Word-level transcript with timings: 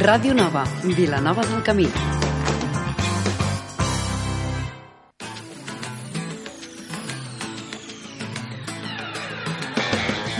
Ràdio 0.00 0.34
Nova, 0.34 0.64
Vilanova 0.82 1.44
del 1.46 1.62
Camí. 1.62 1.84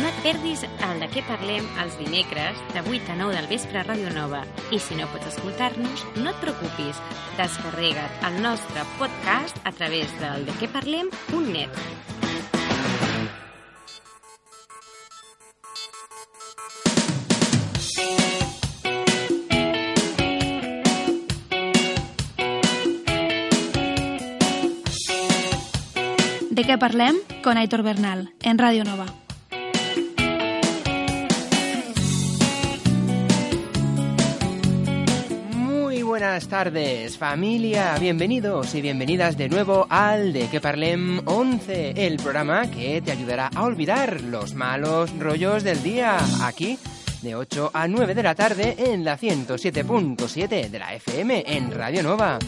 No 0.00 0.08
et 0.08 0.18
perdis 0.24 0.64
el 0.66 1.02
de 1.02 1.08
què 1.12 1.22
parlem 1.28 1.68
els 1.84 1.94
dimecres 2.00 2.58
de 2.72 2.82
8 2.82 3.14
a 3.14 3.18
9 3.20 3.36
del 3.36 3.48
vespre 3.52 3.78
a 3.78 3.86
Ràdio 3.86 4.10
Nova. 4.16 4.42
I 4.74 4.82
si 4.82 4.98
no 4.98 5.06
pots 5.14 5.30
escoltar-nos, 5.36 6.04
no 6.18 6.34
et 6.34 6.42
preocupis. 6.42 6.98
Descarrega't 7.38 8.26
el 8.30 8.42
nostre 8.42 8.82
podcast 8.98 9.62
a 9.64 9.72
través 9.72 10.10
del 10.18 10.48
dequeparlem.net. 10.50 12.23
De 26.54 26.62
què 26.62 26.76
parlem? 26.78 27.16
Con 27.42 27.58
Aitor 27.58 27.82
Bernal, 27.82 28.28
en 28.46 28.60
Ràdio 28.60 28.84
Nova. 28.86 29.08
Muy 35.56 36.04
buenas 36.04 36.46
tardes, 36.46 37.18
familia. 37.18 37.96
Bienvenidos 37.98 38.72
y 38.76 38.82
bienvenidas 38.82 39.36
de 39.36 39.48
nuevo 39.48 39.88
al 39.90 40.32
De 40.32 40.46
Que 40.48 40.60
Parlem 40.60 41.26
11, 41.26 42.06
el 42.06 42.18
programa 42.18 42.70
que 42.70 43.02
te 43.02 43.10
ayudará 43.10 43.50
a 43.52 43.64
olvidar 43.64 44.20
los 44.20 44.54
malos 44.54 45.10
rollos 45.18 45.64
del 45.64 45.82
día. 45.82 46.18
Aquí, 46.44 46.78
de 47.22 47.34
8 47.34 47.72
a 47.74 47.88
9 47.88 48.14
de 48.14 48.22
la 48.22 48.36
tarde, 48.36 48.76
en 48.78 49.04
la 49.04 49.18
107.7 49.18 50.70
de 50.70 50.78
la 50.78 50.94
FM, 50.94 51.42
en 51.48 51.72
Radio 51.72 52.04
Nova. 52.04 52.38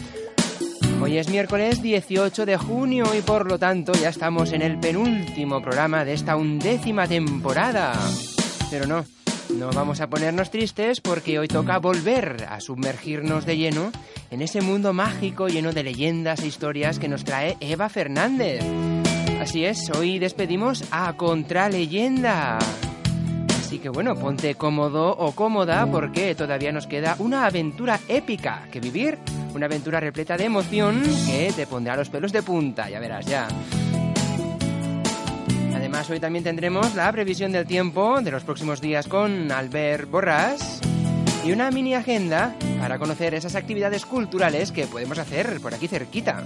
Hoy 0.99 1.17
es 1.17 1.29
miércoles 1.29 1.81
18 1.81 2.45
de 2.45 2.57
junio 2.57 3.05
y 3.17 3.21
por 3.21 3.49
lo 3.49 3.59
tanto 3.59 3.93
ya 3.93 4.09
estamos 4.09 4.51
en 4.51 4.61
el 4.61 4.79
penúltimo 4.79 5.61
programa 5.61 6.03
de 6.03 6.13
esta 6.13 6.35
undécima 6.35 7.07
temporada. 7.07 7.93
Pero 8.71 8.87
no, 8.87 9.05
no 9.57 9.69
vamos 9.71 10.01
a 10.01 10.09
ponernos 10.09 10.49
tristes 10.49 10.99
porque 10.99 11.37
hoy 11.37 11.47
toca 11.47 11.77
volver 11.77 12.47
a 12.49 12.59
sumergirnos 12.59 13.45
de 13.45 13.57
lleno 13.57 13.91
en 14.31 14.41
ese 14.41 14.61
mundo 14.61 14.91
mágico 14.91 15.47
lleno 15.47 15.71
de 15.71 15.83
leyendas 15.83 16.41
e 16.41 16.47
historias 16.47 16.97
que 16.97 17.07
nos 17.07 17.23
trae 17.23 17.57
Eva 17.59 17.89
Fernández. 17.89 18.61
Así 19.39 19.65
es, 19.65 19.89
hoy 19.91 20.17
despedimos 20.17 20.83
a 20.91 21.13
Contraleyenda. 21.15 22.57
Así 23.67 23.79
que 23.79 23.89
bueno, 23.89 24.15
ponte 24.15 24.55
cómodo 24.55 25.09
o 25.09 25.33
cómoda 25.33 25.85
porque 25.87 26.33
todavía 26.35 26.71
nos 26.71 26.87
queda 26.87 27.17
una 27.19 27.45
aventura 27.45 27.99
épica 28.07 28.65
que 28.71 28.79
vivir, 28.79 29.17
una 29.53 29.65
aventura 29.65 29.99
repleta 29.99 30.37
de 30.37 30.45
emoción 30.45 31.03
que 31.25 31.51
te 31.53 31.67
pondrá 31.67 31.97
los 31.97 32.09
pelos 32.09 32.31
de 32.31 32.43
punta, 32.43 32.89
ya 32.89 33.01
verás 33.01 33.25
ya. 33.25 33.45
Además, 35.75 36.09
hoy 36.09 36.21
también 36.21 36.45
tendremos 36.45 36.95
la 36.95 37.11
previsión 37.11 37.51
del 37.51 37.67
tiempo 37.67 38.21
de 38.21 38.31
los 38.31 38.45
próximos 38.45 38.79
días 38.79 39.05
con 39.05 39.51
Albert 39.51 40.09
Borrás 40.09 40.79
y 41.43 41.51
una 41.51 41.69
mini 41.69 41.93
agenda 41.93 42.55
para 42.79 42.97
conocer 42.97 43.33
esas 43.33 43.55
actividades 43.55 44.05
culturales 44.05 44.71
que 44.71 44.87
podemos 44.87 45.19
hacer 45.19 45.59
por 45.59 45.73
aquí 45.73 45.89
cerquita. 45.89 46.41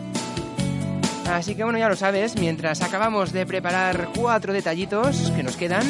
Así 1.30 1.54
que 1.54 1.64
bueno, 1.64 1.78
ya 1.78 1.88
lo 1.88 1.96
sabes, 1.96 2.36
mientras 2.36 2.82
acabamos 2.82 3.32
de 3.32 3.46
preparar 3.46 4.10
cuatro 4.16 4.54
detallitos 4.54 5.32
que 5.36 5.44
nos 5.44 5.56
quedan, 5.56 5.84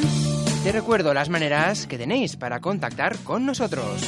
te 0.64 0.72
recuerdo 0.72 1.14
las 1.14 1.30
maneras 1.30 1.88
que 1.88 1.98
tenéis 1.98 2.36
para 2.36 2.60
contactar 2.60 3.18
con 3.20 3.46
nosotros. 3.46 4.02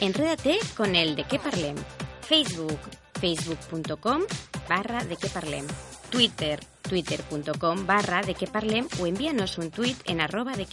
Enrédate 0.00 0.58
con 0.76 0.94
el 0.94 1.16
de 1.16 1.24
qué 1.24 1.38
parlem. 1.38 1.76
Facebook, 2.20 2.78
facebook.com 3.20 4.22
barra 4.68 5.02
de 5.04 5.16
qué 5.16 5.28
parlem. 5.28 5.66
Twitter, 6.10 6.60
twitter.com 6.82 7.86
barra 7.86 8.20
de 8.22 8.34
qué 8.34 8.46
parlem 8.46 8.86
o 9.00 9.06
envíanos 9.06 9.58
un 9.58 9.70
tweet 9.70 9.96
en 10.04 10.20
arroba 10.20 10.52
de. 10.52 10.66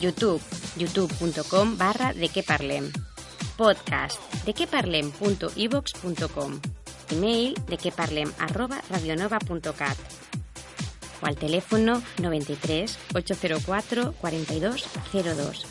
YouTube, 0.00 0.40
youtube.com 0.76 1.76
barra 1.76 2.14
de 2.14 2.28
qué 2.28 2.42
parlem. 2.42 2.92
Podcast, 3.56 4.20
de 4.44 4.54
qué 4.54 4.66
parlem.ivox.com. 4.66 6.60
Email, 7.10 7.54
de 7.66 7.76
qué 7.76 7.90
parlem 7.90 8.32
arroba 8.38 8.80
radionova.cat 8.88 9.98
o 11.22 11.26
al 11.26 11.36
teléfono 11.36 12.02
93 12.18 12.98
804 13.14 14.14
4202. 14.20 15.66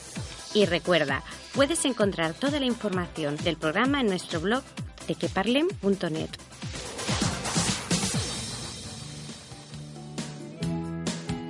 Y 0.53 0.65
recuerda, 0.65 1.23
puedes 1.53 1.85
encontrar 1.85 2.33
toda 2.33 2.59
la 2.59 2.65
información 2.65 3.37
del 3.37 3.57
programa 3.57 4.01
en 4.01 4.07
nuestro 4.07 4.41
blog 4.41 4.63
de 5.07 5.15
queparlem.net. 5.15 6.29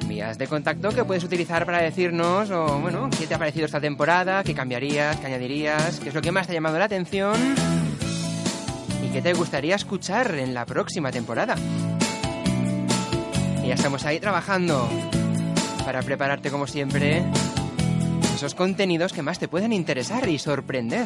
Vías 0.08 0.38
de 0.38 0.48
contacto 0.48 0.90
que 0.90 1.06
puedes 1.06 1.24
utilizar 1.24 1.66
para 1.66 1.81
decirnos, 1.81 2.50
o 2.52 2.80
bueno, 2.80 3.10
qué 3.18 3.26
te 3.26 3.36
ha 3.36 3.38
parecido 3.38 3.66
esta 3.66 3.80
temporada, 3.80 4.44
qué 4.44 4.54
cambiarías, 4.54 5.18
qué 5.18 5.28
añadirías, 5.28 6.00
qué 6.00 6.10
es 6.10 6.16
lo 6.16 6.22
que 6.22 6.31
más 6.31 6.48
te 6.48 6.54
ha 6.54 6.56
llamado 6.56 6.78
la 6.78 6.86
atención 6.86 7.36
y 9.02 9.10
qué 9.14 9.22
te 9.22 9.34
gustaría 9.34 9.76
escuchar 9.76 10.36
en 10.36 10.54
la 10.54 10.66
próxima 10.66 11.12
temporada. 11.12 11.56
Ya 13.69 13.75
estamos 13.75 14.03
ahí 14.03 14.19
trabajando 14.19 14.90
para 15.85 16.02
prepararte 16.02 16.50
como 16.50 16.66
siempre 16.66 17.24
esos 18.34 18.56
contenidos 18.56 19.13
que 19.13 19.22
más 19.22 19.38
te 19.38 19.47
pueden 19.47 19.74
interesar 19.74 20.28
y 20.28 20.40
sorprender. 20.40 21.06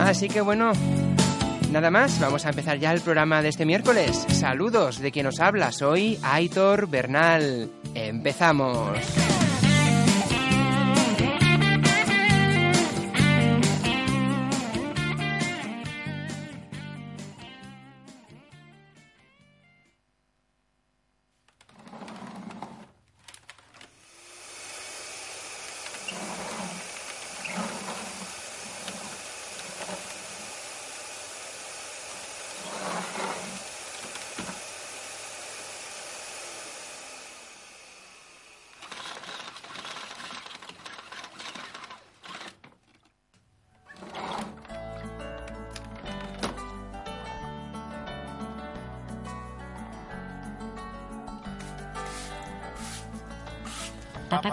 Así 0.00 0.28
que 0.28 0.40
bueno, 0.40 0.72
nada 1.70 1.92
más, 1.92 2.18
vamos 2.18 2.44
a 2.44 2.48
empezar 2.48 2.80
ya 2.80 2.92
el 2.92 3.02
programa 3.02 3.40
de 3.40 3.50
este 3.50 3.64
miércoles. 3.64 4.26
Saludos 4.30 4.98
de 4.98 5.12
quien 5.12 5.26
nos 5.26 5.38
habla, 5.38 5.70
soy 5.70 6.18
Aitor 6.24 6.88
Bernal. 6.88 7.70
Empezamos. 7.94 8.98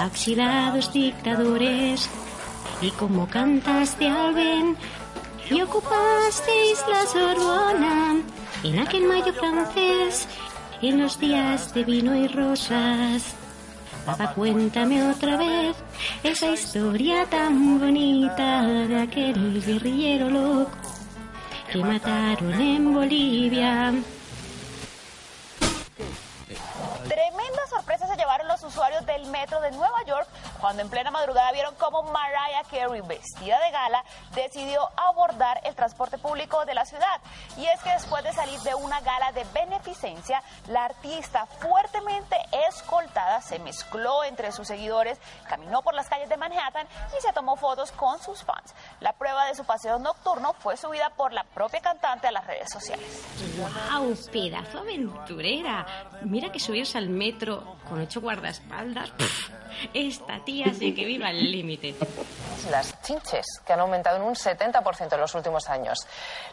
oxidados 0.00 0.92
dictadores, 0.92 2.08
y 2.80 2.90
como 2.92 3.28
cantaste 3.28 4.08
al 4.08 4.34
ven, 4.34 4.76
y 5.50 5.60
ocupasteis 5.62 6.84
la 6.88 7.06
Sorbona 7.06 8.16
en 8.64 8.78
aquel 8.78 9.04
mayo 9.04 9.32
francés, 9.32 10.28
en 10.82 11.02
los 11.02 11.18
días 11.18 11.72
de 11.72 11.84
vino 11.84 12.14
y 12.14 12.28
rosas. 12.28 13.34
Papá, 14.04 14.32
cuéntame 14.34 15.02
otra 15.10 15.36
vez 15.36 15.76
esa 16.22 16.50
historia 16.50 17.26
tan 17.26 17.80
bonita 17.80 18.62
de 18.62 19.00
aquel 19.00 19.62
guerrillero 19.64 20.30
loco 20.30 20.70
que 21.72 21.78
mataron 21.78 22.60
en 22.60 22.94
Bolivia. 22.94 23.92
Tremenda 27.08 27.66
sorpresa 27.68 28.06
se 28.06 28.16
llevaron 28.16 28.46
los 28.48 28.62
usuarios 28.62 29.04
del 29.16 29.30
metro 29.30 29.60
de 29.60 29.70
Nueva 29.70 30.02
York 30.06 30.28
cuando 30.60 30.82
en 30.82 30.90
plena 30.90 31.10
madrugada 31.10 31.52
vieron 31.52 31.74
cómo 31.76 32.02
Mariah 32.04 32.62
Carey, 32.70 33.00
vestida 33.02 33.58
de 33.60 33.70
gala, 33.70 34.04
decidió 34.34 34.88
abordar 34.96 35.60
el 35.64 35.74
transporte 35.74 36.18
público 36.18 36.64
de 36.64 36.74
la 36.74 36.84
ciudad. 36.84 37.20
Y 37.56 37.64
es 37.66 37.80
que 37.82 37.90
después 37.90 38.22
de 38.24 38.32
salir 38.32 38.58
de 38.60 38.74
una 38.74 39.00
gala 39.00 39.32
de 39.32 39.44
beneficencia, 39.52 40.42
la 40.68 40.84
artista 40.84 41.46
fuertemente 41.46 42.36
escoltada 42.68 43.40
se 43.40 43.58
mezcló 43.58 44.24
entre 44.24 44.52
sus 44.52 44.66
seguidores, 44.68 45.18
caminó 45.48 45.82
por 45.82 45.94
las 45.94 46.08
calles 46.08 46.28
de 46.28 46.36
Manhattan 46.36 46.86
y 47.16 47.20
se 47.20 47.32
tomó 47.32 47.56
fotos 47.56 47.92
con 47.92 48.20
sus 48.20 48.42
fans. 48.42 48.74
La 49.00 49.12
prueba 49.12 49.46
de 49.46 49.54
su 49.54 49.64
paseo 49.64 49.98
nocturno 49.98 50.54
fue 50.54 50.76
subida 50.76 51.10
por 51.10 51.32
la 51.32 51.44
propia 51.44 51.80
cantante 51.80 52.26
a 52.26 52.32
las 52.32 52.46
redes 52.46 52.70
sociales. 52.70 53.06
¡Wow! 53.58 54.16
Pedazo 54.32 54.78
aventurera. 54.78 55.86
Mira 56.22 56.50
que 56.50 56.60
subirse 56.60 56.98
al 56.98 57.08
metro 57.08 57.76
con 57.88 58.00
ocho 58.00 58.20
guardaespaldas. 58.20 59.10
Pff, 59.10 59.50
esta 59.94 60.42
tía 60.46 60.72
sí 60.72 60.94
que 60.94 61.04
viva 61.04 61.28
al 61.28 61.38
límite. 61.38 61.94
Las 62.70 63.00
chinches, 63.02 63.44
que 63.64 63.72
han 63.74 63.80
aumentado 63.80 64.16
en 64.16 64.22
un 64.22 64.34
70% 64.34 65.12
en 65.12 65.20
los 65.20 65.34
últimos 65.34 65.68
años. 65.68 65.98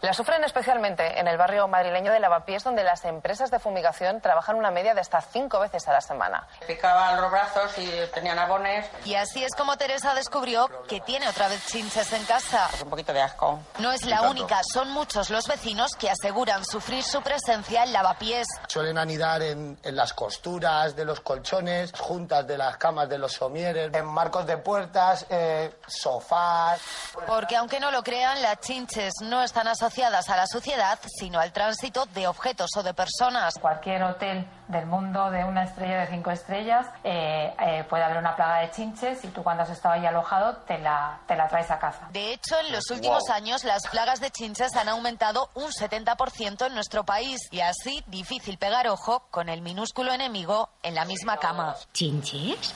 Las 0.01 0.17
sufren 0.17 0.43
especialmente 0.43 1.19
en 1.19 1.27
el 1.27 1.37
barrio 1.37 1.67
madrileño 1.67 2.11
de 2.11 2.19
Lavapiés, 2.19 2.63
donde 2.63 2.83
las 2.83 3.05
empresas 3.05 3.49
de 3.49 3.59
fumigación 3.59 4.19
trabajan 4.21 4.57
una 4.57 4.69
media 4.69 4.93
de 4.93 5.01
hasta 5.01 5.21
cinco 5.21 5.59
veces 5.59 5.87
a 5.87 5.93
la 5.93 6.01
semana. 6.01 6.45
Picaban 6.67 7.19
los 7.21 7.31
brazos 7.31 7.71
y 7.77 7.89
tenían 8.13 8.37
abones. 8.37 8.85
Y 9.05 9.15
así 9.15 9.43
es 9.43 9.55
como 9.55 9.77
Teresa 9.77 10.13
descubrió 10.13 10.67
que 10.87 10.99
tiene 10.99 11.27
otra 11.27 11.47
vez 11.47 11.65
chinches 11.67 12.11
en 12.13 12.23
casa. 12.25 12.69
Un 12.83 12.89
poquito 12.89 13.13
de 13.13 13.21
asco. 13.21 13.59
No 13.79 13.91
es 13.91 14.05
la 14.05 14.23
única, 14.23 14.61
son 14.71 14.91
muchos 14.91 15.29
los 15.29 15.47
vecinos 15.47 15.91
que 15.97 16.09
aseguran 16.09 16.65
sufrir 16.65 17.03
su 17.03 17.21
presencia 17.21 17.83
en 17.83 17.93
Lavapiés. 17.93 18.47
Suelen 18.67 18.97
anidar 18.97 19.41
en, 19.41 19.77
en 19.81 19.95
las 19.95 20.13
costuras 20.13 20.95
de 20.95 21.05
los 21.05 21.21
colchones, 21.21 21.91
juntas 21.97 22.45
de 22.45 22.57
las 22.57 22.77
camas 22.77 23.09
de 23.09 23.17
los 23.17 23.33
somieres, 23.33 23.82
en 23.91 24.06
marcos 24.06 24.45
de 24.45 24.57
puertas, 24.57 25.25
eh, 25.30 25.74
sofás. 25.88 26.81
Porque 27.27 27.56
aunque 27.56 27.80
no 27.80 27.91
lo 27.91 28.03
crean, 28.03 28.41
las 28.41 28.59
chinches 28.59 29.13
no 29.21 29.44
están 29.44 29.68
asociadas 29.68 30.30
a 30.30 30.38
la 30.38 30.47
suciedad, 30.47 31.00
sino 31.19 31.39
al 31.39 31.51
tránsito 31.51 32.06
de 32.07 32.27
objetos 32.27 32.69
o 32.77 32.83
de 32.83 32.94
personas. 32.94 33.56
Cualquier 33.59 34.03
hotel 34.03 34.47
del 34.68 34.85
mundo 34.85 35.30
de 35.30 35.44
una 35.44 35.63
estrella 35.63 36.01
de 36.01 36.07
cinco 36.07 36.31
estrellas 36.31 36.88
eh, 37.03 37.53
eh, 37.59 37.83
puede 37.89 38.03
haber 38.03 38.18
una 38.18 38.35
plaga 38.35 38.59
de 38.59 38.71
chinches 38.71 39.24
y 39.24 39.27
tú 39.27 39.44
cuando 39.44 39.63
has 39.63 39.69
estado 39.69 39.95
ahí 39.95 40.06
alojado 40.06 40.57
te 40.68 40.77
la, 40.79 41.19
te 41.27 41.36
la 41.36 41.47
traes 41.47 41.69
a 41.71 41.79
casa. 41.79 42.07
De 42.12 42.33
hecho, 42.33 42.59
en 42.59 42.71
los 42.71 42.89
últimos 42.89 43.29
años 43.29 43.63
las 43.63 43.88
plagas 43.88 44.19
de 44.19 44.31
chinches 44.31 44.75
han 44.75 44.89
aumentado 44.89 45.50
un 45.53 45.71
70% 45.71 46.68
en 46.68 46.74
nuestro 46.74 47.03
país 47.03 47.39
y 47.51 47.62
así 47.62 48.03
difícil 48.07 48.57
pegar 48.57 48.88
ojo 48.88 49.25
con 49.31 49.50
el 49.50 49.62
minúsculo 49.62 50.13
enemigo 50.13 50.69
en 50.81 50.95
la 50.95 51.06
misma 51.06 51.38
cama. 51.38 51.75
¿Chinches? 51.94 52.74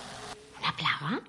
¿Una 0.68 0.76
plaga? 0.76 1.22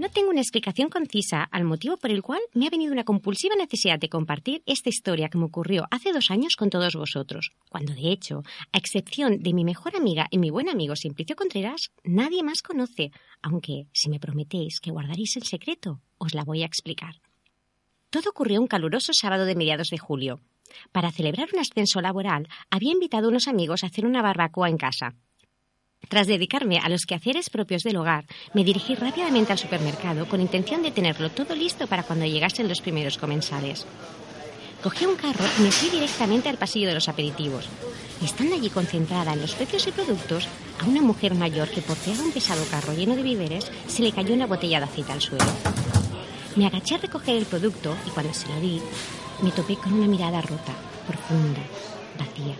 No 0.00 0.08
tengo 0.08 0.30
una 0.30 0.40
explicación 0.40 0.88
concisa 0.88 1.42
al 1.42 1.64
motivo 1.64 1.98
por 1.98 2.10
el 2.10 2.22
cual 2.22 2.40
me 2.54 2.66
ha 2.66 2.70
venido 2.70 2.90
una 2.90 3.04
compulsiva 3.04 3.54
necesidad 3.54 3.98
de 3.98 4.08
compartir 4.08 4.62
esta 4.64 4.88
historia 4.88 5.28
que 5.28 5.36
me 5.36 5.44
ocurrió 5.44 5.86
hace 5.90 6.14
dos 6.14 6.30
años 6.30 6.56
con 6.56 6.70
todos 6.70 6.94
vosotros, 6.94 7.52
cuando 7.68 7.92
de 7.92 8.10
hecho, 8.10 8.42
a 8.72 8.78
excepción 8.78 9.42
de 9.42 9.52
mi 9.52 9.62
mejor 9.62 9.94
amiga 9.94 10.26
y 10.30 10.38
mi 10.38 10.48
buen 10.48 10.70
amigo 10.70 10.96
Simplicio 10.96 11.36
Contreras, 11.36 11.90
nadie 12.02 12.42
más 12.42 12.62
conoce, 12.62 13.12
aunque 13.42 13.88
si 13.92 14.08
me 14.08 14.18
prometéis 14.18 14.80
que 14.80 14.90
guardaréis 14.90 15.36
el 15.36 15.42
secreto, 15.42 16.00
os 16.16 16.32
la 16.32 16.44
voy 16.44 16.62
a 16.62 16.66
explicar. 16.66 17.20
Todo 18.08 18.30
ocurrió 18.30 18.58
un 18.58 18.68
caluroso 18.68 19.12
sábado 19.12 19.44
de 19.44 19.54
mediados 19.54 19.90
de 19.90 19.98
julio. 19.98 20.40
Para 20.92 21.12
celebrar 21.12 21.50
un 21.52 21.60
ascenso 21.60 22.00
laboral, 22.00 22.48
había 22.70 22.92
invitado 22.92 23.26
a 23.26 23.30
unos 23.32 23.48
amigos 23.48 23.84
a 23.84 23.88
hacer 23.88 24.06
una 24.06 24.22
barbacoa 24.22 24.70
en 24.70 24.78
casa, 24.78 25.14
tras 26.08 26.26
dedicarme 26.26 26.78
a 26.78 26.88
los 26.88 27.06
quehaceres 27.06 27.50
propios 27.50 27.82
del 27.82 27.96
hogar, 27.96 28.24
me 28.54 28.64
dirigí 28.64 28.94
rápidamente 28.94 29.52
al 29.52 29.58
supermercado 29.58 30.28
con 30.28 30.40
intención 30.40 30.82
de 30.82 30.90
tenerlo 30.90 31.30
todo 31.30 31.54
listo 31.54 31.86
para 31.86 32.02
cuando 32.02 32.26
llegasen 32.26 32.68
los 32.68 32.80
primeros 32.80 33.18
comensales. 33.18 33.86
Cogí 34.82 35.04
un 35.04 35.16
carro 35.16 35.44
y 35.58 35.62
me 35.62 35.70
fui 35.70 35.90
directamente 35.90 36.48
al 36.48 36.56
pasillo 36.56 36.88
de 36.88 36.94
los 36.94 37.08
aperitivos. 37.08 37.68
Estando 38.24 38.54
allí 38.54 38.70
concentrada 38.70 39.34
en 39.34 39.40
los 39.42 39.54
precios 39.54 39.86
y 39.86 39.92
productos, 39.92 40.48
a 40.80 40.86
una 40.86 41.02
mujer 41.02 41.34
mayor 41.34 41.68
que 41.68 41.82
porteaba 41.82 42.22
un 42.22 42.32
pesado 42.32 42.64
carro 42.70 42.94
lleno 42.94 43.14
de 43.14 43.22
víveres 43.22 43.70
se 43.86 44.02
le 44.02 44.12
cayó 44.12 44.32
una 44.32 44.46
botella 44.46 44.78
de 44.78 44.86
aceite 44.86 45.12
al 45.12 45.20
suelo. 45.20 45.44
Me 46.56 46.66
agaché 46.66 46.94
a 46.94 46.98
recoger 46.98 47.36
el 47.36 47.46
producto 47.46 47.94
y 48.06 48.10
cuando 48.10 48.32
se 48.32 48.48
lo 48.48 48.58
di, 48.58 48.80
me 49.42 49.50
topé 49.52 49.76
con 49.76 49.92
una 49.92 50.08
mirada 50.08 50.40
rota, 50.40 50.72
profunda, 51.06 51.60
vacía. 52.18 52.56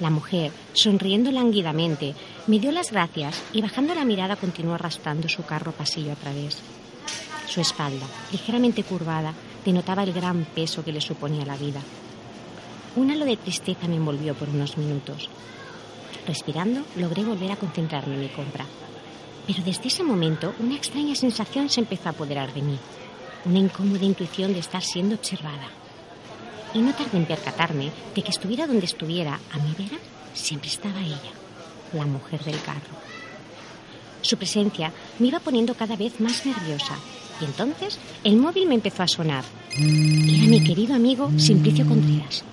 La 0.00 0.10
mujer, 0.10 0.50
sonriendo 0.72 1.30
lánguidamente, 1.30 2.14
me 2.50 2.58
dio 2.58 2.72
las 2.72 2.90
gracias 2.90 3.40
y 3.52 3.62
bajando 3.62 3.94
la 3.94 4.04
mirada 4.04 4.34
continuó 4.34 4.74
arrastrando 4.74 5.28
su 5.28 5.44
carro 5.44 5.70
pasillo 5.70 6.10
a 6.10 6.16
través. 6.16 6.58
Su 7.46 7.60
espalda, 7.60 8.04
ligeramente 8.32 8.82
curvada, 8.82 9.32
denotaba 9.64 10.02
el 10.02 10.12
gran 10.12 10.44
peso 10.46 10.84
que 10.84 10.90
le 10.90 11.00
suponía 11.00 11.46
la 11.46 11.56
vida. 11.56 11.80
Un 12.96 13.12
halo 13.12 13.24
de 13.24 13.36
tristeza 13.36 13.86
me 13.86 13.94
envolvió 13.94 14.34
por 14.34 14.48
unos 14.48 14.76
minutos. 14.78 15.28
Respirando, 16.26 16.82
logré 16.96 17.22
volver 17.22 17.52
a 17.52 17.56
concentrarme 17.56 18.14
en 18.14 18.20
mi 18.22 18.28
compra. 18.30 18.66
Pero 19.46 19.62
desde 19.62 19.86
ese 19.86 20.02
momento, 20.02 20.52
una 20.58 20.74
extraña 20.74 21.14
sensación 21.14 21.70
se 21.70 21.78
empezó 21.78 22.08
a 22.08 22.12
apoderar 22.12 22.52
de 22.52 22.62
mí. 22.62 22.78
Una 23.44 23.60
incómoda 23.60 24.04
intuición 24.04 24.54
de 24.54 24.58
estar 24.58 24.82
siendo 24.82 25.14
observada 25.14 25.68
y 26.74 26.80
no 26.80 26.92
tardé 26.94 27.16
en 27.16 27.26
percatarme 27.26 27.92
de 28.12 28.22
que 28.22 28.30
estuviera 28.30 28.66
donde 28.66 28.86
estuviera, 28.86 29.38
a 29.52 29.58
mi 29.58 29.72
vera 29.74 29.98
siempre 30.34 30.68
estaba 30.68 31.00
ella, 31.00 31.39
la 31.92 32.04
mujer 32.04 32.42
del 32.44 32.60
carro. 32.62 32.94
Su 34.22 34.36
presencia 34.36 34.92
me 35.18 35.28
iba 35.28 35.40
poniendo 35.40 35.74
cada 35.74 35.96
vez 35.96 36.20
más 36.20 36.44
nerviosa 36.44 36.96
y 37.40 37.44
entonces 37.44 37.98
el 38.22 38.36
móvil 38.36 38.66
me 38.68 38.74
empezó 38.74 39.02
a 39.02 39.08
sonar. 39.08 39.44
Era 39.72 40.46
mi 40.46 40.62
querido 40.62 40.94
amigo 40.94 41.30
Simplicio 41.38 41.86
Contreras. 41.86 42.44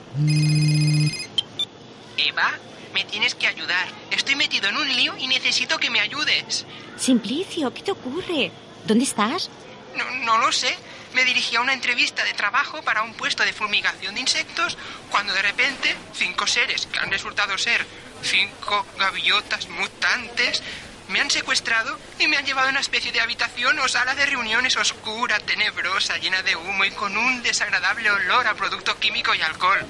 Eva, 2.18 2.52
me 2.94 3.04
tienes 3.06 3.36
que 3.36 3.48
ayudar. 3.48 3.88
Estoy 4.12 4.36
metido 4.36 4.70
en 4.70 4.78
un 4.78 4.88
lío 4.88 5.14
y 5.18 5.28
necesito 5.28 5.78
que 5.78 5.90
me 5.90 6.00
ayudes. 6.00 6.66
Simplicio, 6.98 7.74
¿qué 7.74 7.82
te 7.82 7.92
ocurre? 7.92 8.52
¿Dónde 8.86 9.04
estás? 9.04 9.50
No, 9.96 10.04
no 10.26 10.38
lo 10.38 10.52
sé. 10.52 10.74
Me 11.14 11.26
dirigí 11.26 11.56
a 11.56 11.62
una 11.62 11.74
entrevista 11.74 12.24
de 12.24 12.34
trabajo 12.34 12.82
para 12.84 13.04
un 13.04 13.14
puesto 13.14 13.44
de 13.44 13.54
fumigación 13.54 14.16
de 14.16 14.22
insectos 14.22 14.78
cuando 15.10 15.34
de 15.34 15.42
repente 15.42 15.96
cinco 16.14 16.46
seres 16.48 16.86
que 16.88 17.00
han 17.00 17.12
resultado 17.12 17.58
ser 17.58 17.86
cinco 18.22 18.86
gaviotas 18.98 19.68
mutantes 19.68 20.64
me 21.10 21.22
han 21.22 21.32
secuestrado 21.32 21.98
y 22.20 22.28
me 22.28 22.38
han 22.38 22.46
llevado 22.46 22.68
a 22.68 22.72
una 22.72 22.82
especie 22.82 23.12
de 23.12 23.22
habitación 23.22 23.80
o 23.80 23.88
sala 23.88 24.14
de 24.16 24.26
reuniones 24.26 24.76
oscura, 24.76 25.40
tenebrosa, 25.40 26.18
llena 26.18 26.44
de 26.44 26.56
humo 26.56 26.84
y 26.84 26.92
con 26.92 27.16
un 27.16 27.42
desagradable 27.44 28.12
olor 28.12 28.48
a 28.48 28.56
producto 28.56 28.98
químico 29.00 29.34
y 29.34 29.42
alcohol. 29.42 29.86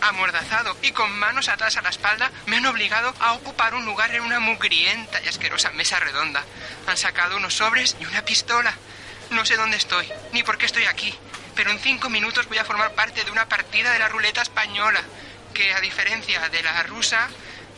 Amordazado 0.00 0.76
y 0.82 0.92
con 0.92 1.10
manos 1.18 1.48
atrás 1.48 1.76
a 1.76 1.82
la 1.82 1.88
espalda, 1.88 2.30
me 2.46 2.58
han 2.58 2.66
obligado 2.66 3.14
a 3.18 3.32
ocupar 3.32 3.74
un 3.74 3.84
lugar 3.84 4.14
en 4.14 4.22
una 4.22 4.40
mugrienta 4.40 5.20
y 5.22 5.28
asquerosa 5.28 5.70
mesa 5.70 5.98
redonda. 5.98 6.44
Han 6.86 6.96
sacado 6.96 7.36
unos 7.36 7.54
sobres 7.54 7.96
y 7.98 8.04
una 8.04 8.24
pistola. 8.24 8.74
No 9.30 9.44
sé 9.44 9.56
dónde 9.56 9.76
estoy, 9.76 10.08
ni 10.32 10.42
por 10.42 10.56
qué 10.56 10.66
estoy 10.66 10.84
aquí, 10.84 11.12
pero 11.54 11.70
en 11.70 11.80
cinco 11.80 12.08
minutos 12.10 12.46
voy 12.46 12.58
a 12.58 12.64
formar 12.64 12.92
parte 12.92 13.24
de 13.24 13.30
una 13.30 13.48
partida 13.48 13.92
de 13.92 13.98
la 13.98 14.08
ruleta 14.08 14.42
española, 14.42 15.02
que 15.52 15.74
a 15.74 15.80
diferencia 15.80 16.48
de 16.48 16.62
la 16.62 16.82
rusa, 16.84 17.28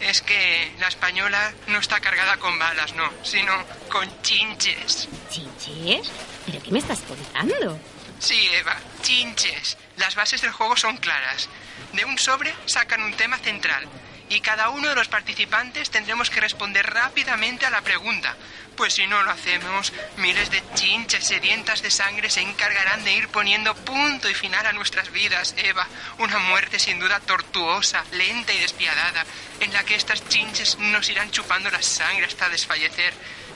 Es 0.01 0.23
que 0.23 0.73
la 0.79 0.89
española 0.89 1.53
no 1.67 1.79
está 1.79 2.01
cargada 2.01 2.39
con 2.39 2.59
balas, 2.59 2.95
no, 2.95 3.11
sino 3.23 3.53
con 3.91 4.09
chinches. 4.23 5.09
¿Chinches? 5.31 6.11
¿Pero 6.47 6.63
qué 6.63 6.71
me 6.71 6.79
estás 6.79 7.01
contando? 7.01 7.79
Sí, 8.19 8.49
Eva, 8.53 8.77
chinches. 9.03 9.77
Las 9.97 10.15
bases 10.15 10.41
del 10.41 10.53
juego 10.53 10.77
son 10.77 10.97
claras. 10.97 11.49
De 11.93 12.05
un 12.05 12.19
sobre 12.19 12.55
sacan 12.67 13.03
un 13.03 13.15
tema 13.15 13.39
central 13.39 13.87
y 14.31 14.41
cada 14.41 14.71
uno 14.71 14.89
de 14.89 14.95
los 14.95 15.09
participantes 15.09 15.91
tendremos 15.91 16.31
que 16.31 16.41
responder 16.41 16.87
rápidamente 16.87 17.67
a 17.67 17.71
la 17.71 17.83
pregunta. 17.83 18.37
Pues 18.77 18.95
si 18.95 19.07
no 19.09 19.23
lo 19.25 19.31
hacemos, 19.33 19.93
miles 20.19 20.51
de 20.53 20.63
chinches 20.75 21.27
sedientas 21.27 21.83
de 21.83 21.91
sangre 21.91 22.31
se 22.31 22.41
encargarán 22.41 23.03
de 23.05 23.13
ir 23.13 23.29
poniendo 23.29 23.75
punto 23.75 24.31
y 24.31 24.35
final 24.35 24.65
a 24.67 24.73
nuestras 24.73 25.11
vidas, 25.11 25.55
Eva. 25.59 25.87
Una 26.19 26.39
muerte 26.39 26.79
sin 26.79 27.01
duda 27.01 27.19
tortuosa, 27.19 28.05
lenta 28.13 28.55
y 28.55 28.59
despiadada, 28.59 29.27
en 29.59 29.73
la 29.73 29.83
que 29.85 29.97
estas 29.97 30.27
chinches 30.29 30.79
nos 30.79 31.09
irán 31.11 31.33
chupando 31.33 31.69
la 31.69 31.83
sangre 31.83 32.25
hasta 32.25 32.49
desfallecer. 32.49 33.13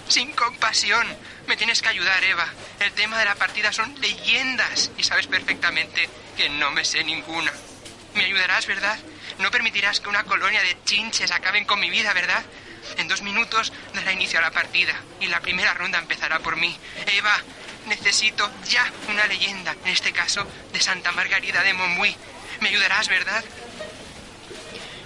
Sin 0.09 0.33
compasión. 0.33 1.07
Me 1.47 1.57
tienes 1.57 1.81
que 1.81 1.89
ayudar, 1.89 2.23
Eva. 2.25 2.49
El 2.81 2.93
tema 2.93 3.19
de 3.21 3.27
la 3.27 3.37
partida 3.37 3.73
son 3.73 3.95
leyendas 4.01 4.91
y 4.99 5.05
sabes 5.05 5.29
perfectamente 5.29 6.11
que 6.37 6.49
no 6.49 6.73
me 6.73 6.85
sé 6.85 7.05
ninguna. 7.05 7.53
Me 8.15 8.25
ayudarás, 8.25 8.67
¿verdad? 8.67 8.99
No 9.39 9.51
permitirás 9.51 10.01
que 10.01 10.09
una 10.09 10.25
colonia 10.25 10.63
de 10.63 10.77
chinches 10.85 11.31
acaben 11.31 11.65
con 11.65 11.81
mi 11.81 11.91
vida, 11.91 12.13
¿verdad? 12.13 12.45
En 12.99 13.09
dos 13.09 13.23
minutos 13.23 13.73
dará 13.95 14.13
inicio 14.13 14.39
a 14.39 14.43
la 14.43 14.51
partida 14.51 14.95
y 15.21 15.27
la 15.27 15.41
primera 15.41 15.75
ronda 15.75 15.99
empezará 15.99 16.39
por 16.39 16.57
mí. 16.57 16.75
Eva, 17.07 17.37
necesito 17.87 18.49
ya 18.69 18.91
una 19.11 19.27
leyenda, 19.27 19.75
en 19.85 19.91
este 19.91 20.13
caso 20.13 20.47
de 20.73 20.81
Santa 20.81 21.13
Margarida 21.13 21.63
de 21.63 21.75
Montbui. 21.75 22.15
Me 22.61 22.69
ayudarás, 22.69 23.09
¿verdad? 23.09 23.45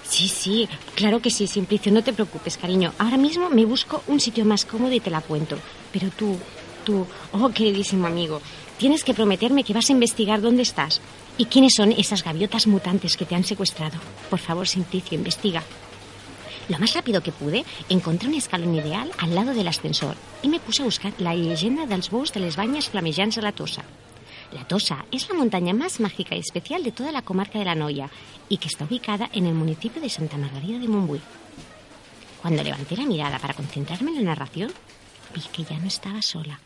Sí, 0.07 0.27
sí, 0.27 0.67
claro 0.95 1.21
que 1.21 1.29
sí, 1.29 1.47
Simplicio, 1.47 1.91
no 1.91 2.03
te 2.03 2.13
preocupes, 2.13 2.57
cariño. 2.57 2.93
Ahora 2.97 3.17
mismo 3.17 3.49
me 3.49 3.65
busco 3.65 4.03
un 4.07 4.19
sitio 4.19 4.43
más 4.43 4.65
cómodo 4.65 4.93
y 4.93 4.99
te 4.99 5.11
la 5.11 5.21
cuento. 5.21 5.59
Pero 5.91 6.09
tú, 6.09 6.39
tú, 6.83 7.07
oh 7.31 7.49
queridísimo 7.49 8.07
amigo, 8.07 8.41
tienes 8.77 9.03
que 9.03 9.13
prometerme 9.13 9.63
que 9.63 9.73
vas 9.73 9.89
a 9.89 9.93
investigar 9.93 10.41
dónde 10.41 10.63
estás 10.63 10.99
y 11.39 11.45
quiénes 11.45 11.73
son 11.77 11.93
esas 11.93 12.21
gaviotas 12.21 12.67
mutantes 12.67 13.15
que 13.15 13.25
te 13.25 13.33
han 13.33 13.45
secuestrado. 13.45 13.97
Por 14.29 14.39
favor, 14.39 14.67
Simplicio, 14.67 15.17
investiga. 15.17 15.63
Lo 16.67 16.77
más 16.77 16.93
rápido 16.93 17.23
que 17.23 17.31
pude, 17.31 17.63
encontré 17.87 18.27
un 18.27 18.35
escalón 18.35 18.75
ideal 18.75 19.09
al 19.17 19.33
lado 19.33 19.53
del 19.53 19.69
ascensor 19.69 20.17
y 20.43 20.49
me 20.49 20.59
puse 20.59 20.81
a 20.81 20.85
buscar 20.85 21.13
la 21.17 21.33
leyenda 21.33 21.87
dels 21.87 22.11
bous 22.11 22.33
de 22.33 22.41
les 22.41 22.57
banyes 22.57 22.89
flamejants 22.89 23.37
de 23.37 23.41
la 23.41 23.53
Tossa. 23.53 23.83
La 24.51 24.67
Tosa 24.67 25.05
es 25.11 25.29
la 25.29 25.35
montaña 25.35 25.73
más 25.73 26.01
mágica 26.01 26.35
y 26.35 26.39
especial 26.39 26.83
de 26.83 26.91
toda 26.91 27.13
la 27.13 27.21
comarca 27.21 27.57
de 27.57 27.65
la 27.65 27.73
Noya 27.73 28.09
y 28.49 28.57
que 28.57 28.67
está 28.67 28.83
ubicada 28.83 29.29
en 29.31 29.45
el 29.45 29.53
municipio 29.53 30.01
de 30.01 30.09
Santa 30.09 30.37
Margarida 30.37 30.77
de 30.77 30.89
Montbui. 30.89 31.21
Cuando 32.41 32.63
levanté 32.63 32.97
la 32.97 33.05
mirada 33.05 33.39
para 33.39 33.53
concentrarme 33.53 34.11
en 34.11 34.17
la 34.17 34.35
narración, 34.35 34.73
vi 35.33 35.41
que 35.53 35.63
ya 35.63 35.79
no 35.79 35.87
estaba 35.87 36.21
sola. 36.21 36.59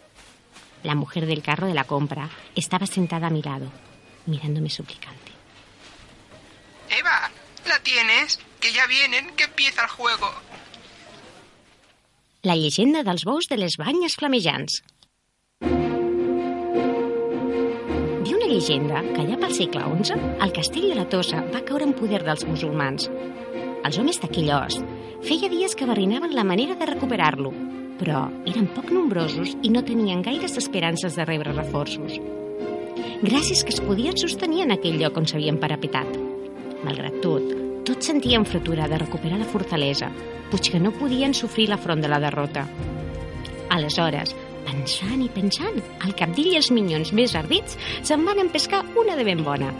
La 0.82 0.96
mujer 0.96 1.28
del 1.28 1.44
carro 1.44 1.68
de 1.68 1.76
la 1.76 1.84
compra 1.84 2.32
estaba 2.56 2.88
sentada 2.88 3.28
a 3.28 3.30
mi 3.30 3.44
lado, 3.44 3.72
mirándome 4.26 4.70
suplicante. 4.70 5.32
Eva, 6.90 7.32
¿la 7.68 7.80
tienes? 7.80 8.40
Que 8.60 8.72
ya 8.72 8.88
vienen, 8.88 9.36
que 9.36 9.46
empieza 9.46 9.84
el 9.84 9.90
juego. 9.90 10.32
La 12.44 12.56
llegenda 12.56 13.04
dels 13.04 13.24
bous 13.24 13.48
de 13.48 13.58
les 13.58 13.78
banyes 13.80 14.18
flamejants. 14.20 14.82
Diu 18.24 18.36
una 18.36 18.50
llegenda 18.52 19.00
que 19.14 19.24
allà 19.24 19.38
pel 19.40 19.56
segle 19.56 19.86
XI 20.04 20.20
el 20.44 20.52
castell 20.52 20.90
de 20.92 20.98
la 21.00 21.08
Tossa 21.08 21.40
va 21.54 21.64
caure 21.64 21.88
en 21.88 21.96
poder 21.96 22.20
dels 22.28 22.44
musulmans. 22.48 23.08
Els 23.84 24.00
homes 24.00 24.20
taquillós 24.20 24.82
feia 25.24 25.48
dies 25.52 25.76
que 25.80 25.88
barrinaven 25.88 26.36
la 26.36 26.44
manera 26.44 26.76
de 26.76 26.88
recuperar-lo, 26.92 27.56
però 28.00 28.28
eren 28.44 28.68
poc 28.76 28.92
nombrosos 28.92 29.56
i 29.64 29.72
no 29.72 29.88
tenien 29.88 30.24
gaires 30.24 30.60
esperances 30.60 31.16
de 31.16 31.24
rebre 31.24 31.56
reforços. 31.56 32.20
Gràcies 33.24 33.62
que 33.64 33.72
es 33.72 33.80
podien 33.80 34.18
sostenir 34.20 34.66
en 34.66 34.74
aquell 34.74 34.98
lloc 35.00 35.16
on 35.16 35.24
s'havien 35.30 35.56
parapetat. 35.56 36.10
Malgrat 36.84 37.22
tot, 37.24 37.46
tots 37.88 38.10
sentien 38.10 38.44
fretura 38.44 38.90
de 38.92 38.98
recuperar 39.00 39.38
la 39.40 39.48
fortalesa, 39.48 40.10
puig 40.52 40.68
que 40.74 40.82
no 40.84 40.92
podien 40.92 41.32
sofrir 41.32 41.70
la 41.72 41.78
front 41.80 42.04
de 42.04 42.10
la 42.12 42.20
derrota. 42.20 42.66
Aleshores, 43.72 44.34
pensant 44.66 45.24
i 45.24 45.30
pensant, 45.32 45.80
el 46.04 46.12
capdill 46.20 46.50
i 46.52 46.58
els 46.60 46.68
minyons 46.76 47.14
més 47.16 47.36
ardits 47.40 47.78
se'n 48.02 48.26
van 48.28 48.44
empescar 48.44 48.82
una 49.00 49.16
de 49.16 49.24
ben 49.24 49.46
bona. 49.48 49.72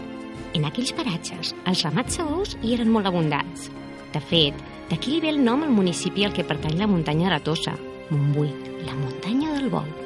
En 0.56 0.64
aquells 0.64 0.94
paratges, 0.96 1.52
els 1.68 1.84
ramats 1.84 2.16
bous 2.24 2.56
hi 2.62 2.72
eren 2.78 2.88
molt 2.94 3.12
abundants. 3.12 3.68
De 4.16 4.24
fet, 4.24 4.56
d'aquí 4.88 5.12
li 5.12 5.20
ve 5.20 5.34
el 5.34 5.44
nom 5.44 5.68
al 5.68 5.76
municipi 5.82 6.24
al 6.24 6.32
que 6.32 6.48
pertany 6.48 6.80
la 6.80 6.88
muntanya 6.88 7.28
de 7.28 7.36
la 7.36 7.44
Tossa, 7.44 7.76
Montbui, 8.08 8.48
la 8.88 8.96
muntanya 8.96 9.52
del 9.58 9.68
bou. 9.68 10.03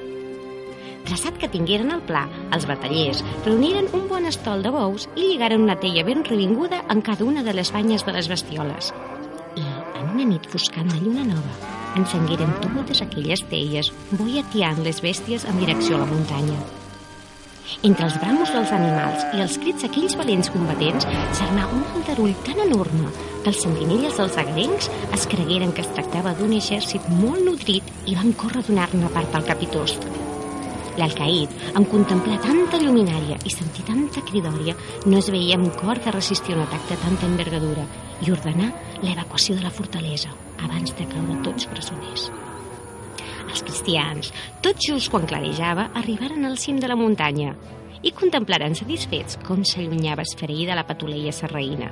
Traçat 1.09 1.39
que 1.41 1.49
tingueren 1.49 1.89
el 1.95 2.03
pla, 2.05 2.27
els 2.53 2.67
batallers 2.69 3.23
reuniren 3.47 3.87
un 3.97 4.03
bon 4.11 4.29
estol 4.29 4.61
de 4.61 4.73
bous 4.75 5.07
i 5.15 5.31
lligaren 5.31 5.63
una 5.65 5.79
teia 5.81 6.03
ben 6.05 6.21
revinguda 6.27 6.83
en 6.93 7.01
cada 7.01 7.25
una 7.25 7.45
de 7.47 7.55
les 7.57 7.71
banyes 7.73 8.05
de 8.05 8.13
les 8.13 8.29
bestioles. 8.29 8.91
I, 9.57 9.65
en 9.97 10.11
una 10.13 10.27
nit 10.35 10.51
foscant 10.53 10.93
de 10.93 11.01
lluna 11.01 11.25
nova, 11.31 11.55
encengueren 11.97 12.53
totes 12.61 13.01
aquelles 13.07 13.41
teies, 13.49 13.89
boiatiant 14.21 14.85
les 14.85 15.01
bèsties 15.01 15.49
en 15.49 15.57
direcció 15.65 15.97
a 15.97 16.03
la 16.05 16.11
muntanya. 16.13 16.61
Entre 17.89 18.05
els 18.05 18.21
bramos 18.21 18.53
dels 18.53 18.77
animals 18.77 19.25
i 19.33 19.43
els 19.47 19.57
crits 19.65 19.85
d'aquells 19.85 20.21
valents 20.21 20.53
combatents 20.53 21.09
s'armà 21.41 21.71
un 21.73 21.89
aldarull 21.95 22.37
tan 22.45 22.61
enorme 22.69 23.09
que 23.17 23.55
els 23.55 23.65
sentinelles 23.65 24.21
dels 24.21 24.41
agrencs 24.45 24.93
es 25.17 25.29
cregueren 25.33 25.73
que 25.73 25.89
es 25.89 25.93
tractava 25.97 26.37
d'un 26.37 26.53
exèrcit 26.61 27.09
molt 27.25 27.49
nodrit 27.49 27.93
i 28.05 28.17
van 28.21 28.37
córrer 28.37 28.61
a 28.61 28.69
donar-ne 28.73 29.17
part 29.17 29.41
al 29.41 29.49
capitost. 29.49 30.05
L'alcaïd, 30.99 31.53
en 31.79 31.85
contemplar 31.87 32.41
tanta 32.43 32.81
lluminària 32.83 33.37
i 33.47 33.53
sentir 33.55 33.85
tanta 33.87 34.23
cridòria, 34.27 34.75
no 35.07 35.21
es 35.21 35.29
veia 35.31 35.55
amb 35.55 35.71
cor 35.79 36.01
de 36.03 36.11
resistir 36.15 36.57
un 36.57 36.65
atac 36.65 36.89
de 36.91 36.99
tanta 37.05 37.29
envergadura 37.29 37.85
i 38.27 38.33
ordenar 38.35 38.73
l'evacuació 39.05 39.55
de 39.55 39.63
la 39.63 39.75
fortalesa 39.75 40.35
abans 40.67 40.97
de 40.99 41.07
caure 41.13 41.39
tots 41.47 41.71
presoners. 41.71 42.29
Els 43.49 43.63
cristians, 43.63 44.33
tot 44.65 44.83
just 44.83 45.13
quan 45.13 45.27
clarejava, 45.31 45.89
arribaren 46.03 46.45
al 46.45 46.59
cim 46.59 46.83
de 46.83 46.91
la 46.91 46.99
muntanya 46.99 47.55
i 48.03 48.13
contemplaren 48.15 48.75
satisfets 48.79 49.39
com 49.47 49.63
s'allunyava 49.67 50.27
esfereïda 50.27 50.77
la 50.79 50.87
patuleia 50.87 51.33
serraïna. 51.35 51.91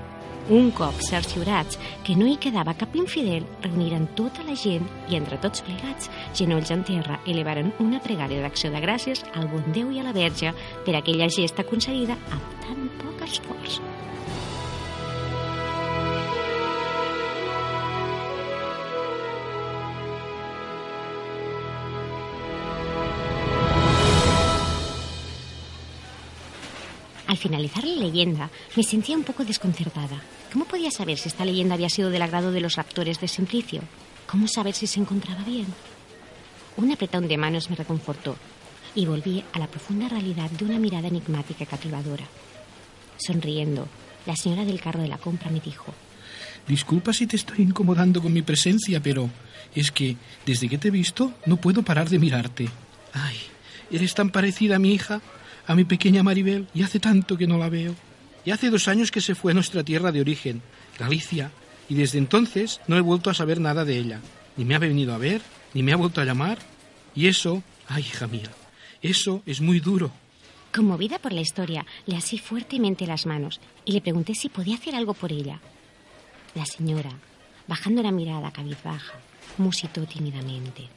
Un 0.49 0.71
cop 0.71 1.01
cerciorats 1.03 1.75
que 2.07 2.15
no 2.15 2.29
hi 2.31 2.37
quedava 2.39 2.77
cap 2.79 2.95
infidel, 2.95 3.43
reuniren 3.65 4.07
tota 4.15 4.45
la 4.47 4.55
gent 4.55 4.87
i 5.11 5.19
entre 5.19 5.41
tots 5.43 5.65
plegats, 5.67 6.07
genolls 6.39 6.71
en 6.71 6.87
terra, 6.87 7.19
elevaren 7.27 7.75
una 7.83 7.99
pregària 8.05 8.45
d'acció 8.45 8.71
de 8.71 8.85
gràcies 8.85 9.25
al 9.35 9.51
bon 9.51 9.67
Déu 9.75 9.91
i 9.91 9.99
a 9.99 10.07
la 10.07 10.15
Verge 10.15 10.55
per 10.87 10.95
aquella 10.95 11.27
gesta 11.27 11.67
concedida 11.67 12.15
amb 12.31 12.59
tan 12.63 12.91
poc 13.03 13.27
esforç. 13.27 13.81
Al 27.37 27.43
finalizar 27.43 27.85
la 27.85 28.03
leyenda, 28.03 28.51
me 28.75 28.83
sentía 28.83 29.15
un 29.15 29.23
poco 29.23 29.45
desconcertada. 29.45 30.23
¿Cómo 30.51 30.65
podía 30.65 30.91
saber 30.91 31.19
si 31.19 31.29
esta 31.29 31.45
leyenda 31.45 31.75
había 31.75 31.91
sido 31.91 32.09
del 32.09 32.23
agrado 32.23 32.51
de 32.51 32.63
los 32.63 32.77
raptores 32.77 33.21
de 33.21 33.29
Simplicio? 33.29 33.83
¿Cómo 34.27 34.49
saber 34.49 34.73
si 34.73 34.87
se 34.87 35.01
encontraba 35.01 35.45
bien? 35.45 35.67
Un 36.79 36.91
apretón 36.91 37.29
de 37.29 37.37
manos 37.37 37.69
me 37.69 37.77
reconfortó 37.77 38.39
y 38.95 39.05
volví 39.05 39.45
a 39.53 39.59
la 39.59 39.67
profunda 39.67 40.09
realidad 40.09 40.51
de 40.51 40.65
una 40.65 40.79
mirada 40.79 41.09
enigmática 41.09 41.65
y 41.65 41.67
cautivadora. 41.67 42.25
Sonriendo, 43.19 43.87
la 44.25 44.35
señora 44.35 44.65
del 44.65 44.81
carro 44.81 45.03
de 45.03 45.09
la 45.09 45.19
compra 45.19 45.51
me 45.51 45.61
dijo, 45.61 45.93
Disculpa 46.67 47.13
si 47.13 47.27
te 47.27 47.37
estoy 47.37 47.61
incomodando 47.61 48.23
con 48.23 48.33
mi 48.33 48.41
presencia, 48.41 49.03
pero 49.03 49.29
es 49.75 49.91
que 49.91 50.17
desde 50.47 50.71
que 50.71 50.79
te 50.79 50.89
he 50.89 50.91
visto 50.91 51.35
no 51.45 51.59
puedo 51.59 51.83
parar 51.83 52.09
de 52.09 52.19
mirarte. 52.19 52.71
Ay, 53.13 53.37
eres 53.91 54.15
tan 54.15 54.31
parecida 54.31 54.77
a 54.77 54.79
mi 54.79 54.95
hija, 54.95 55.21
a 55.67 55.75
mi 55.75 55.85
pequeña 55.85 56.23
Maribel, 56.23 56.69
y 56.75 56.83
hace 56.83 57.01
tanto 57.01 57.37
que 57.37 57.47
no 57.47 57.59
la 57.59 57.69
veo. 57.69 57.95
Y 58.45 58.51
hace 58.51 58.71
dos 58.71 58.89
años 58.89 59.11
que 59.11 59.21
se 59.21 59.35
fue 59.35 59.53
a 59.53 59.55
nuestra 59.55 59.83
tierra 59.83 60.13
de 60.13 60.21
origen, 60.21 60.63
Galicia, 60.99 61.51
y 61.89 61.95
desde 61.95 62.19
entonces 62.19 62.81
no 62.87 62.97
he 62.97 63.01
vuelto 63.01 63.31
a 63.31 63.35
saber 63.35 63.61
nada 63.61 63.85
de 63.85 63.99
ella. 63.99 64.21
Ni 64.57 64.65
me 64.65 64.75
ha 64.75 64.79
venido 64.79 65.15
a 65.15 65.19
ver, 65.19 65.43
ni 65.75 65.83
me 65.83 65.93
ha 65.93 65.97
vuelto 65.97 66.21
a 66.21 66.25
llamar. 66.25 66.59
Y 67.15 67.27
eso, 67.27 67.63
ay, 67.89 68.03
hija 68.03 68.27
mía, 68.27 68.51
eso 69.03 69.43
es 69.47 69.61
muy 69.61 69.81
duro. 69.81 70.13
Conmovida 70.75 71.19
por 71.19 71.33
la 71.33 71.41
historia, 71.41 71.87
le 72.07 72.17
así 72.17 72.39
fuertemente 72.39 73.07
las 73.07 73.27
manos 73.27 73.61
y 73.85 73.93
le 73.93 74.01
pregunté 74.01 74.35
si 74.35 74.49
podía 74.49 74.77
hacer 74.77 74.95
algo 74.95 75.15
por 75.15 75.33
ella. 75.33 75.61
La 76.55 76.67
señora, 76.67 77.13
bajando 77.67 78.03
la 78.03 78.13
mirada 78.13 78.51
cabizbaja, 78.51 79.15
musitó 79.59 80.05
tímidamente. 80.05 80.89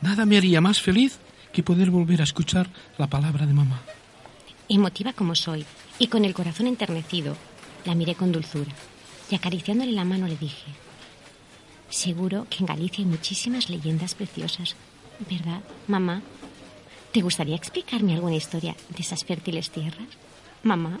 Nada 0.00 0.24
me 0.24 0.36
haría 0.36 0.60
más 0.60 0.80
feliz 0.80 1.18
que 1.52 1.62
poder 1.62 1.90
volver 1.90 2.20
a 2.20 2.24
escuchar 2.24 2.68
la 2.98 3.06
palabra 3.06 3.46
de 3.46 3.52
mamá. 3.52 3.82
Emotiva 4.68 5.12
como 5.12 5.34
soy 5.34 5.64
y 5.98 6.06
con 6.06 6.24
el 6.24 6.34
corazón 6.34 6.66
enternecido, 6.66 7.36
la 7.84 7.94
miré 7.94 8.14
con 8.14 8.32
dulzura 8.32 8.72
y 9.30 9.34
acariciándole 9.34 9.92
la 9.92 10.04
mano 10.04 10.26
le 10.26 10.36
dije, 10.36 10.70
Seguro 11.90 12.46
que 12.48 12.58
en 12.60 12.66
Galicia 12.66 13.04
hay 13.04 13.10
muchísimas 13.10 13.68
leyendas 13.68 14.14
preciosas, 14.14 14.76
¿verdad, 15.30 15.60
mamá? 15.88 16.22
¿Te 17.12 17.20
gustaría 17.20 17.54
explicarme 17.54 18.14
alguna 18.14 18.36
historia 18.36 18.74
de 18.88 19.02
esas 19.02 19.24
fértiles 19.24 19.70
tierras, 19.70 20.08
mamá? 20.62 21.00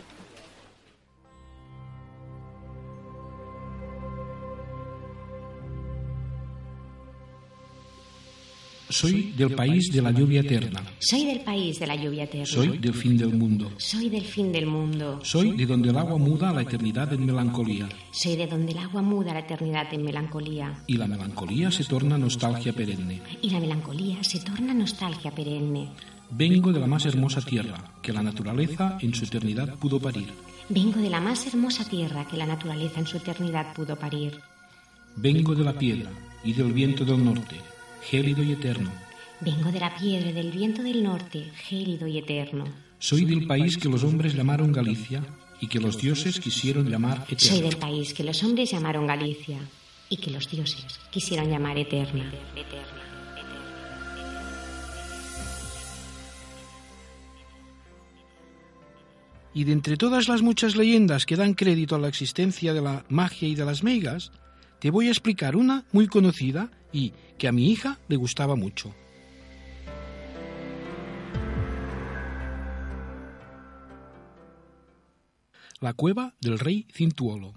Soy 8.92 9.32
del 9.32 9.54
país 9.54 9.90
de 9.90 10.02
la 10.02 10.10
lluvia 10.10 10.42
eterna. 10.42 10.82
Soy 10.98 11.24
del 11.24 11.40
país 11.40 11.80
de 11.80 11.86
la 11.86 11.96
lluvia 11.96 12.24
eterna. 12.24 12.44
Soy 12.44 12.76
del 12.76 12.92
fin 12.92 13.16
del 13.16 13.32
mundo. 13.32 13.72
Soy 13.78 14.10
del 14.10 14.22
fin 14.22 14.52
del 14.52 14.66
mundo. 14.66 15.18
Soy 15.22 15.56
de 15.56 15.64
donde 15.64 15.88
el 15.88 15.96
agua 15.96 16.18
muda 16.18 16.50
a 16.50 16.52
la 16.52 16.60
eternidad 16.60 17.10
en 17.10 17.24
melancolía. 17.24 17.88
Soy 18.10 18.36
de 18.36 18.46
donde 18.46 18.72
el 18.72 18.78
agua 18.78 19.00
muda 19.00 19.30
a 19.30 19.34
la 19.34 19.40
eternidad 19.40 19.86
en 19.94 20.04
melancolía. 20.04 20.84
Y 20.86 20.98
la 20.98 21.06
melancolía 21.06 21.70
se 21.70 21.84
torna 21.84 22.18
nostalgia 22.18 22.74
perenne. 22.74 23.22
Y 23.40 23.48
la 23.48 23.60
melancolía 23.60 24.22
se 24.22 24.40
torna 24.40 24.74
nostalgia 24.74 25.30
perenne. 25.30 25.88
Vengo 26.30 26.70
de 26.70 26.80
la 26.80 26.86
más 26.86 27.06
hermosa 27.06 27.40
tierra 27.40 27.94
que 28.02 28.12
la 28.12 28.22
naturaleza 28.22 28.98
en 29.00 29.14
su 29.14 29.24
eternidad 29.24 29.74
pudo 29.76 30.00
parir. 30.00 30.28
Vengo 30.68 31.00
de 31.00 31.08
la 31.08 31.20
más 31.20 31.46
hermosa 31.46 31.88
tierra 31.88 32.26
que 32.26 32.36
la 32.36 32.44
naturaleza 32.44 33.00
en 33.00 33.06
su 33.06 33.16
eternidad 33.16 33.72
pudo 33.74 33.96
parir. 33.96 34.38
Vengo 35.16 35.54
de 35.54 35.64
la 35.64 35.72
piedra 35.72 36.10
y 36.44 36.52
del 36.52 36.72
viento 36.74 37.06
del 37.06 37.24
norte, 37.24 37.56
gélido 38.02 38.42
y 38.42 38.52
eterno. 38.52 38.90
Vengo 39.40 39.72
de 39.72 39.80
la 39.80 39.94
piedra 39.96 40.30
y 40.30 40.32
del 40.32 40.50
viento 40.50 40.82
del 40.82 41.02
norte, 41.02 41.50
gélido 41.54 42.06
y 42.06 42.18
eterno. 42.18 42.64
Soy 42.98 43.24
del 43.24 43.46
país 43.46 43.76
que 43.76 43.88
los 43.88 44.04
hombres 44.04 44.34
llamaron 44.34 44.72
Galicia 44.72 45.22
y 45.60 45.66
que 45.66 45.80
los 45.80 45.98
dioses 45.98 46.38
quisieron 46.38 46.88
llamar 46.88 47.24
eterno. 47.28 47.56
Soy 47.56 47.60
del 47.60 47.76
país 47.76 48.14
que 48.14 48.24
los 48.24 48.42
hombres 48.44 48.70
llamaron 48.70 49.06
Galicia 49.06 49.58
y 50.08 50.16
que 50.16 50.30
los 50.30 50.48
dioses 50.50 51.00
quisieron 51.10 51.48
llamar 51.48 51.78
eterna. 51.78 52.32
Y 59.54 59.64
de 59.64 59.72
entre 59.72 59.96
todas 59.96 60.28
las 60.28 60.40
muchas 60.40 60.76
leyendas 60.76 61.26
que 61.26 61.36
dan 61.36 61.54
crédito 61.54 61.94
a 61.94 61.98
la 61.98 62.08
existencia 62.08 62.72
de 62.72 62.80
la 62.80 63.04
magia 63.08 63.48
y 63.48 63.54
de 63.54 63.64
las 63.64 63.82
meigas, 63.82 64.32
te 64.78 64.90
voy 64.90 65.08
a 65.08 65.10
explicar 65.10 65.56
una 65.56 65.84
muy 65.92 66.06
conocida 66.06 66.70
y 66.92 67.12
que 67.42 67.48
a 67.48 67.50
mi 67.50 67.72
hija 67.72 67.98
le 68.06 68.14
gustaba 68.14 68.54
mucho. 68.54 68.94
La 75.80 75.92
cueva 75.92 76.36
del 76.40 76.60
rey 76.60 76.86
Cintuolo. 76.94 77.54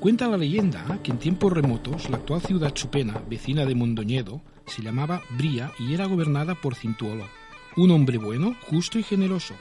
Cuenta 0.00 0.26
la 0.26 0.38
leyenda 0.38 0.98
que 1.04 1.12
en 1.12 1.18
tiempos 1.20 1.52
remotos 1.52 2.10
la 2.10 2.16
actual 2.16 2.40
ciudad 2.42 2.74
chupena, 2.74 3.22
vecina 3.28 3.64
de 3.64 3.76
Mondoñedo, 3.76 4.42
se 4.66 4.82
llamaba 4.82 5.22
Bría 5.38 5.70
y 5.78 5.94
era 5.94 6.06
gobernada 6.06 6.56
por 6.56 6.74
Cintuolo, 6.74 7.28
un 7.76 7.92
hombre 7.92 8.18
bueno, 8.18 8.56
justo 8.62 8.98
y 8.98 9.04
generoso. 9.04 9.54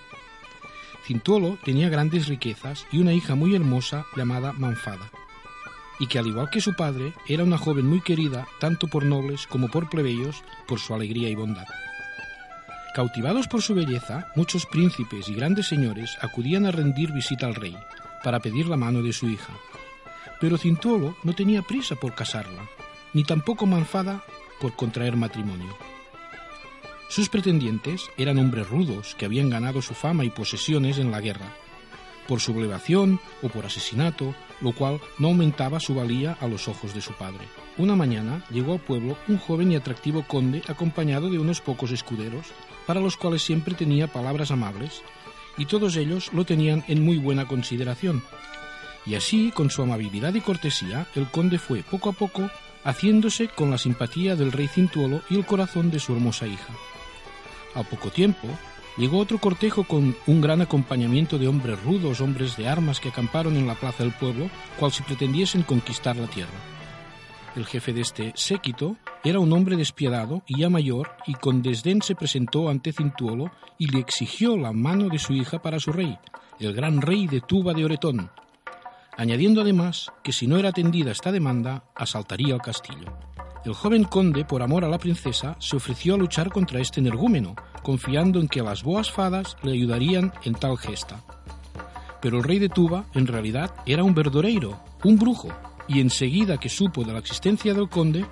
Cintuolo 1.06 1.60
tenía 1.64 1.90
grandes 1.90 2.28
riquezas 2.30 2.88
y 2.92 2.98
una 2.98 3.14
hija 3.14 3.36
muy 3.36 3.54
hermosa 3.54 4.08
llamada 4.16 4.54
Manfada, 4.54 5.12
y 6.00 6.08
que 6.08 6.20
al 6.20 6.28
igual 6.28 6.50
que 6.50 6.62
su 6.62 6.74
padre 6.76 7.14
era 7.28 7.44
una 7.44 7.58
joven 7.58 7.86
muy 7.86 8.02
querida 8.02 8.48
tanto 8.60 8.88
por 8.88 9.06
nobles 9.06 9.46
como 9.48 9.68
por 9.68 9.90
plebeyos 9.90 10.44
por 10.68 10.80
su 10.80 10.94
alegría 10.94 11.30
y 11.30 11.36
bondad. 11.36 11.68
Cautivados 12.96 13.48
por 13.48 13.62
su 13.62 13.76
belleza, 13.76 14.32
muchos 14.36 14.66
príncipes 14.66 15.30
y 15.30 15.36
grandes 15.36 15.68
señores 15.68 16.18
acudían 16.22 16.66
a 16.66 16.72
rendir 16.72 17.12
visita 17.12 17.46
al 17.46 17.56
rey 17.56 17.78
para 18.24 18.40
pedir 18.40 18.68
la 18.68 18.78
mano 18.78 19.02
de 19.02 19.14
su 19.14 19.30
hija. 19.30 19.54
Pero 20.40 20.58
Cintuolo 20.58 21.16
no 21.24 21.34
tenía 21.34 21.62
prisa 21.62 21.96
por 21.96 22.16
casarla, 22.16 22.68
ni 23.14 23.24
tampoco 23.24 23.66
Manfada 23.66 24.24
por 24.60 24.76
contraer 24.76 25.16
matrimonio. 25.16 25.78
Sus 27.10 27.30
pretendientes 27.30 28.10
eran 28.18 28.38
hombres 28.38 28.70
rudos 28.70 29.16
que 29.16 29.26
habían 29.26 29.50
ganado 29.50 29.82
su 29.82 29.94
fama 29.94 30.26
y 30.26 30.30
posesiones 30.30 30.98
en 31.00 31.12
la 31.12 31.22
guerra, 31.22 31.56
por 32.30 32.42
sublevación 32.42 33.20
o 33.42 33.50
por 33.50 33.66
asesinato, 33.66 34.36
lo 34.62 34.72
cual 34.72 35.02
no 35.18 35.30
aumentaba 35.30 35.80
su 35.80 35.96
valía 35.96 36.38
a 36.40 36.48
los 36.48 36.68
ojos 36.68 36.94
de 36.94 37.02
su 37.02 37.14
padre. 37.14 37.48
Una 37.80 37.96
mañana 37.96 38.46
llegó 38.52 38.74
al 38.74 38.80
pueblo 38.80 39.18
un 39.28 39.40
joven 39.40 39.72
y 39.72 39.76
atractivo 39.76 40.22
conde 40.28 40.62
acompañado 40.68 41.32
de 41.32 41.40
unos 41.40 41.60
pocos 41.60 41.90
escuderos, 41.90 42.46
para 42.86 43.02
los 43.02 43.18
cuales 43.18 43.42
siempre 43.42 43.74
tenía 43.74 44.06
palabras 44.06 44.52
amables, 44.52 45.02
y 45.58 45.66
todos 45.66 45.96
ellos 45.96 46.32
lo 46.32 46.46
tenían 46.46 46.86
en 46.88 47.04
muy 47.04 47.18
buena 47.18 47.48
consideración. 47.48 48.22
Y 49.08 49.16
así, 49.16 49.52
con 49.52 49.72
su 49.72 49.82
amabilidad 49.82 50.36
y 50.36 50.42
cortesía, 50.42 51.08
el 51.16 51.32
conde 51.32 51.58
fue 51.58 51.82
poco 51.82 52.10
a 52.10 52.14
poco 52.14 52.52
haciéndose 52.84 53.48
con 53.48 53.72
la 53.72 53.80
simpatía 53.80 54.36
del 54.36 54.52
rey 54.52 54.68
Cintuolo 54.68 55.22
y 55.32 55.36
el 55.36 55.48
corazón 55.48 55.90
de 55.90 56.00
su 56.00 56.14
hermosa 56.14 56.46
hija. 56.46 56.74
Al 57.74 57.88
poco 57.88 58.12
tiempo, 58.12 58.48
llegó 58.98 59.20
otro 59.20 59.40
cortejo 59.40 59.84
con 59.84 60.16
un 60.28 60.42
gran 60.42 60.62
acompañamiento 60.62 61.38
de 61.38 61.48
hombres 61.48 61.82
rudos, 61.84 62.22
hombres 62.22 62.58
de 62.58 62.68
armas 62.68 63.00
que 63.00 63.10
acamparon 63.10 63.58
en 63.58 63.68
la 63.68 63.76
plaza 63.76 64.04
del 64.04 64.14
pueblo, 64.14 64.50
cual 64.80 64.92
si 64.92 65.04
pretendiesen 65.04 65.64
conquistar 65.64 66.16
la 66.18 66.28
tierra. 66.28 66.50
El 67.56 67.66
jefe 67.66 67.94
de 67.94 68.02
este 68.02 68.32
séquito 68.36 68.96
era 69.24 69.40
un 69.40 69.52
hombre 69.54 69.76
despiadado 69.76 70.44
y 70.48 70.60
ya 70.60 70.70
mayor, 70.70 71.12
y 71.26 71.34
con 71.34 71.62
desdén 71.62 72.02
se 72.02 72.16
presentó 72.16 72.70
ante 72.70 72.94
Cintuolo 72.94 73.52
y 73.78 73.88
le 73.88 74.00
exigió 74.00 74.56
la 74.58 74.72
mano 74.72 75.10
de 75.10 75.20
su 75.20 75.34
hija 75.34 75.62
para 75.62 75.80
su 75.80 75.92
rey, 75.92 76.18
el 76.60 76.74
gran 76.74 77.02
rey 77.02 77.28
de 77.28 77.42
Tuba 77.42 77.74
de 77.74 77.86
Oretón, 77.86 78.30
añadiendo 79.20 79.60
además 79.60 80.12
que 80.24 80.32
si 80.32 80.48
no 80.48 80.58
era 80.58 80.70
atendida 80.70 81.12
esta 81.12 81.34
demanda, 81.34 81.84
asaltaría 81.94 82.54
el 82.54 82.62
castillo. 82.62 83.18
El 83.70 83.76
joven 83.76 84.04
conde, 84.04 84.46
por 84.46 84.64
amor 84.64 84.84
a 84.84 84.90
la 84.90 84.98
princesa, 84.98 85.56
se 85.60 85.76
ofreció 85.76 86.16
a 86.16 86.18
luchar 86.18 86.50
contra 86.50 86.80
este 86.80 87.02
energúmeno, 87.02 87.54
confiando 87.84 88.40
en 88.40 88.48
que 88.48 88.64
las 88.64 88.82
boas 88.82 89.12
fadas 89.12 89.58
le 89.62 89.74
ayudarían 89.74 90.34
en 90.44 90.56
tal 90.56 90.76
gesta. 90.76 91.24
Pero 92.20 92.38
el 92.38 92.44
rey 92.44 92.58
de 92.58 92.70
Tuba, 92.70 93.06
en 93.14 93.28
realidad, 93.28 93.72
era 93.86 94.04
un 94.04 94.16
verdoreiro, 94.16 94.80
un 95.04 95.20
brujo, 95.20 95.50
y 95.88 96.00
enseguida 96.00 96.58
que 96.58 96.68
supo 96.68 97.04
de 97.04 97.14
la 97.14 97.20
existencia 97.20 97.76
del 97.76 97.90
conde, 97.90 98.26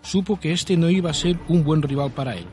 supo 0.00 0.40
que 0.40 0.52
éste 0.52 0.74
no 0.78 0.88
iba 0.88 1.10
a 1.10 1.14
ser 1.14 1.38
un 1.48 1.64
buen 1.64 1.82
rival 1.82 2.12
para 2.12 2.36
él. 2.36 2.46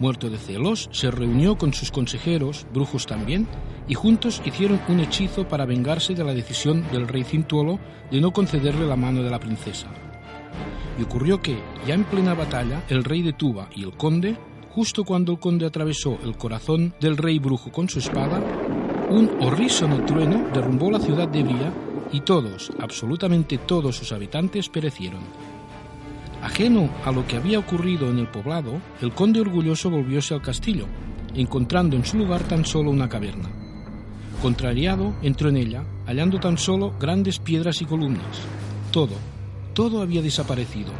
Muerto 0.00 0.30
de 0.30 0.38
celos, 0.38 0.88
se 0.90 1.08
reunió 1.08 1.56
con 1.56 1.72
sus 1.72 1.92
consejeros, 1.92 2.66
brujos 2.74 3.06
también, 3.06 3.46
y 3.86 3.94
juntos 3.94 4.42
hicieron 4.44 4.80
un 4.88 4.98
hechizo 4.98 5.46
para 5.46 5.66
vengarse 5.66 6.14
de 6.14 6.24
la 6.24 6.34
decisión 6.34 6.84
del 6.90 7.06
rey 7.06 7.22
Cintuolo 7.22 7.78
de 8.10 8.20
no 8.20 8.32
concederle 8.32 8.88
la 8.88 8.96
mano 8.96 9.22
de 9.22 9.30
la 9.30 9.38
princesa. 9.38 9.88
Y 10.98 11.02
ocurrió 11.04 11.40
que, 11.40 11.62
ya 11.86 11.94
en 11.94 12.04
plena 12.04 12.34
batalla, 12.34 12.84
el 12.88 13.04
rey 13.04 13.22
de 13.22 13.32
Tuba 13.32 13.68
y 13.74 13.84
el 13.84 13.92
conde, 13.92 14.36
justo 14.70 15.04
cuando 15.04 15.32
el 15.32 15.38
conde 15.38 15.64
atravesó 15.64 16.18
el 16.24 16.36
corazón 16.36 16.92
del 17.00 17.16
rey 17.16 17.38
brujo 17.38 17.70
con 17.70 17.88
su 17.88 18.00
espada, 18.00 18.42
un 19.10 19.30
horrísono 19.40 20.04
trueno 20.04 20.48
derrumbó 20.52 20.90
la 20.90 21.00
ciudad 21.00 21.28
de 21.28 21.42
Bría 21.42 21.72
y 22.12 22.20
todos, 22.20 22.70
absolutamente 22.80 23.58
todos 23.58 23.96
sus 23.96 24.12
habitantes 24.12 24.68
perecieron. 24.68 25.20
Ajeno 26.42 26.90
a 27.04 27.12
lo 27.12 27.26
que 27.26 27.36
había 27.36 27.58
ocurrido 27.58 28.10
en 28.10 28.18
el 28.18 28.28
poblado, 28.28 28.80
el 29.00 29.12
conde 29.12 29.40
orgulloso 29.40 29.90
volvióse 29.90 30.34
al 30.34 30.42
castillo, 30.42 30.86
encontrando 31.34 31.96
en 31.96 32.04
su 32.04 32.18
lugar 32.18 32.42
tan 32.42 32.64
solo 32.64 32.90
una 32.90 33.08
caverna. 33.08 33.48
Contrariado, 34.42 35.14
entró 35.22 35.48
en 35.48 35.56
ella, 35.56 35.84
hallando 36.06 36.38
tan 36.38 36.58
solo 36.58 36.94
grandes 36.98 37.38
piedras 37.38 37.82
y 37.82 37.86
columnas. 37.86 38.40
Todo, 38.92 39.14
todo 39.78 40.02
había 40.02 40.22
desaparecido. 40.22 40.90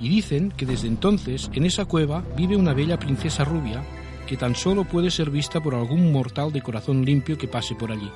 Y 0.00 0.08
dicen 0.08 0.50
que 0.56 0.66
desde 0.66 0.88
entonces 0.88 1.48
en 1.54 1.64
esa 1.64 1.84
cueva 1.84 2.24
vive 2.36 2.56
una 2.56 2.74
bella 2.74 2.98
princesa 2.98 3.44
rubia 3.44 3.84
que 4.26 4.36
tan 4.36 4.56
solo 4.56 4.82
puede 4.82 5.12
ser 5.12 5.30
vista 5.30 5.60
por 5.60 5.76
algún 5.76 6.10
mortal 6.10 6.50
de 6.50 6.60
corazón 6.60 7.04
limpio 7.04 7.38
que 7.38 7.46
pase 7.46 7.76
por 7.76 7.92
allí. 7.92 8.10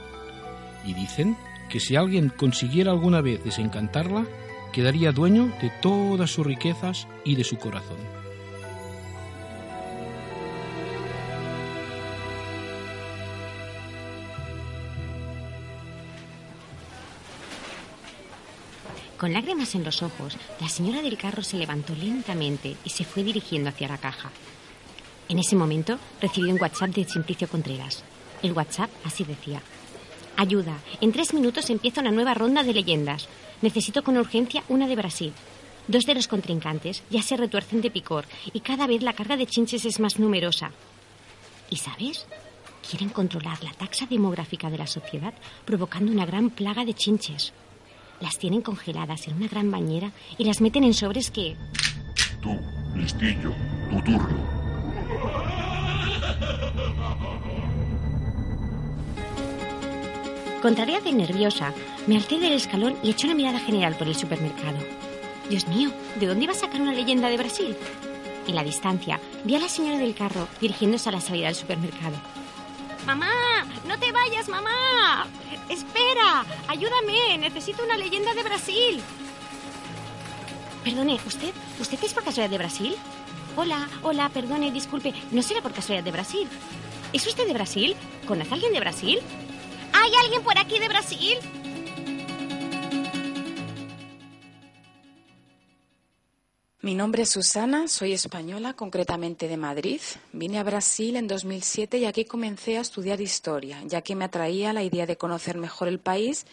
Y 0.84 0.94
dicen 0.94 1.36
que 1.70 1.78
si 1.78 1.94
alguien 1.94 2.28
consiguiera 2.28 2.90
alguna 2.90 3.20
vez 3.20 3.44
desencantarla, 3.44 4.26
quedaría 4.72 5.12
dueño 5.12 5.52
de 5.62 5.70
todas 5.80 6.28
sus 6.28 6.44
riquezas 6.44 7.06
y 7.24 7.36
de 7.36 7.44
su 7.44 7.56
corazón. 7.58 8.23
Con 19.24 19.32
lágrimas 19.32 19.74
en 19.74 19.84
los 19.84 20.02
ojos, 20.02 20.36
la 20.60 20.68
señora 20.68 21.00
del 21.00 21.16
carro 21.16 21.42
se 21.42 21.56
levantó 21.56 21.94
lentamente 21.94 22.76
y 22.84 22.90
se 22.90 23.06
fue 23.06 23.24
dirigiendo 23.24 23.70
hacia 23.70 23.88
la 23.88 23.96
caja. 23.96 24.30
En 25.30 25.38
ese 25.38 25.56
momento 25.56 25.98
recibió 26.20 26.52
un 26.52 26.60
WhatsApp 26.60 26.90
de 26.90 27.06
Simplicio 27.06 27.48
Contreras. 27.48 28.04
El 28.42 28.52
WhatsApp 28.52 28.90
así 29.02 29.24
decía. 29.24 29.62
Ayuda, 30.36 30.76
en 31.00 31.10
tres 31.10 31.32
minutos 31.32 31.70
empieza 31.70 32.02
una 32.02 32.10
nueva 32.10 32.34
ronda 32.34 32.62
de 32.62 32.74
leyendas. 32.74 33.26
Necesito 33.62 34.04
con 34.04 34.18
urgencia 34.18 34.62
una 34.68 34.86
de 34.86 34.96
Brasil. 34.96 35.32
Dos 35.88 36.04
de 36.04 36.16
los 36.16 36.28
contrincantes 36.28 37.02
ya 37.08 37.22
se 37.22 37.38
retuercen 37.38 37.80
de 37.80 37.90
picor 37.90 38.26
y 38.52 38.60
cada 38.60 38.86
vez 38.86 39.02
la 39.02 39.14
carga 39.14 39.38
de 39.38 39.46
chinches 39.46 39.86
es 39.86 40.00
más 40.00 40.18
numerosa. 40.18 40.70
¿Y 41.70 41.76
sabes? 41.76 42.26
Quieren 42.86 43.08
controlar 43.08 43.64
la 43.64 43.72
taxa 43.72 44.04
demográfica 44.04 44.68
de 44.68 44.76
la 44.76 44.86
sociedad 44.86 45.32
provocando 45.64 46.12
una 46.12 46.26
gran 46.26 46.50
plaga 46.50 46.84
de 46.84 46.92
chinches. 46.92 47.54
Las 48.24 48.38
tienen 48.38 48.62
congeladas 48.62 49.28
en 49.28 49.34
una 49.34 49.48
gran 49.48 49.70
bañera 49.70 50.10
y 50.38 50.44
las 50.44 50.62
meten 50.62 50.82
en 50.82 50.94
sobres 50.94 51.30
que... 51.30 51.56
Tú, 52.40 52.58
listillo, 52.96 53.52
tu 53.90 54.00
turno. 54.00 54.54
Contraria 60.62 61.00
de 61.00 61.12
nerviosa, 61.12 61.74
me 62.06 62.16
alcé 62.16 62.38
del 62.38 62.54
escalón 62.54 62.96
y 63.02 63.10
eché 63.10 63.26
una 63.26 63.36
mirada 63.36 63.58
general 63.58 63.94
por 63.94 64.08
el 64.08 64.14
supermercado. 64.14 64.78
Dios 65.50 65.68
mío, 65.68 65.90
¿de 66.18 66.26
dónde 66.26 66.44
iba 66.44 66.54
a 66.54 66.56
sacar 66.56 66.80
una 66.80 66.94
leyenda 66.94 67.28
de 67.28 67.36
Brasil? 67.36 67.76
En 68.46 68.54
la 68.54 68.64
distancia, 68.64 69.20
vi 69.44 69.56
a 69.56 69.58
la 69.58 69.68
señora 69.68 69.98
del 69.98 70.14
carro 70.14 70.48
dirigiéndose 70.62 71.10
a 71.10 71.12
la 71.12 71.20
salida 71.20 71.48
del 71.48 71.56
supermercado. 71.56 72.16
¡Mamá! 73.04 73.66
¡No 73.86 73.98
te 73.98 74.10
vayas, 74.12 74.48
mamá! 74.48 75.26
¡Espera! 75.68 76.44
¡Ayúdame! 76.68 77.38
Necesito 77.38 77.84
una 77.84 77.96
leyenda 77.96 78.34
de 78.34 78.42
Brasil. 78.42 79.02
Perdone, 80.84 81.18
¿usted, 81.26 81.52
¿usted 81.80 81.98
es 82.02 82.12
por 82.12 82.24
casualidad 82.24 82.50
de 82.50 82.58
Brasil? 82.58 82.96
Hola, 83.56 83.88
hola, 84.02 84.28
perdone, 84.28 84.70
disculpe, 84.70 85.14
¿no 85.30 85.40
será 85.40 85.62
por 85.62 85.72
casualidad 85.72 86.04
de 86.04 86.12
Brasil? 86.12 86.48
¿Es 87.12 87.26
usted 87.26 87.46
de 87.46 87.54
Brasil? 87.54 87.96
¿Conoce 88.26 88.50
a 88.50 88.54
alguien 88.54 88.72
de 88.72 88.80
Brasil? 88.80 89.20
¿Hay 89.92 90.12
alguien 90.22 90.42
por 90.42 90.58
aquí 90.58 90.78
de 90.78 90.88
Brasil? 90.88 91.38
Mi 96.84 96.94
nombre 96.94 97.22
es 97.22 97.30
Susana, 97.30 97.88
soy 97.88 98.12
española, 98.12 98.74
concretamente 98.74 99.48
de 99.48 99.56
Madrid. 99.56 100.02
Vine 100.34 100.58
a 100.58 100.62
Brasil 100.62 101.16
en 101.16 101.26
2007 101.26 101.96
y 101.96 102.04
aquí 102.04 102.26
comencé 102.26 102.76
a 102.76 102.82
estudiar 102.82 103.22
historia, 103.22 103.80
ya 103.86 104.02
que 104.02 104.14
me 104.14 104.26
atraía 104.26 104.74
la 104.74 104.82
idea 104.82 105.06
de 105.06 105.16
conocer 105.16 105.56
mejor 105.56 105.88
el 105.88 105.98
país 105.98 106.44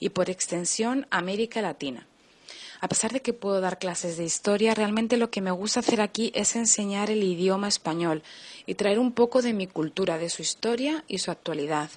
y, 0.00 0.08
por 0.08 0.28
extensión, 0.28 1.06
América 1.10 1.62
Latina. 1.62 2.04
A 2.80 2.88
pesar 2.88 3.12
de 3.12 3.22
que 3.22 3.32
puedo 3.32 3.60
dar 3.60 3.78
clases 3.78 4.16
de 4.16 4.24
historia, 4.24 4.74
realmente 4.74 5.16
lo 5.16 5.30
que 5.30 5.40
me 5.40 5.52
gusta 5.52 5.78
hacer 5.78 6.00
aquí 6.00 6.32
es 6.34 6.56
enseñar 6.56 7.08
el 7.08 7.22
idioma 7.22 7.68
español 7.68 8.24
y 8.66 8.74
traer 8.74 8.98
un 8.98 9.12
poco 9.12 9.40
de 9.40 9.52
mi 9.52 9.68
cultura, 9.68 10.18
de 10.18 10.30
su 10.30 10.42
historia 10.42 11.04
y 11.06 11.18
su 11.18 11.30
actualidad. 11.30 11.90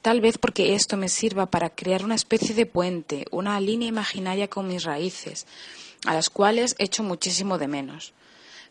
Tal 0.00 0.22
vez 0.22 0.38
porque 0.38 0.74
esto 0.74 0.96
me 0.96 1.10
sirva 1.10 1.44
para 1.44 1.68
crear 1.68 2.04
una 2.04 2.14
especie 2.14 2.54
de 2.54 2.64
puente, 2.64 3.26
una 3.30 3.60
línea 3.60 3.88
imaginaria 3.88 4.48
con 4.48 4.66
mis 4.66 4.84
raíces, 4.84 5.46
a 6.04 6.14
las 6.14 6.30
cuales 6.30 6.74
echo 6.78 7.02
muchísimo 7.02 7.58
de 7.58 7.68
menos. 7.68 8.12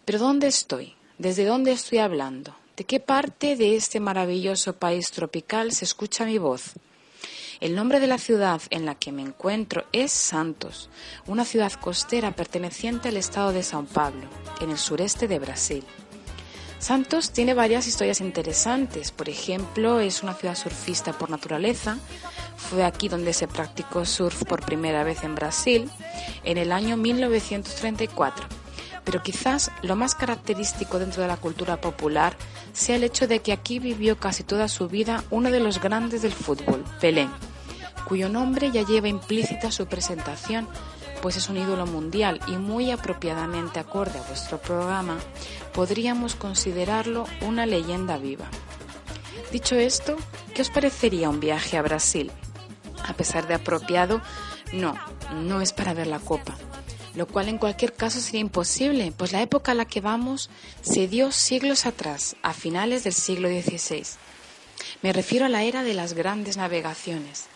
Pero 0.06 0.20
¿dónde 0.20 0.48
estoy? 0.48 0.96
¿Desde 1.18 1.46
dónde 1.46 1.72
estoy 1.72 2.00
hablando? 2.00 2.56
¿De 2.76 2.84
qué 2.86 3.00
parte 3.00 3.56
de 3.56 3.76
este 3.76 4.00
maravilloso 4.00 4.74
país 4.74 5.12
tropical 5.12 5.72
se 5.72 5.86
escucha 5.86 6.26
mi 6.26 6.38
voz? 6.38 6.74
El 7.60 7.76
nombre 7.76 8.00
de 8.00 8.08
la 8.08 8.18
ciudad 8.18 8.62
en 8.72 8.86
la 8.86 8.96
que 8.96 9.12
me 9.12 9.22
encuentro 9.22 9.86
es 9.94 10.12
Santos, 10.12 10.90
una 11.28 11.46
ciudad 11.46 11.72
costera 11.74 12.36
perteneciente 12.36 13.10
al 13.10 13.18
estado 13.18 13.54
de 13.54 13.62
São 13.62 13.86
Paulo, 13.86 14.28
en 14.60 14.72
el 14.72 14.78
sureste 14.78 15.28
de 15.28 15.40
Brasil. 15.40 15.86
Santos 16.84 17.32
tiene 17.32 17.54
varias 17.54 17.88
historias 17.88 18.20
interesantes. 18.20 19.12
Por 19.12 19.30
ejemplo, 19.30 20.02
es 20.02 20.22
una 20.22 20.34
ciudad 20.34 20.58
surfista 20.58 21.14
por 21.14 21.30
naturaleza. 21.30 21.98
Fue 22.70 22.84
aquí 22.84 23.10
donde 23.10 23.34
se 23.34 23.48
practicó 23.48 24.06
surf 24.06 24.44
por 24.46 24.66
primera 24.66 25.04
vez 25.04 25.24
en 25.24 25.36
Brasil 25.36 25.90
en 26.44 26.58
el 26.58 26.72
año 26.72 26.98
1934. 26.98 28.46
Pero 29.04 29.22
quizás 29.22 29.72
lo 29.82 29.96
más 29.96 30.16
característico 30.16 30.98
dentro 30.98 31.22
de 31.22 31.28
la 31.28 31.38
cultura 31.38 31.82
popular 31.82 32.36
sea 32.72 32.96
el 32.96 33.04
hecho 33.04 33.28
de 33.28 33.40
que 33.40 33.52
aquí 33.52 33.80
vivió 33.80 34.18
casi 34.18 34.44
toda 34.44 34.68
su 34.68 34.88
vida 34.88 35.24
uno 35.30 35.52
de 35.52 35.60
los 35.60 35.82
grandes 35.82 36.22
del 36.22 36.32
fútbol, 36.32 36.84
Pelé, 37.02 37.28
cuyo 38.08 38.30
nombre 38.30 38.72
ya 38.72 38.84
lleva 38.84 39.08
implícita 39.08 39.72
su 39.72 39.86
presentación 39.88 40.68
pues 41.24 41.38
es 41.38 41.48
un 41.48 41.56
ídolo 41.56 41.86
mundial 41.86 42.42
y 42.48 42.58
muy 42.58 42.92
apropiadamente 42.92 43.80
acorde 43.80 44.20
a 44.20 44.24
vuestro 44.24 44.58
programa, 44.58 45.18
podríamos 45.74 46.36
considerarlo 46.36 47.24
una 47.40 47.66
leyenda 47.66 48.18
viva. 48.18 48.44
Dicho 49.50 49.76
esto, 49.76 50.18
¿qué 50.54 50.64
os 50.64 50.70
parecería 50.70 51.30
un 51.30 51.40
viaje 51.40 51.78
a 51.78 51.82
Brasil? 51.82 52.30
A 53.04 53.14
pesar 53.14 53.48
de 53.48 53.54
apropiado, 53.54 54.22
no, 54.72 54.96
no 55.34 55.62
es 55.62 55.74
para 55.74 55.94
ver 55.94 56.08
la 56.08 56.20
copa, 56.20 56.56
lo 57.16 57.28
cual 57.28 57.50
en 57.50 57.58
cualquier 57.58 57.94
caso 57.94 58.20
sería 58.20 58.42
imposible, 58.42 59.14
pues 59.16 59.32
la 59.32 59.42
época 59.42 59.74
a 59.74 59.76
la 59.76 59.86
que 59.86 60.02
vamos 60.02 60.50
se 60.82 61.08
dio 61.08 61.32
siglos 61.32 61.86
atrás, 61.86 62.36
a 62.42 62.54
finales 62.54 63.04
del 63.04 63.14
siglo 63.14 63.50
XVI. 63.50 64.04
Me 65.02 65.14
refiero 65.14 65.46
a 65.46 65.50
la 65.50 65.64
era 65.64 65.84
de 65.84 65.94
las 65.94 66.14
grandes 66.14 66.58
navegaciones, 66.58 67.48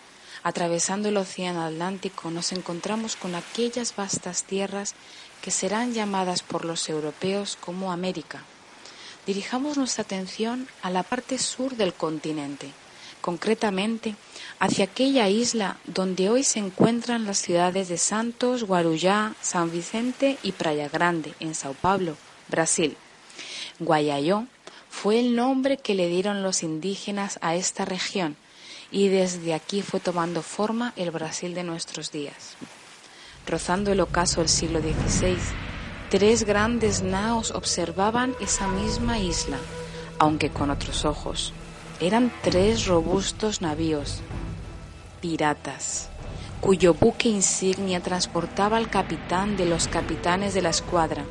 Atravesando 0.48 1.10
el 1.10 1.18
Océano 1.18 1.62
Atlántico 1.62 2.32
nos 2.32 2.54
encontramos 2.54 3.18
con 3.18 3.36
aquellas 3.36 3.94
vastas 3.96 4.44
tierras 4.44 4.96
que 5.42 5.52
serán 5.52 5.94
llamadas 5.94 6.42
por 6.42 6.64
los 6.64 6.88
europeos 6.88 7.58
como 7.60 7.92
América. 7.92 8.44
Dirijamos 9.26 9.78
nuestra 9.78 10.04
atención 10.04 10.70
a 10.82 10.90
la 10.90 11.04
parte 11.04 11.38
sur 11.38 11.76
del 11.76 11.94
continente, 11.94 12.72
concretamente 13.28 14.16
hacia 14.58 14.86
aquella 14.86 15.28
isla 15.28 15.76
donde 15.84 16.30
hoy 16.30 16.46
se 16.46 16.60
encuentran 16.60 17.26
las 17.26 17.38
ciudades 17.38 17.90
de 17.90 17.98
Santos, 17.98 18.64
Guarujá, 18.64 19.34
San 19.42 19.70
Vicente 19.70 20.38
y 20.44 20.54
Praia 20.54 20.88
Grande, 20.88 21.34
en 21.42 21.54
Sao 21.54 21.74
Paulo, 21.74 22.16
Brasil. 22.48 22.96
Guayayó 23.80 24.46
fue 24.90 25.20
el 25.20 25.36
nombre 25.36 25.76
que 25.76 25.94
le 25.94 26.08
dieron 26.08 26.42
los 26.42 26.64
indígenas 26.64 27.38
a 27.42 27.56
esta 27.56 27.84
región, 27.84 28.38
y 28.92 29.10
desde 29.10 29.54
aquí 29.54 29.82
fue 29.82 30.00
tomando 30.00 30.42
forma 30.42 30.94
el 30.96 31.12
Brasil 31.12 31.54
de 31.54 31.66
nuestros 31.66 32.14
días. 32.14 32.56
Rozando 33.46 33.92
el 33.92 34.00
ocaso 34.00 34.40
del 34.40 34.48
siglo 34.48 34.80
XVI, 34.80 35.36
tres 36.10 36.46
grandes 36.46 37.02
naos 37.02 37.52
observaban 37.52 38.36
esa 38.40 38.70
misma 38.70 39.20
isla, 39.20 39.58
aunque 40.18 40.50
con 40.50 40.70
otros 40.70 41.04
ojos. 41.04 41.52
Eran 42.00 42.32
tres 42.44 42.86
robustos 42.86 43.62
navíos, 43.62 44.22
piratas, 45.22 46.10
cuyo 46.62 46.94
buque 46.94 47.30
insignia 47.30 48.02
transportaba 48.02 48.78
al 48.78 48.90
capitán 48.90 49.58
de 49.58 49.66
los 49.66 49.88
capitanes 49.88 50.54
de 50.54 50.62
la 50.62 50.70
escuadra, 50.70 51.24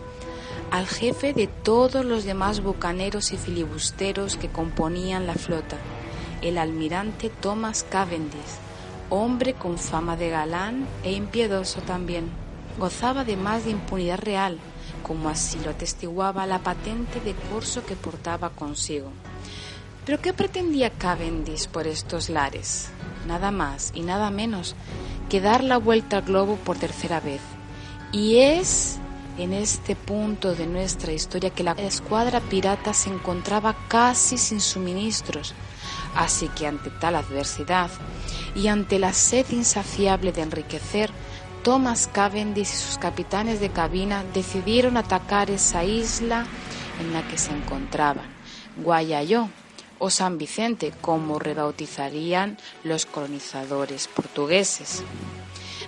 al 0.70 0.86
jefe 0.86 1.32
de 1.32 1.46
todos 1.46 2.04
los 2.04 2.24
demás 2.24 2.62
bucaneros 2.62 3.32
y 3.32 3.36
filibusteros 3.36 4.36
que 4.36 4.48
componían 4.48 5.26
la 5.26 5.34
flota 5.34 5.76
el 6.42 6.58
almirante 6.58 7.30
Thomas 7.30 7.84
Cavendish, 7.88 8.60
hombre 9.10 9.54
con 9.54 9.78
fama 9.78 10.16
de 10.16 10.30
galán 10.30 10.86
e 11.02 11.12
impiedoso 11.12 11.80
también. 11.80 12.28
Gozaba 12.78 13.22
además 13.22 13.64
de 13.64 13.70
impunidad 13.70 14.18
real, 14.18 14.58
como 15.02 15.28
así 15.28 15.58
lo 15.64 15.70
atestiguaba 15.70 16.46
la 16.46 16.58
patente 16.58 17.20
de 17.20 17.34
curso 17.34 17.84
que 17.86 17.96
portaba 17.96 18.50
consigo. 18.50 19.10
Pero 20.06 20.22
¿qué 20.22 20.32
pretendía 20.32 20.90
Cavendish 20.90 21.68
por 21.68 21.88
estos 21.88 22.30
lares? 22.30 22.88
Nada 23.26 23.50
más 23.50 23.90
y 23.92 24.02
nada 24.02 24.30
menos 24.30 24.76
que 25.28 25.40
dar 25.40 25.64
la 25.64 25.78
vuelta 25.78 26.18
al 26.18 26.22
globo 26.22 26.56
por 26.56 26.78
tercera 26.78 27.18
vez. 27.18 27.40
Y 28.12 28.38
es 28.38 28.98
en 29.36 29.52
este 29.52 29.96
punto 29.96 30.54
de 30.54 30.68
nuestra 30.68 31.12
historia 31.12 31.50
que 31.50 31.64
la 31.64 31.72
escuadra 31.72 32.40
pirata 32.40 32.94
se 32.94 33.10
encontraba 33.10 33.76
casi 33.88 34.38
sin 34.38 34.60
suministros, 34.60 35.54
Así 36.14 36.48
que 36.48 36.66
ante 36.66 36.88
tal 36.88 37.14
adversidad 37.14 37.90
y 38.54 38.68
ante 38.68 38.98
la 38.98 39.12
sed 39.12 39.44
insaciable 39.50 40.32
de 40.32 40.42
enriquecer, 40.42 41.10
Thomas 41.62 42.08
Cavendish 42.10 42.62
y 42.62 42.76
sus 42.76 42.96
capitanes 42.96 43.60
de 43.60 43.68
cabina 43.68 44.24
decidieron 44.32 44.96
atacar 44.96 45.50
esa 45.50 45.84
isla 45.84 46.46
en 47.00 47.12
la 47.12 47.26
que 47.28 47.36
se 47.36 47.52
encontraban, 47.52 48.24
Guayayó 48.76 49.50
o 49.98 50.10
San 50.10 50.38
Vicente, 50.38 50.92
como 51.00 51.38
rebautizarían 51.38 52.58
los 52.84 53.06
colonizadores 53.06 54.08
portugueses. 54.08 55.02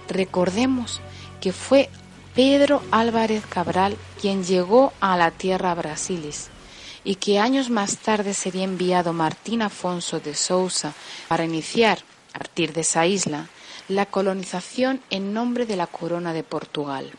Recordemos 0.09 1.01
que 1.40 1.53
fue 1.53 1.90
Pedro 2.35 2.83
Álvarez 2.90 3.44
Cabral 3.47 3.97
quien 4.21 4.44
llegó 4.44 4.92
a 5.01 5.16
la 5.16 5.31
tierra 5.31 5.75
brasilis 5.75 6.49
y 7.05 7.16
que 7.16 7.38
años 7.38 7.71
más 7.71 7.99
tarde 7.99 8.35
sería 8.35 8.64
enviado 8.64 9.12
Martín 9.12 9.62
Afonso 9.62 10.21
de 10.21 10.35
Sousa 10.35 10.94
para 11.29 11.44
iniciar, 11.44 11.99
a 12.33 12.38
partir 12.38 12.73
de 12.73 12.83
esa 12.83 13.07
isla, 13.07 13.49
la 13.88 14.07
colonización 14.07 15.01
en 15.11 15.33
nombre 15.33 15.64
de 15.64 15.77
la 15.77 15.87
Corona 15.87 16.33
de 16.33 16.42
Portugal. 16.42 17.11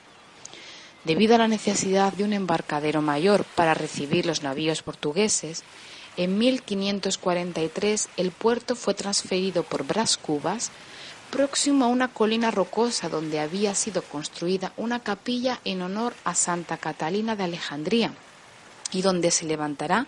Debido 1.04 1.36
a 1.36 1.40
la 1.40 1.48
necesidad 1.48 2.14
de 2.14 2.24
un 2.24 2.34
embarcadero 2.34 3.02
mayor 3.02 3.46
para 3.56 3.74
recibir 3.74 4.26
los 4.26 4.44
navíos 4.44 4.84
portugueses, 4.84 5.64
en 6.20 6.38
1543 6.38 8.10
el 8.18 8.32
puerto 8.32 8.76
fue 8.76 8.94
transferido 8.94 9.64
por 9.64 9.86
Bras 9.88 10.18
Cubas, 10.18 10.70
próximo 11.32 11.86
a 11.86 11.88
una 11.88 12.10
colina 12.10 12.52
rocosa 12.52 13.08
donde 13.08 13.40
había 13.40 13.74
sido 13.74 14.02
construida 14.02 14.74
una 14.76 15.00
capilla 15.00 15.62
en 15.64 15.82
honor 15.82 16.14
a 16.26 16.36
Santa 16.36 16.76
Catalina 16.76 17.38
de 17.38 17.46
Alejandría, 17.46 18.14
y 18.92 19.02
donde 19.02 19.32
se 19.32 19.46
levantará 19.46 20.08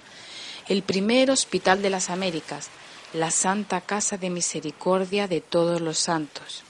el 0.68 0.84
primer 0.84 1.32
hospital 1.32 1.82
de 1.82 1.90
las 1.90 2.10
Américas, 2.10 2.68
la 3.14 3.32
Santa 3.32 3.80
Casa 3.80 4.18
de 4.18 4.30
Misericordia 4.30 5.30
de 5.30 5.40
todos 5.40 5.80
los 5.80 5.98
santos. 5.98 6.64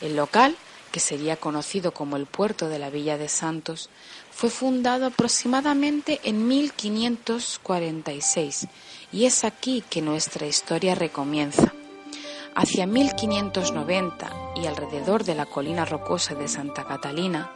El 0.00 0.16
local, 0.16 0.56
que 0.90 0.98
sería 0.98 1.36
conocido 1.36 1.94
como 1.94 2.16
el 2.16 2.26
puerto 2.26 2.68
de 2.68 2.80
la 2.80 2.90
Villa 2.90 3.18
de 3.18 3.28
Santos, 3.28 3.88
fue 4.34 4.50
fundado 4.50 5.06
aproximadamente 5.06 6.20
en 6.24 6.48
1546 6.48 8.66
y 9.12 9.26
es 9.26 9.44
aquí 9.44 9.84
que 9.88 10.02
nuestra 10.02 10.44
historia 10.46 10.96
recomienza. 10.96 11.72
Hacia 12.56 12.86
1590 12.86 14.54
y 14.56 14.66
alrededor 14.66 15.22
de 15.22 15.36
la 15.36 15.46
colina 15.46 15.84
rocosa 15.84 16.34
de 16.34 16.48
Santa 16.48 16.82
Catalina, 16.84 17.52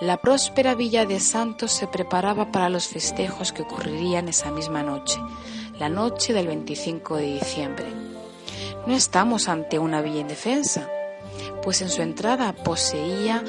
la 0.00 0.16
próspera 0.16 0.74
villa 0.74 1.06
de 1.06 1.20
Santos 1.20 1.70
se 1.72 1.86
preparaba 1.86 2.50
para 2.50 2.70
los 2.70 2.88
festejos 2.88 3.52
que 3.52 3.62
ocurrirían 3.62 4.28
esa 4.28 4.50
misma 4.50 4.82
noche, 4.82 5.20
la 5.78 5.88
noche 5.88 6.32
del 6.32 6.48
25 6.48 7.18
de 7.18 7.34
diciembre. 7.34 7.86
No 8.86 8.94
estamos 8.94 9.46
ante 9.48 9.78
una 9.78 10.00
villa 10.00 10.22
indefensa, 10.22 10.90
pues 11.62 11.82
en 11.82 11.88
su 11.88 12.02
entrada 12.02 12.52
poseía 12.52 13.44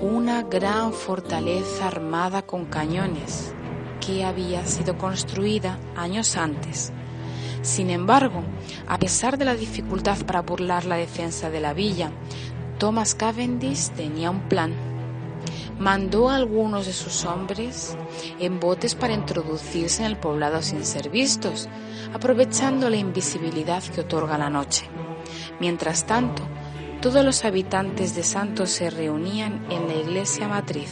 una 0.00 0.42
gran 0.42 0.92
fortaleza 0.92 1.88
armada 1.88 2.42
con 2.42 2.64
cañones 2.64 3.52
que 4.04 4.24
había 4.24 4.64
sido 4.66 4.98
construida 4.98 5.78
años 5.96 6.36
antes. 6.36 6.92
Sin 7.62 7.90
embargo, 7.90 8.42
a 8.88 8.98
pesar 8.98 9.38
de 9.38 9.44
la 9.44 9.54
dificultad 9.54 10.18
para 10.26 10.42
burlar 10.42 10.84
la 10.84 10.96
defensa 10.96 11.50
de 11.50 11.60
la 11.60 11.72
villa, 11.72 12.10
Thomas 12.78 13.14
Cavendish 13.14 13.90
tenía 13.90 14.30
un 14.30 14.48
plan. 14.48 14.72
Mandó 15.78 16.30
a 16.30 16.36
algunos 16.36 16.86
de 16.86 16.92
sus 16.92 17.24
hombres 17.24 17.96
en 18.40 18.58
botes 18.58 18.94
para 18.94 19.14
introducirse 19.14 20.02
en 20.02 20.06
el 20.06 20.16
poblado 20.16 20.62
sin 20.62 20.84
ser 20.84 21.08
vistos, 21.08 21.68
aprovechando 22.12 22.90
la 22.90 22.96
invisibilidad 22.96 23.82
que 23.82 24.00
otorga 24.00 24.36
la 24.38 24.50
noche. 24.50 24.86
Mientras 25.60 26.04
tanto, 26.04 26.42
todos 27.02 27.24
los 27.24 27.44
habitantes 27.44 28.14
de 28.14 28.22
Santos 28.22 28.70
se 28.70 28.88
reunían 28.88 29.66
en 29.70 29.88
la 29.88 29.94
iglesia 29.94 30.46
matriz, 30.46 30.88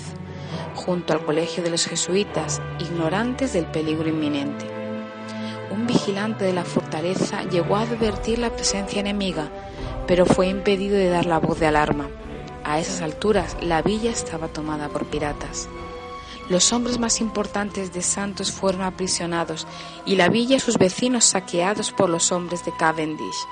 junto 0.74 1.12
al 1.12 1.24
colegio 1.24 1.62
de 1.62 1.70
los 1.70 1.86
jesuitas, 1.86 2.60
ignorantes 2.80 3.52
del 3.52 3.66
peligro 3.66 4.08
inminente. 4.08 4.66
Un 5.70 5.86
vigilante 5.86 6.44
de 6.44 6.52
la 6.52 6.64
fortaleza 6.64 7.44
llegó 7.44 7.76
a 7.76 7.82
advertir 7.82 8.40
la 8.40 8.50
presencia 8.50 8.98
enemiga, 8.98 9.50
pero 10.08 10.26
fue 10.26 10.48
impedido 10.48 10.96
de 10.96 11.10
dar 11.10 11.26
la 11.26 11.38
voz 11.38 11.60
de 11.60 11.68
alarma. 11.68 12.08
A 12.64 12.80
esas 12.80 13.02
alturas, 13.02 13.56
la 13.62 13.80
villa 13.80 14.10
estaba 14.10 14.48
tomada 14.48 14.88
por 14.88 15.06
piratas. 15.06 15.68
Los 16.48 16.72
hombres 16.72 16.98
más 16.98 17.20
importantes 17.20 17.92
de 17.92 18.02
Santos 18.02 18.50
fueron 18.50 18.82
aprisionados 18.82 19.68
y 20.04 20.16
la 20.16 20.28
villa 20.28 20.56
y 20.56 20.60
sus 20.60 20.76
vecinos 20.76 21.24
saqueados 21.24 21.92
por 21.92 22.10
los 22.10 22.32
hombres 22.32 22.64
de 22.64 22.72
Cavendish, 22.76 23.46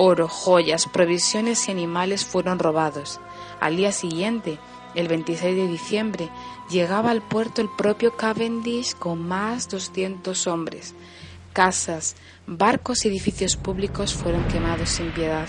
Oro, 0.00 0.28
joyas, 0.28 0.86
provisiones 0.86 1.66
y 1.66 1.72
animales 1.72 2.24
fueron 2.24 2.60
robados. 2.60 3.18
Al 3.58 3.74
día 3.74 3.90
siguiente, 3.90 4.60
el 4.94 5.08
26 5.08 5.56
de 5.56 5.66
diciembre, 5.66 6.30
llegaba 6.70 7.10
al 7.10 7.20
puerto 7.20 7.60
el 7.62 7.68
propio 7.68 8.14
Cavendish 8.14 8.94
con 8.94 9.26
más 9.26 9.68
200 9.68 10.46
hombres. 10.46 10.94
Casas, 11.52 12.14
barcos 12.46 13.04
y 13.04 13.08
edificios 13.08 13.56
públicos 13.56 14.14
fueron 14.14 14.44
quemados 14.44 14.88
sin 14.88 15.10
piedad. 15.10 15.48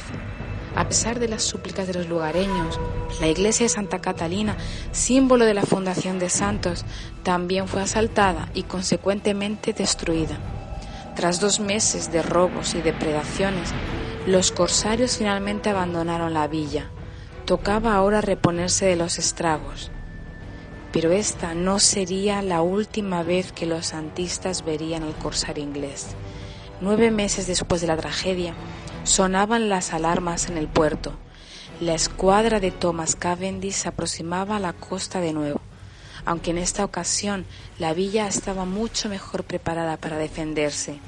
A 0.76 0.88
pesar 0.88 1.20
de 1.20 1.28
las 1.28 1.44
súplicas 1.44 1.86
de 1.86 1.94
los 1.94 2.08
lugareños, 2.10 2.80
la 3.22 3.28
iglesia 3.28 3.66
de 3.66 3.70
Santa 3.70 4.02
Catalina, 4.02 4.58
símbolo 4.92 5.46
de 5.46 5.54
la 5.54 5.62
fundación 5.62 6.18
de 6.18 6.30
Santos, 6.30 6.86
también 7.22 7.68
fue 7.68 7.84
asaltada 7.84 8.50
y 8.56 8.64
consecuentemente 8.64 9.74
destruida. 9.74 10.40
Tras 11.16 11.40
dos 11.40 11.60
meses 11.60 12.12
de 12.12 12.24
robos 12.24 12.74
y 12.74 12.82
depredaciones, 12.82 13.74
los 14.26 14.52
corsarios 14.52 15.18
finalmente 15.18 15.70
abandonaron 15.70 16.34
la 16.34 16.48
villa. 16.48 16.90
Tocaba 17.46 17.96
ahora 17.96 18.22
reponerse 18.22 18.86
de 18.86 18.96
los 18.96 19.18
estragos. 19.18 19.92
Pero 20.92 21.12
esta 21.12 21.54
no 21.54 21.80
sería 21.80 22.42
la 22.42 22.62
última 22.62 23.24
vez 23.24 23.52
que 23.52 23.66
los 23.66 23.88
santistas 23.88 24.66
verían 24.66 25.04
al 25.04 25.16
corsario 25.16 25.64
inglés. 25.64 26.10
Nueve 26.82 27.12
meses 27.12 27.48
después 27.48 27.82
de 27.82 27.88
la 27.88 27.98
tragedia, 27.98 28.54
sonaban 29.04 29.70
las 29.70 29.94
alarmas 29.94 30.50
en 30.50 30.58
el 30.58 30.68
puerto. 30.68 31.14
La 31.80 31.94
escuadra 31.94 32.60
de 32.60 32.72
Thomas 32.72 33.16
Cavendish 33.16 33.74
se 33.74 33.90
aproximaba 33.90 34.58
a 34.58 34.60
la 34.60 34.74
costa 34.74 35.22
de 35.22 35.34
nuevo, 35.34 35.62
aunque 36.26 36.52
en 36.52 36.58
esta 36.58 36.84
ocasión 36.84 37.46
la 37.78 37.94
villa 37.94 38.28
estaba 38.28 38.66
mucho 38.66 39.08
mejor 39.10 39.46
preparada 39.46 39.98
para 39.98 40.18
defenderse. 40.18 41.00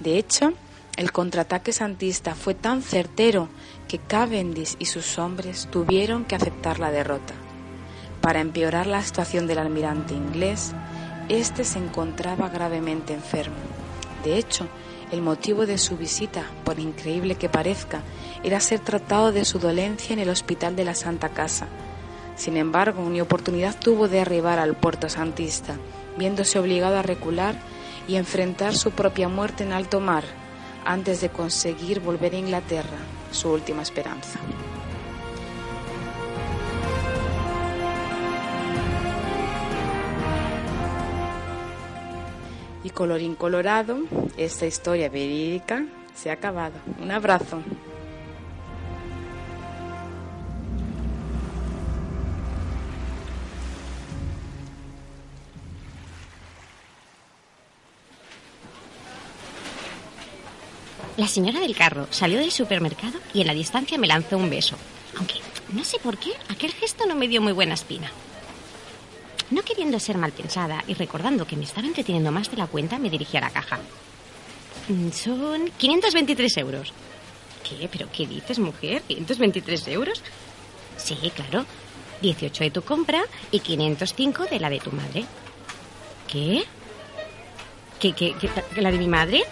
De 0.00 0.18
hecho, 0.18 0.54
el 0.96 1.10
contraataque 1.10 1.72
santista 1.72 2.34
fue 2.34 2.54
tan 2.54 2.82
certero 2.82 3.48
que 3.88 3.98
Cavendish 3.98 4.76
y 4.78 4.86
sus 4.86 5.18
hombres 5.18 5.68
tuvieron 5.70 6.24
que 6.24 6.36
aceptar 6.36 6.78
la 6.78 6.90
derrota. 6.90 7.32
Para 8.20 8.40
empeorar 8.40 8.86
la 8.86 9.02
situación 9.02 9.46
del 9.46 9.58
almirante 9.58 10.14
inglés, 10.14 10.72
este 11.28 11.64
se 11.64 11.78
encontraba 11.78 12.50
gravemente 12.50 13.14
enfermo. 13.14 13.56
De 14.22 14.36
hecho, 14.36 14.68
el 15.10 15.22
motivo 15.22 15.66
de 15.66 15.78
su 15.78 15.96
visita, 15.96 16.44
por 16.64 16.78
increíble 16.78 17.36
que 17.36 17.48
parezca, 17.48 18.02
era 18.44 18.60
ser 18.60 18.80
tratado 18.80 19.32
de 19.32 19.44
su 19.44 19.58
dolencia 19.58 20.12
en 20.12 20.18
el 20.18 20.28
hospital 20.28 20.76
de 20.76 20.84
la 20.84 20.94
Santa 20.94 21.30
Casa. 21.30 21.68
Sin 22.36 22.56
embargo, 22.56 23.02
ni 23.08 23.20
oportunidad 23.20 23.78
tuvo 23.78 24.08
de 24.08 24.20
arribar 24.20 24.58
al 24.58 24.74
puerto 24.74 25.08
santista, 25.08 25.76
viéndose 26.18 26.58
obligado 26.58 26.98
a 26.98 27.02
recular 27.02 27.56
y 28.08 28.16
enfrentar 28.16 28.74
su 28.74 28.90
propia 28.90 29.28
muerte 29.28 29.64
en 29.64 29.72
alto 29.72 30.00
mar, 30.00 30.24
antes 30.84 31.20
de 31.20 31.28
conseguir 31.28 32.00
volver 32.00 32.34
a 32.34 32.38
Inglaterra, 32.38 32.98
su 33.30 33.50
última 33.50 33.82
esperanza. 33.82 34.38
Y 42.84 42.90
colorín 42.90 43.34
colorado, 43.36 43.98
esta 44.36 44.66
historia 44.66 45.08
verídica 45.08 45.84
se 46.14 46.30
ha 46.30 46.34
acabado. 46.34 46.74
Un 47.00 47.10
abrazo. 47.10 47.62
La 61.22 61.28
señora 61.28 61.60
del 61.60 61.76
carro 61.76 62.08
salió 62.10 62.40
del 62.40 62.50
supermercado 62.50 63.16
y 63.32 63.42
en 63.42 63.46
la 63.46 63.54
distancia 63.54 63.96
me 63.96 64.08
lanzó 64.08 64.36
un 64.36 64.50
beso. 64.50 64.74
Aunque 65.16 65.34
no 65.72 65.84
sé 65.84 66.00
por 66.00 66.18
qué, 66.18 66.32
aquel 66.48 66.72
gesto 66.72 67.06
no 67.06 67.14
me 67.14 67.28
dio 67.28 67.40
muy 67.40 67.52
buena 67.52 67.74
espina. 67.74 68.10
No 69.52 69.62
queriendo 69.62 70.00
ser 70.00 70.18
mal 70.18 70.32
pensada 70.32 70.82
y 70.88 70.94
recordando 70.94 71.46
que 71.46 71.54
me 71.54 71.62
estaba 71.62 71.86
entreteniendo 71.86 72.32
más 72.32 72.50
de 72.50 72.56
la 72.56 72.66
cuenta, 72.66 72.98
me 72.98 73.08
dirigí 73.08 73.36
a 73.36 73.42
la 73.42 73.50
caja. 73.50 73.78
Mm, 74.88 75.10
Son 75.12 75.70
523 75.78 76.56
euros. 76.56 76.92
¿Qué? 77.62 77.88
¿Pero 77.88 78.08
qué 78.12 78.26
dices, 78.26 78.58
mujer? 78.58 79.04
¿523 79.08 79.92
euros? 79.92 80.20
Sí, 80.96 81.14
claro. 81.36 81.64
18 82.20 82.64
de 82.64 82.70
tu 82.72 82.82
compra 82.82 83.22
y 83.52 83.60
505 83.60 84.46
de 84.46 84.58
la 84.58 84.68
de 84.70 84.80
tu 84.80 84.90
madre. 84.90 85.24
¿Qué? 86.26 86.64
¿Qué, 88.00 88.12
qué, 88.12 88.34
qué 88.40 88.80
la 88.82 88.90
de 88.90 88.98
mi 88.98 89.06
madre? 89.06 89.44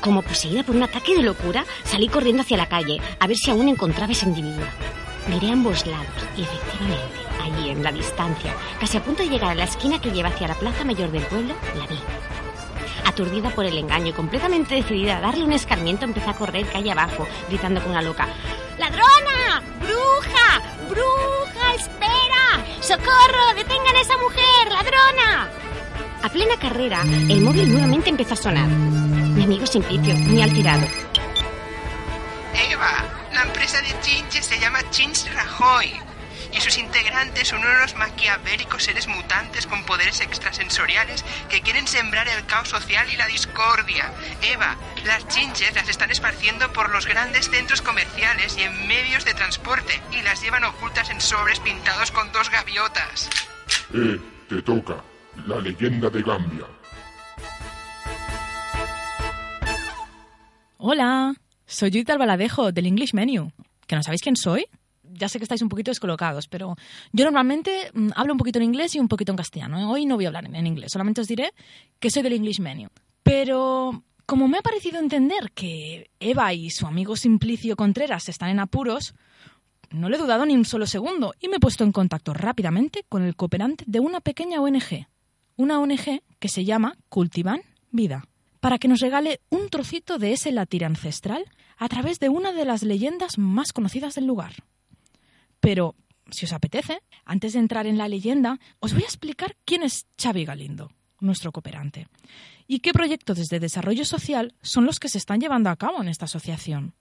Como 0.00 0.22
poseída 0.22 0.62
por 0.62 0.76
un 0.76 0.82
ataque 0.82 1.16
de 1.16 1.22
locura, 1.22 1.64
salí 1.84 2.08
corriendo 2.08 2.42
hacia 2.42 2.56
la 2.56 2.68
calle 2.68 3.00
a 3.18 3.26
ver 3.26 3.36
si 3.36 3.50
aún 3.50 3.68
encontraba 3.68 4.12
ese 4.12 4.26
individuo. 4.26 4.64
Miré 5.28 5.50
a 5.50 5.54
ambos 5.54 5.84
lados 5.86 6.06
y 6.36 6.42
efectivamente, 6.42 7.18
allí 7.42 7.70
en 7.70 7.82
la 7.82 7.90
distancia, 7.90 8.54
casi 8.78 8.96
a 8.96 9.02
punto 9.02 9.24
de 9.24 9.28
llegar 9.28 9.50
a 9.50 9.54
la 9.56 9.64
esquina 9.64 10.00
que 10.00 10.12
lleva 10.12 10.28
hacia 10.28 10.48
la 10.48 10.54
plaza 10.54 10.84
mayor 10.84 11.10
del 11.10 11.24
pueblo, 11.24 11.54
la 11.76 11.86
vi. 11.86 11.98
Aturdida 13.04 13.50
por 13.50 13.64
el 13.64 13.76
engaño 13.78 14.08
y 14.08 14.12
completamente 14.12 14.76
decidida 14.76 15.16
a 15.16 15.20
darle 15.20 15.44
un 15.44 15.52
escarmiento, 15.52 16.04
empecé 16.04 16.30
a 16.30 16.34
correr 16.34 16.66
calle 16.66 16.92
abajo, 16.92 17.26
gritando 17.48 17.80
con 17.80 17.90
una 17.90 18.02
loca: 18.02 18.28
¡Ladrona! 18.78 19.62
¡Bruja! 19.80 20.60
¡Bruja! 20.88 21.74
¡Espera! 21.74 22.64
¡Socorro! 22.80 23.54
¡Detengan 23.56 23.96
a 23.96 24.00
esa 24.00 24.16
mujer! 24.18 24.70
¡Ladrona! 24.70 25.48
A 26.22 26.28
plena 26.28 26.56
carrera, 26.58 27.02
el 27.02 27.40
móvil 27.40 27.72
nuevamente 27.72 28.10
empezó 28.10 28.34
a 28.34 28.36
sonar. 28.36 28.68
Mi 29.36 29.44
amigo 29.44 29.66
Simplicio, 29.66 30.14
muy 30.14 30.40
alterado. 30.40 30.86
Eva, 32.70 33.04
la 33.34 33.42
empresa 33.42 33.82
de 33.82 33.94
chinches 34.00 34.46
se 34.46 34.58
llama 34.58 34.78
Chins 34.88 35.30
Rajoy. 35.34 35.92
Y 36.54 36.60
sus 36.62 36.78
integrantes 36.78 37.48
son 37.48 37.58
unos 37.62 37.94
maquiavélicos 37.96 38.84
seres 38.84 39.06
mutantes 39.06 39.66
con 39.66 39.84
poderes 39.84 40.22
extrasensoriales 40.22 41.22
que 41.50 41.60
quieren 41.60 41.86
sembrar 41.86 42.26
el 42.28 42.46
caos 42.46 42.70
social 42.70 43.06
y 43.12 43.16
la 43.16 43.26
discordia. 43.26 44.10
Eva, 44.40 44.76
las 45.04 45.28
chinches 45.28 45.74
las 45.74 45.90
están 45.90 46.10
esparciendo 46.10 46.72
por 46.72 46.88
los 46.88 47.04
grandes 47.04 47.50
centros 47.50 47.82
comerciales 47.82 48.56
y 48.56 48.62
en 48.62 48.88
medios 48.88 49.26
de 49.26 49.34
transporte 49.34 50.00
y 50.12 50.22
las 50.22 50.40
llevan 50.40 50.64
ocultas 50.64 51.10
en 51.10 51.20
sobres 51.20 51.60
pintados 51.60 52.10
con 52.10 52.32
dos 52.32 52.48
gaviotas. 52.50 53.28
Eh, 53.92 54.18
te 54.48 54.62
toca. 54.62 54.96
La 55.46 55.60
leyenda 55.60 56.08
de 56.08 56.22
Gambia. 56.22 56.75
Hola, 60.78 61.34
soy 61.64 61.90
Judith 61.90 62.10
Albaladejo 62.10 62.70
del 62.70 62.86
English 62.86 63.14
Menu. 63.14 63.50
¿Que 63.86 63.96
no 63.96 64.02
sabéis 64.02 64.20
quién 64.20 64.36
soy? 64.36 64.66
ya 65.18 65.28
sé 65.28 65.38
que 65.38 65.44
estáis 65.44 65.62
un 65.62 65.70
poquito 65.70 65.90
descolocados, 65.90 66.46
pero 66.48 66.76
yo 67.12 67.24
normalmente 67.24 67.90
mm, 67.94 68.10
hablo 68.14 68.34
un 68.34 68.38
poquito 68.38 68.58
en 68.58 68.64
inglés 68.64 68.94
y 68.94 69.00
un 69.00 69.08
poquito 69.08 69.32
en 69.32 69.36
castellano. 69.36 69.90
Hoy 69.90 70.04
no 70.04 70.16
voy 70.16 70.26
a 70.26 70.28
hablar 70.28 70.44
en 70.44 70.66
inglés, 70.66 70.92
solamente 70.92 71.22
os 71.22 71.28
diré 71.28 71.52
que 71.98 72.10
soy 72.10 72.22
del 72.22 72.34
English 72.34 72.60
Menu. 72.60 72.88
Pero 73.22 74.02
como 74.26 74.48
me 74.48 74.58
ha 74.58 74.62
parecido 74.62 74.98
entender 74.98 75.52
que 75.54 76.10
Eva 76.20 76.52
y 76.52 76.68
su 76.70 76.86
amigo 76.86 77.16
Simplicio 77.16 77.76
Contreras 77.76 78.28
están 78.28 78.50
en 78.50 78.60
apuros, 78.60 79.14
no 79.90 80.10
le 80.10 80.16
he 80.16 80.20
dudado 80.20 80.44
ni 80.44 80.54
un 80.54 80.66
solo 80.66 80.86
segundo 80.86 81.32
y 81.40 81.48
me 81.48 81.56
he 81.56 81.60
puesto 81.60 81.84
en 81.84 81.92
contacto 81.92 82.34
rápidamente 82.34 83.04
con 83.08 83.22
el 83.22 83.36
cooperante 83.36 83.84
de 83.86 84.00
una 84.00 84.20
pequeña 84.20 84.60
ONG, 84.60 85.06
una 85.56 85.80
ONG 85.80 86.22
que 86.38 86.48
se 86.48 86.64
llama 86.64 86.98
Cultivan 87.08 87.62
Vida, 87.90 88.26
para 88.66 88.78
que 88.78 88.88
nos 88.88 88.98
regale 88.98 89.40
un 89.48 89.68
trocito 89.68 90.18
de 90.18 90.32
ese 90.32 90.50
latir 90.50 90.84
ancestral 90.84 91.44
a 91.76 91.86
través 91.86 92.18
de 92.18 92.28
una 92.28 92.50
de 92.50 92.64
las 92.64 92.82
leyendas 92.82 93.38
más 93.38 93.72
conocidas 93.72 94.16
del 94.16 94.26
lugar. 94.26 94.54
Pero, 95.60 95.94
si 96.32 96.46
os 96.46 96.52
apetece, 96.52 97.00
antes 97.24 97.52
de 97.52 97.60
entrar 97.60 97.86
en 97.86 97.96
la 97.96 98.08
leyenda, 98.08 98.58
os 98.80 98.92
voy 98.92 99.04
a 99.04 99.06
explicar 99.06 99.56
quién 99.64 99.84
es 99.84 100.08
Xavi 100.20 100.44
Galindo, 100.44 100.90
nuestro 101.20 101.52
cooperante, 101.52 102.08
y 102.66 102.80
qué 102.80 102.92
proyectos 102.92 103.38
desde 103.38 103.60
Desarrollo 103.60 104.04
Social 104.04 104.52
son 104.62 104.84
los 104.84 104.98
que 104.98 105.10
se 105.10 105.18
están 105.18 105.40
llevando 105.40 105.70
a 105.70 105.76
cabo 105.76 106.02
en 106.02 106.08
esta 106.08 106.24
asociación. 106.24 106.92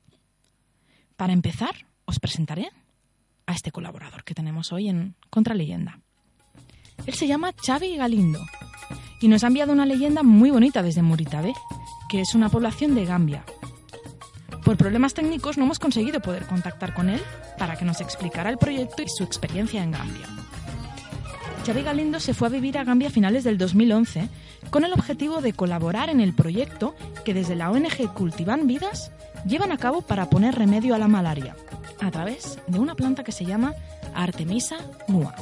Para 1.15 1.33
empezar, 1.33 1.87
os 2.05 2.19
presentaré 2.19 2.69
a 3.47 3.53
este 3.53 3.71
colaborador 3.71 4.23
que 4.23 4.35
tenemos 4.35 4.71
hoy 4.71 4.89
en 4.89 5.15
Contraleyenda. 5.31 6.04
Él 7.05 7.13
se 7.13 7.27
llama 7.27 7.53
Xavi 7.65 7.97
Galindo 7.97 8.39
y 9.21 9.27
nos 9.27 9.43
ha 9.43 9.47
enviado 9.47 9.73
una 9.73 9.85
leyenda 9.85 10.23
muy 10.23 10.51
bonita 10.51 10.83
desde 10.83 11.01
Muritabe, 11.01 11.53
que 12.09 12.21
es 12.21 12.35
una 12.35 12.49
población 12.49 12.95
de 12.95 13.05
Gambia. 13.05 13.43
Por 14.63 14.77
problemas 14.77 15.13
técnicos 15.13 15.57
no 15.57 15.65
hemos 15.65 15.79
conseguido 15.79 16.19
poder 16.19 16.45
contactar 16.47 16.93
con 16.93 17.09
él 17.09 17.21
para 17.57 17.75
que 17.75 17.85
nos 17.85 18.01
explicara 18.01 18.49
el 18.49 18.57
proyecto 18.57 19.03
y 19.03 19.09
su 19.09 19.23
experiencia 19.23 19.83
en 19.83 19.91
Gambia. 19.91 20.27
Xavi 21.65 21.81
Galindo 21.83 22.19
se 22.19 22.33
fue 22.33 22.47
a 22.47 22.51
vivir 22.51 22.77
a 22.77 22.83
Gambia 22.83 23.07
a 23.07 23.11
finales 23.11 23.43
del 23.43 23.57
2011 23.57 24.29
con 24.69 24.83
el 24.85 24.93
objetivo 24.93 25.41
de 25.41 25.53
colaborar 25.53 26.09
en 26.09 26.19
el 26.19 26.33
proyecto 26.33 26.95
que 27.23 27.33
desde 27.33 27.55
la 27.55 27.71
ONG 27.71 28.13
Cultivan 28.13 28.67
Vidas 28.67 29.11
llevan 29.47 29.71
a 29.71 29.77
cabo 29.77 30.01
para 30.01 30.29
poner 30.29 30.55
remedio 30.55 30.95
a 30.95 30.99
la 30.99 31.07
malaria 31.07 31.55
a 32.01 32.11
través 32.11 32.59
de 32.67 32.79
una 32.79 32.95
planta 32.95 33.23
que 33.23 33.31
se 33.31 33.45
llama 33.45 33.73
Artemisa 34.13 34.77
mua. 35.07 35.33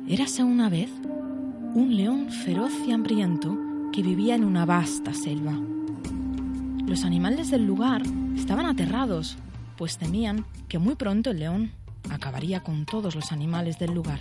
Érase 0.06 0.44
una 0.44 0.68
vez 0.68 0.90
un 1.74 1.96
león 1.96 2.30
feroz 2.30 2.74
y 2.86 2.92
hambriento 2.92 3.58
que 3.94 4.04
vivía 4.04 4.36
en 4.36 4.44
una 4.44 4.66
vasta 4.66 5.14
selva. 5.14 5.58
Los 6.86 7.06
animales 7.06 7.50
del 7.50 7.66
lugar 7.66 8.04
estaban 8.36 8.66
aterrados, 8.66 9.38
pues 9.78 9.98
temían 9.98 10.46
que 10.68 10.78
muy 10.78 10.96
pronto 10.96 11.32
el 11.32 11.40
león 11.40 11.72
acabaría 12.10 12.60
con 12.60 12.86
todos 12.86 13.16
los 13.16 13.32
animales 13.32 13.80
del 13.80 13.94
lugar. 13.94 14.20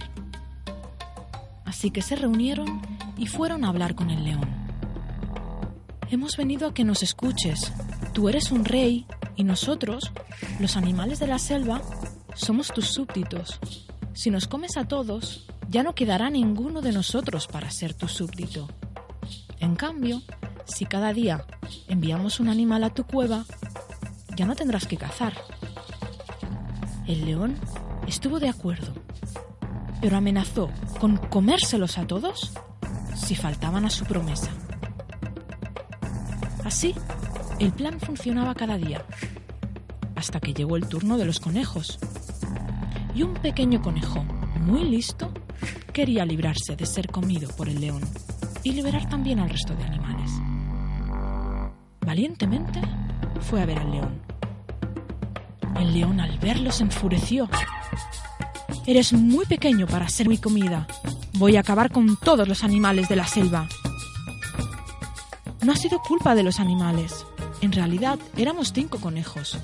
Así 1.64 1.90
que 1.90 2.00
se 2.00 2.14
reunieron 2.14 2.80
y 3.18 3.26
fueron 3.26 3.64
a 3.64 3.68
hablar 3.68 3.96
con 3.96 4.10
el 4.10 4.22
león. 4.22 4.48
Hemos 6.12 6.36
venido 6.36 6.68
a 6.68 6.74
que 6.74 6.84
nos 6.84 7.02
escuches. 7.02 7.72
Tú 8.12 8.28
eres 8.28 8.52
un 8.52 8.64
rey 8.64 9.04
y 9.34 9.42
nosotros, 9.42 10.12
los 10.60 10.76
animales 10.76 11.18
de 11.18 11.26
la 11.26 11.40
selva, 11.40 11.82
somos 12.34 12.68
tus 12.68 12.86
súbditos. 12.86 13.58
Si 14.12 14.30
nos 14.30 14.46
comes 14.46 14.76
a 14.76 14.86
todos, 14.86 15.48
ya 15.68 15.82
no 15.82 15.94
quedará 15.94 16.30
ninguno 16.30 16.80
de 16.80 16.92
nosotros 16.92 17.46
para 17.46 17.70
ser 17.70 17.94
tu 17.94 18.08
súbdito. 18.08 18.68
En 19.60 19.76
cambio, 19.76 20.22
si 20.64 20.86
cada 20.86 21.12
día 21.12 21.44
enviamos 21.88 22.40
un 22.40 22.48
animal 22.48 22.84
a 22.84 22.90
tu 22.90 23.04
cueva, 23.04 23.44
ya 24.36 24.46
no 24.46 24.54
tendrás 24.54 24.86
que 24.86 24.96
cazar. 24.96 25.34
El 27.06 27.24
león 27.24 27.56
estuvo 28.06 28.40
de 28.40 28.48
acuerdo, 28.48 28.92
pero 30.00 30.16
amenazó 30.16 30.70
con 31.00 31.16
comérselos 31.16 31.98
a 31.98 32.06
todos 32.06 32.52
si 33.14 33.34
faltaban 33.34 33.84
a 33.84 33.90
su 33.90 34.04
promesa. 34.04 34.50
Así, 36.64 36.94
el 37.58 37.72
plan 37.72 38.00
funcionaba 38.00 38.54
cada 38.54 38.76
día, 38.76 39.04
hasta 40.16 40.40
que 40.40 40.54
llegó 40.54 40.76
el 40.76 40.88
turno 40.88 41.18
de 41.18 41.24
los 41.24 41.38
conejos. 41.38 41.98
Y 43.14 43.22
un 43.22 43.34
pequeño 43.34 43.82
conejo, 43.82 44.24
muy 44.60 44.84
listo, 44.84 45.32
quería 45.92 46.24
librarse 46.24 46.74
de 46.74 46.86
ser 46.86 47.08
comido 47.08 47.50
por 47.56 47.68
el 47.68 47.80
león 47.80 48.02
y 48.62 48.72
liberar 48.72 49.08
también 49.08 49.38
al 49.38 49.50
resto 49.50 49.74
de 49.74 49.84
animales. 49.84 50.30
Valientemente 52.00 52.80
fue 53.40 53.62
a 53.62 53.66
ver 53.66 53.78
al 53.78 53.90
león. 53.90 54.22
El 55.76 55.92
león 55.92 56.20
al 56.20 56.38
verlo 56.38 56.72
se 56.72 56.84
enfureció. 56.84 57.48
Eres 58.86 59.12
muy 59.12 59.46
pequeño 59.46 59.86
para 59.86 60.08
ser 60.08 60.28
mi 60.28 60.38
comida. 60.38 60.86
Voy 61.34 61.56
a 61.56 61.60
acabar 61.60 61.90
con 61.90 62.16
todos 62.16 62.48
los 62.48 62.64
animales 62.64 63.08
de 63.08 63.16
la 63.16 63.26
selva. 63.26 63.68
No 65.62 65.72
ha 65.72 65.76
sido 65.76 66.00
culpa 66.00 66.34
de 66.34 66.42
los 66.42 66.58
animales. 66.58 67.24
En 67.60 67.72
realidad 67.72 68.18
éramos 68.36 68.72
cinco 68.72 68.98
conejos. 68.98 69.58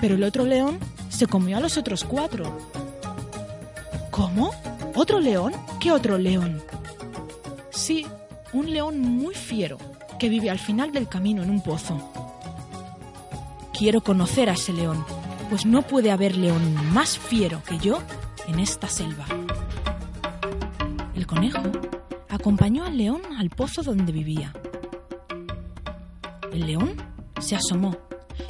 Pero 0.00 0.14
el 0.14 0.24
otro 0.24 0.44
león 0.44 0.78
se 1.08 1.26
comió 1.26 1.58
a 1.58 1.60
los 1.60 1.76
otros 1.76 2.04
cuatro. 2.04 2.58
¿Cómo? 4.10 4.52
¿Otro 5.02 5.18
león? 5.18 5.54
¿Qué 5.80 5.92
otro 5.92 6.18
león? 6.18 6.62
Sí, 7.70 8.04
un 8.52 8.70
león 8.70 9.00
muy 9.00 9.34
fiero 9.34 9.78
que 10.18 10.28
vive 10.28 10.50
al 10.50 10.58
final 10.58 10.92
del 10.92 11.08
camino 11.08 11.42
en 11.42 11.48
un 11.48 11.62
pozo. 11.62 12.12
Quiero 13.72 14.02
conocer 14.02 14.50
a 14.50 14.52
ese 14.52 14.74
león, 14.74 15.02
pues 15.48 15.64
no 15.64 15.80
puede 15.80 16.10
haber 16.10 16.36
león 16.36 16.74
más 16.92 17.18
fiero 17.18 17.62
que 17.66 17.78
yo 17.78 18.02
en 18.46 18.60
esta 18.60 18.88
selva. 18.88 19.24
El 21.14 21.26
conejo 21.26 21.62
acompañó 22.28 22.84
al 22.84 22.98
león 22.98 23.22
al 23.38 23.48
pozo 23.48 23.82
donde 23.82 24.12
vivía. 24.12 24.52
El 26.52 26.66
león 26.66 26.92
se 27.40 27.56
asomó 27.56 27.96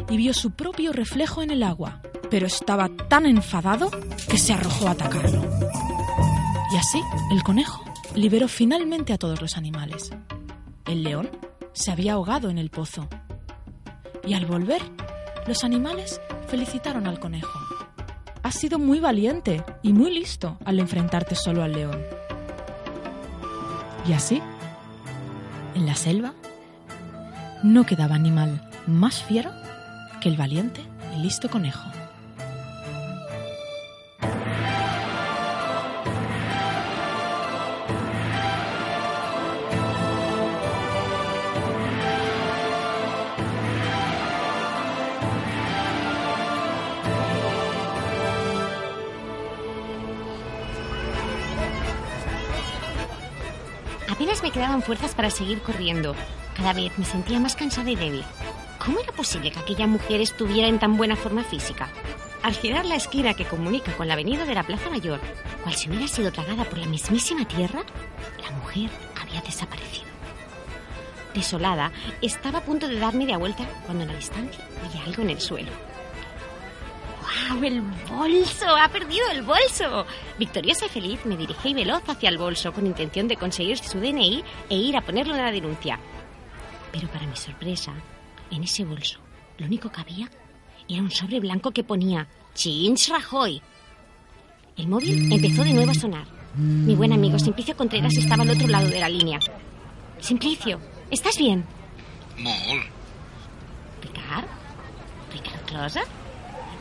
y 0.08 0.16
vio 0.16 0.34
su 0.34 0.50
propio 0.50 0.92
reflejo 0.92 1.42
en 1.42 1.52
el 1.52 1.62
agua, 1.62 2.02
pero 2.28 2.48
estaba 2.48 2.88
tan 3.08 3.26
enfadado 3.26 3.88
que 4.28 4.36
se 4.36 4.52
arrojó 4.52 4.88
a 4.88 4.90
atacarlo. 4.90 5.89
Y 6.72 6.76
así, 6.76 7.02
el 7.32 7.42
conejo 7.42 7.84
liberó 8.14 8.46
finalmente 8.46 9.12
a 9.12 9.18
todos 9.18 9.40
los 9.40 9.56
animales. 9.56 10.10
El 10.84 11.02
león 11.02 11.30
se 11.72 11.90
había 11.90 12.12
ahogado 12.12 12.48
en 12.48 12.58
el 12.58 12.70
pozo. 12.70 13.08
Y 14.24 14.34
al 14.34 14.46
volver, 14.46 14.82
los 15.46 15.64
animales 15.64 16.20
felicitaron 16.48 17.06
al 17.06 17.18
conejo. 17.18 17.58
Has 18.42 18.54
sido 18.54 18.78
muy 18.78 19.00
valiente 19.00 19.64
y 19.82 19.92
muy 19.92 20.12
listo 20.12 20.58
al 20.64 20.78
enfrentarte 20.78 21.34
solo 21.34 21.62
al 21.62 21.72
león. 21.72 22.00
Y 24.08 24.12
así, 24.12 24.40
en 25.74 25.86
la 25.86 25.94
selva, 25.94 26.34
no 27.62 27.84
quedaba 27.84 28.14
animal 28.14 28.70
más 28.86 29.22
fiero 29.22 29.50
que 30.20 30.28
el 30.28 30.36
valiente 30.36 30.82
y 31.16 31.22
listo 31.22 31.50
conejo. 31.50 31.99
Fuerzas 54.78 55.14
para 55.14 55.30
seguir 55.30 55.60
corriendo. 55.62 56.14
Cada 56.56 56.72
vez 56.72 56.96
me 56.96 57.04
sentía 57.04 57.40
más 57.40 57.56
cansada 57.56 57.90
y 57.90 57.96
débil. 57.96 58.24
¿Cómo 58.78 59.00
era 59.00 59.12
posible 59.12 59.50
que 59.50 59.58
aquella 59.58 59.86
mujer 59.86 60.20
estuviera 60.20 60.68
en 60.68 60.78
tan 60.78 60.96
buena 60.96 61.16
forma 61.16 61.42
física? 61.42 61.88
Al 62.42 62.54
girar 62.54 62.86
la 62.86 62.94
esquina 62.94 63.34
que 63.34 63.44
comunica 63.44 63.92
con 63.92 64.06
la 64.06 64.14
avenida 64.14 64.46
de 64.46 64.54
la 64.54 64.62
Plaza 64.62 64.88
Mayor, 64.88 65.20
cual 65.62 65.74
si 65.74 65.90
hubiera 65.90 66.06
sido 66.06 66.32
tragada 66.32 66.64
por 66.64 66.78
la 66.78 66.86
mismísima 66.86 67.46
tierra, 67.46 67.82
la 68.42 68.56
mujer 68.56 68.88
había 69.20 69.42
desaparecido. 69.42 70.08
Desolada, 71.34 71.92
estaba 72.22 72.60
a 72.60 72.64
punto 72.64 72.88
de 72.88 72.98
dar 72.98 73.14
media 73.14 73.38
vuelta 73.38 73.66
cuando 73.84 74.04
en 74.04 74.10
la 74.10 74.16
distancia 74.16 74.64
vi 74.92 75.00
algo 75.00 75.22
en 75.22 75.30
el 75.30 75.40
suelo. 75.40 75.89
¡Wow! 77.50 77.64
¡El 77.64 77.80
bolso! 78.08 78.66
¡Ha 78.76 78.88
perdido 78.88 79.28
el 79.30 79.42
bolso! 79.42 80.06
Victoriosa 80.38 80.86
y 80.86 80.88
feliz 80.88 81.24
me 81.24 81.36
dirigí 81.36 81.74
veloz 81.74 82.02
hacia 82.08 82.28
el 82.28 82.38
bolso 82.38 82.72
con 82.72 82.86
intención 82.86 83.28
de 83.28 83.36
conseguir 83.36 83.78
su 83.78 83.98
DNI 83.98 84.44
e 84.68 84.76
ir 84.76 84.96
a 84.96 85.02
ponerlo 85.02 85.34
en 85.34 85.42
la 85.42 85.50
denuncia. 85.50 85.98
Pero 86.92 87.08
para 87.08 87.26
mi 87.26 87.36
sorpresa, 87.36 87.92
en 88.50 88.64
ese 88.64 88.84
bolso, 88.84 89.20
lo 89.58 89.66
único 89.66 89.90
que 89.90 90.00
había 90.00 90.30
era 90.88 91.02
un 91.02 91.10
sobre 91.10 91.40
blanco 91.40 91.70
que 91.70 91.84
ponía 91.84 92.26
Chins 92.54 93.08
Rajoy. 93.08 93.62
El 94.76 94.88
móvil 94.88 95.32
empezó 95.32 95.62
de 95.62 95.72
nuevo 95.72 95.90
a 95.90 95.94
sonar. 95.94 96.26
Mi 96.56 96.94
buen 96.94 97.12
amigo 97.12 97.38
Simplicio 97.38 97.76
Contreras 97.76 98.16
estaba 98.16 98.42
al 98.42 98.50
otro 98.50 98.66
lado 98.66 98.88
de 98.88 98.98
la 98.98 99.08
línea. 99.08 99.38
Simplicio, 100.18 100.80
¿estás 101.10 101.38
bien? 101.38 101.64
Molt. 102.38 102.86
Ricard? 104.02 104.46
Ricard 105.32 105.66
Closa? 105.66 106.02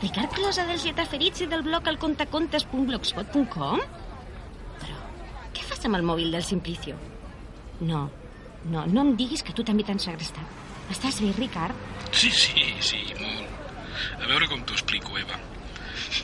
Ricard 0.00 0.32
Closa 0.32 0.64
Lletraferits 0.64 1.42
i 1.44 1.46
del 1.50 1.60
blog 1.66 1.88
alcontacontes.blogspot.com? 1.90 3.82
Però, 4.80 4.96
què 5.52 5.64
fas 5.66 5.84
amb 5.84 5.98
el 5.98 6.06
mòbil 6.08 6.32
del 6.32 6.44
Simplicio? 6.46 6.96
No, 7.84 8.06
no, 8.72 8.86
no 8.88 9.04
em 9.04 9.10
diguis 9.18 9.44
que 9.44 9.52
tu 9.56 9.64
també 9.66 9.84
t'han 9.84 10.00
segrestat. 10.00 10.46
Estàs 10.94 11.20
bé, 11.20 11.34
Ricard? 11.36 11.76
Sí, 12.16 12.30
sí, 12.32 12.64
sí, 12.80 13.02
molt. 13.20 13.48
A 14.24 14.26
veure 14.30 14.48
com 14.48 14.64
t'ho 14.64 14.76
explico, 14.78 15.18
Eva. 15.20 15.36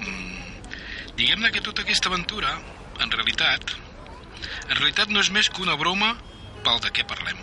Mm, 0.01 0.47
Diguem-ne 1.17 1.53
que 1.53 1.65
tota 1.65 1.85
aquesta 1.85 2.11
aventura, 2.13 2.51
en 3.01 3.13
realitat, 3.13 3.77
en 4.69 4.75
realitat 4.75 5.13
no 5.13 5.21
és 5.25 5.31
més 5.33 5.49
que 5.53 5.65
una 5.65 5.77
broma 5.81 6.15
pel 6.65 6.81
de 6.85 6.93
què 6.97 7.05
parlem. 7.09 7.41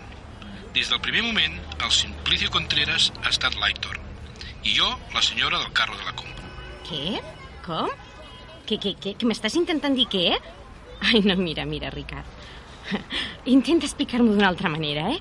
Des 0.73 0.89
del 0.89 1.01
primer 1.05 1.23
moment, 1.25 1.57
el 1.77 1.93
Simplicio 1.93 2.49
Contreras 2.53 3.11
ha 3.21 3.29
estat 3.29 3.57
l'Aitor 3.61 4.02
i 4.64 4.74
jo, 4.78 4.88
la 5.14 5.22
senyora 5.22 5.59
del 5.59 5.72
carro 5.76 5.97
de 5.99 6.05
la 6.07 6.16
compra. 6.16 6.49
Què? 6.88 7.20
Com? 7.66 7.91
Que, 8.68 8.78
que, 8.80 8.95
que, 8.95 9.16
que 9.20 9.28
m'estàs 9.28 9.57
intentant 9.59 9.95
dir 9.97 10.07
què? 10.11 10.28
Ai, 11.03 11.20
no, 11.26 11.36
mira, 11.39 11.66
mira, 11.68 11.91
Ricard. 11.91 12.28
Intenta 13.55 13.88
explicar-m'ho 13.89 14.36
d'una 14.36 14.49
altra 14.51 14.72
manera, 14.72 15.09
eh? 15.11 15.20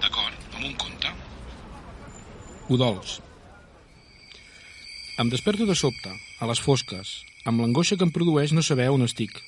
D'acord, 0.00 0.36
amb 0.54 0.64
un 0.64 0.76
conte. 0.80 1.12
Udols. 2.72 3.18
Em 5.18 5.30
desperto 5.32 5.66
de 5.66 5.74
sobte, 5.76 6.12
a 6.40 6.48
les 6.48 6.60
fosques, 6.62 7.12
amb 7.48 7.60
l'angoixa 7.60 7.96
que 7.98 8.06
em 8.06 8.12
produeix 8.14 8.52
no 8.54 8.64
saber 8.64 8.88
on 8.94 9.04
estic. 9.04 9.40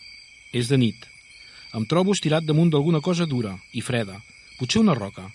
És 0.53 0.69
de 0.69 0.77
nit. 0.81 1.05
Em 1.79 1.85
trobo 1.87 2.17
estirat 2.17 2.45
damunt 2.45 2.73
d'alguna 2.73 3.01
cosa 3.05 3.29
dura 3.31 3.55
i 3.73 3.85
freda, 3.87 4.17
potser 4.59 4.83
una 4.83 4.97
roca. 4.99 5.29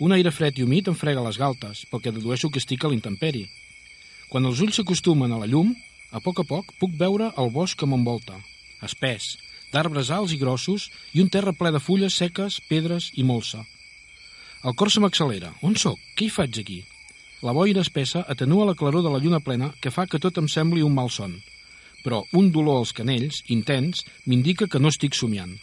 Un 0.00 0.14
aire 0.16 0.32
fred 0.32 0.56
i 0.56 0.64
humit 0.64 0.88
em 0.88 0.96
frega 0.96 1.24
les 1.24 1.36
galtes, 1.36 1.84
pel 1.90 2.00
que 2.00 2.12
dedueixo 2.16 2.48
que 2.48 2.60
estic 2.62 2.84
a 2.84 2.90
l'intemperi. 2.92 3.44
Quan 4.32 4.46
els 4.48 4.62
ulls 4.64 4.78
s'acostumen 4.78 5.32
a 5.32 5.40
la 5.42 5.48
llum, 5.50 5.74
a 6.10 6.22
poc 6.24 6.40
a 6.40 6.46
poc 6.48 6.72
puc 6.80 6.94
veure 6.96 7.28
el 7.36 7.50
bosc 7.52 7.76
que 7.78 7.88
m'envolta, 7.90 8.38
espès, 8.86 9.34
d'arbres 9.74 10.08
alts 10.10 10.32
i 10.32 10.38
grossos 10.40 10.88
i 11.12 11.20
un 11.20 11.28
terra 11.28 11.52
ple 11.52 11.72
de 11.74 11.82
fulles 11.84 12.16
seques, 12.16 12.62
pedres 12.70 13.10
i 13.20 13.26
molsa. 13.28 13.60
El 14.64 14.74
cor 14.76 14.90
se 14.92 15.00
m'accelera. 15.04 15.52
On 15.64 15.76
sóc? 15.76 16.00
Què 16.16 16.26
hi 16.26 16.32
faig 16.32 16.62
aquí? 16.62 16.80
La 17.44 17.54
boira 17.56 17.84
espessa 17.84 18.24
atenua 18.28 18.66
la 18.68 18.76
claror 18.76 19.04
de 19.04 19.12
la 19.12 19.20
lluna 19.20 19.40
plena 19.44 19.70
que 19.80 19.92
fa 19.92 20.06
que 20.06 20.20
tot 20.20 20.40
em 20.40 20.48
sembli 20.48 20.82
un 20.84 20.96
malson. 20.96 21.36
Però 22.04 22.22
un 22.36 22.50
dolor 22.52 22.80
als 22.80 22.92
canells, 22.96 23.42
intens, 23.52 24.04
m'indica 24.24 24.68
que 24.68 24.80
no 24.80 24.92
estic 24.92 25.16
somiant. 25.16 25.54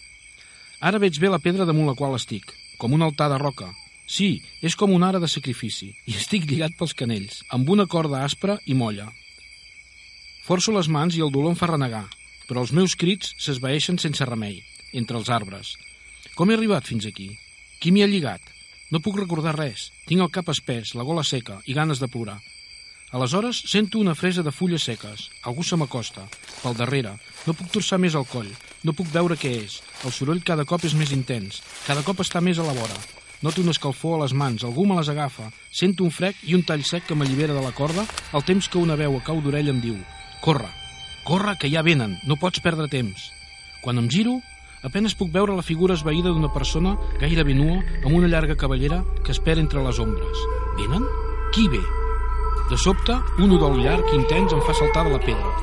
Ara 0.82 1.02
veig 1.02 1.18
bé 1.22 1.30
la 1.30 1.42
pedra 1.42 1.66
damunt 1.66 1.90
la 1.90 1.98
qual 1.98 2.16
estic, 2.18 2.54
com 2.78 2.94
un 2.94 3.06
altar 3.06 3.30
de 3.34 3.38
roca. 3.42 3.70
Sí, 4.08 4.42
és 4.64 4.76
com 4.80 4.94
una 4.96 5.10
ara 5.12 5.20
de 5.20 5.28
sacrifici, 5.28 5.92
i 6.08 6.16
estic 6.16 6.48
lligat 6.48 6.78
pels 6.80 6.96
canells, 6.96 7.42
amb 7.52 7.70
una 7.70 7.86
corda 7.92 8.24
aspra 8.24 8.56
i 8.66 8.74
molla. 8.74 9.10
Forço 10.48 10.72
les 10.72 10.88
mans 10.88 11.18
i 11.18 11.24
el 11.26 11.34
dolor 11.36 11.52
em 11.52 11.60
fa 11.60 11.68
renegar, 11.68 12.06
però 12.48 12.64
els 12.64 12.72
meus 12.72 12.96
crits 12.96 13.34
s'esvaeixen 13.44 14.00
sense 14.00 14.26
remei, 14.26 14.62
entre 14.94 15.20
els 15.20 15.28
arbres. 15.28 15.76
Com 16.40 16.50
he 16.50 16.56
arribat 16.56 16.88
fins 16.88 17.06
aquí? 17.10 17.34
Qui 17.82 17.92
m'hi 17.92 18.06
ha 18.06 18.08
lligat? 18.08 18.54
No 18.90 19.04
puc 19.04 19.20
recordar 19.20 19.58
res. 19.58 19.90
Tinc 20.08 20.24
el 20.24 20.32
cap 20.32 20.48
espès, 20.54 20.94
la 20.96 21.04
gola 21.04 21.26
seca 21.28 21.60
i 21.68 21.76
ganes 21.76 22.00
de 22.00 22.08
plorar. 22.08 22.38
Aleshores 23.12 23.60
sento 23.68 24.00
una 24.00 24.16
fresa 24.16 24.44
de 24.44 24.52
fulles 24.52 24.88
seques. 24.88 25.28
Algú 25.44 25.64
se 25.64 25.76
m'acosta. 25.80 26.24
Pel 26.62 26.76
darrere. 26.80 27.14
No 27.46 27.56
puc 27.56 27.70
torçar 27.76 28.00
més 28.00 28.16
el 28.20 28.28
coll. 28.32 28.50
No 28.84 28.96
puc 28.96 29.12
veure 29.12 29.36
què 29.40 29.54
és. 29.62 29.80
El 30.08 30.16
soroll 30.16 30.44
cada 30.48 30.66
cop 30.68 30.84
és 30.88 30.96
més 30.96 31.12
intens. 31.16 31.62
Cada 31.86 32.04
cop 32.08 32.24
està 32.24 32.44
més 32.44 32.60
a 32.60 32.68
la 32.68 32.76
vora. 32.76 33.00
Noto 33.42 33.62
un 33.62 33.70
escalfor 33.70 34.18
a 34.18 34.24
les 34.24 34.34
mans. 34.34 34.64
Algú 34.66 34.88
me 34.90 34.96
les 34.98 35.10
agafa. 35.10 35.52
Sento 35.70 36.04
un 36.04 36.12
frec 36.12 36.40
i 36.50 36.56
un 36.58 36.64
tall 36.66 36.84
sec 36.84 37.06
que 37.06 37.16
m'allibera 37.16 37.54
de 37.54 37.62
la 37.62 37.74
corda 37.76 38.06
al 38.34 38.46
temps 38.46 38.66
que 38.68 38.82
una 38.82 38.98
veu 38.98 39.18
a 39.18 39.24
cau 39.24 39.42
d'orella 39.42 39.74
em 39.76 39.82
diu 39.84 39.98
«Corre! 40.42 40.70
Corre, 41.28 41.58
que 41.62 41.70
ja 41.70 41.84
venen! 41.86 42.18
No 42.26 42.40
pots 42.42 42.64
perdre 42.66 42.90
temps!» 42.90 43.30
Quan 43.84 44.02
em 44.02 44.10
giro, 44.10 44.40
apenes 44.82 45.14
puc 45.18 45.30
veure 45.34 45.56
la 45.56 45.66
figura 45.66 45.94
esvaïda 45.94 46.34
d'una 46.34 46.50
persona 46.54 46.96
gairebé 47.22 47.54
nua 47.54 47.78
amb 48.04 48.16
una 48.16 48.30
llarga 48.32 48.58
cavallera 48.58 49.04
que 49.24 49.36
espera 49.36 49.62
entre 49.62 49.86
les 49.86 50.00
ombres. 50.02 50.46
Venen? 50.80 51.06
Qui 51.54 51.68
ve? 51.70 51.84
De 52.72 52.78
sobte, 52.82 53.16
un 53.38 53.54
udol 53.54 53.78
llarg 53.84 54.10
i 54.12 54.18
intens 54.18 54.52
em 54.52 54.66
fa 54.66 54.74
saltar 54.74 55.06
de 55.06 55.14
la 55.14 55.22
pedra. 55.22 55.54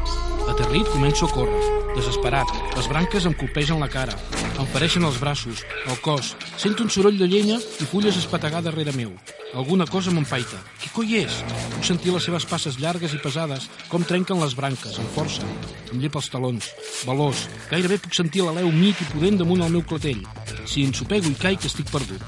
Aterrit, 0.54 0.86
començo 0.94 1.26
a 1.26 1.34
córrer. 1.34 1.83
Desesperat, 1.94 2.50
les 2.74 2.88
branques 2.90 3.24
em 3.28 3.34
colpegen 3.38 3.78
la 3.78 3.88
cara, 3.88 4.16
em 4.58 4.66
fereixen 4.72 5.04
els 5.06 5.20
braços, 5.22 5.62
el 5.86 5.98
cos. 6.02 6.32
Sento 6.58 6.82
un 6.82 6.90
soroll 6.90 7.18
de 7.18 7.28
llenya 7.30 7.56
i 7.58 7.86
fulles 7.86 8.18
espetegar 8.18 8.62
darrere 8.66 8.92
meu. 8.96 9.12
Alguna 9.54 9.86
cosa 9.86 10.10
m'empaita. 10.10 10.58
Què 10.82 10.90
coi 10.94 11.20
és? 11.20 11.36
Puc 11.74 11.86
sentir 11.86 12.14
les 12.14 12.26
seves 12.26 12.46
passes 12.50 12.78
llargues 12.82 13.14
i 13.14 13.20
pesades, 13.22 13.68
com 13.90 14.02
trenquen 14.06 14.42
les 14.42 14.56
branques, 14.58 14.98
amb 14.98 15.14
força. 15.14 15.46
Em 15.92 16.00
llepa 16.02 16.18
els 16.22 16.30
talons. 16.32 16.70
Veloç. 17.06 17.44
Gairebé 17.70 18.00
puc 18.02 18.18
sentir 18.18 18.42
l'aleu 18.42 18.72
mig 18.74 18.98
i 18.98 19.10
pudent 19.12 19.38
damunt 19.42 19.62
el 19.62 19.76
meu 19.76 19.86
clatell. 19.86 20.24
Si 20.66 20.82
ensopego 20.82 21.30
i 21.30 21.38
caic, 21.38 21.68
estic 21.70 21.90
perdut. 21.94 22.22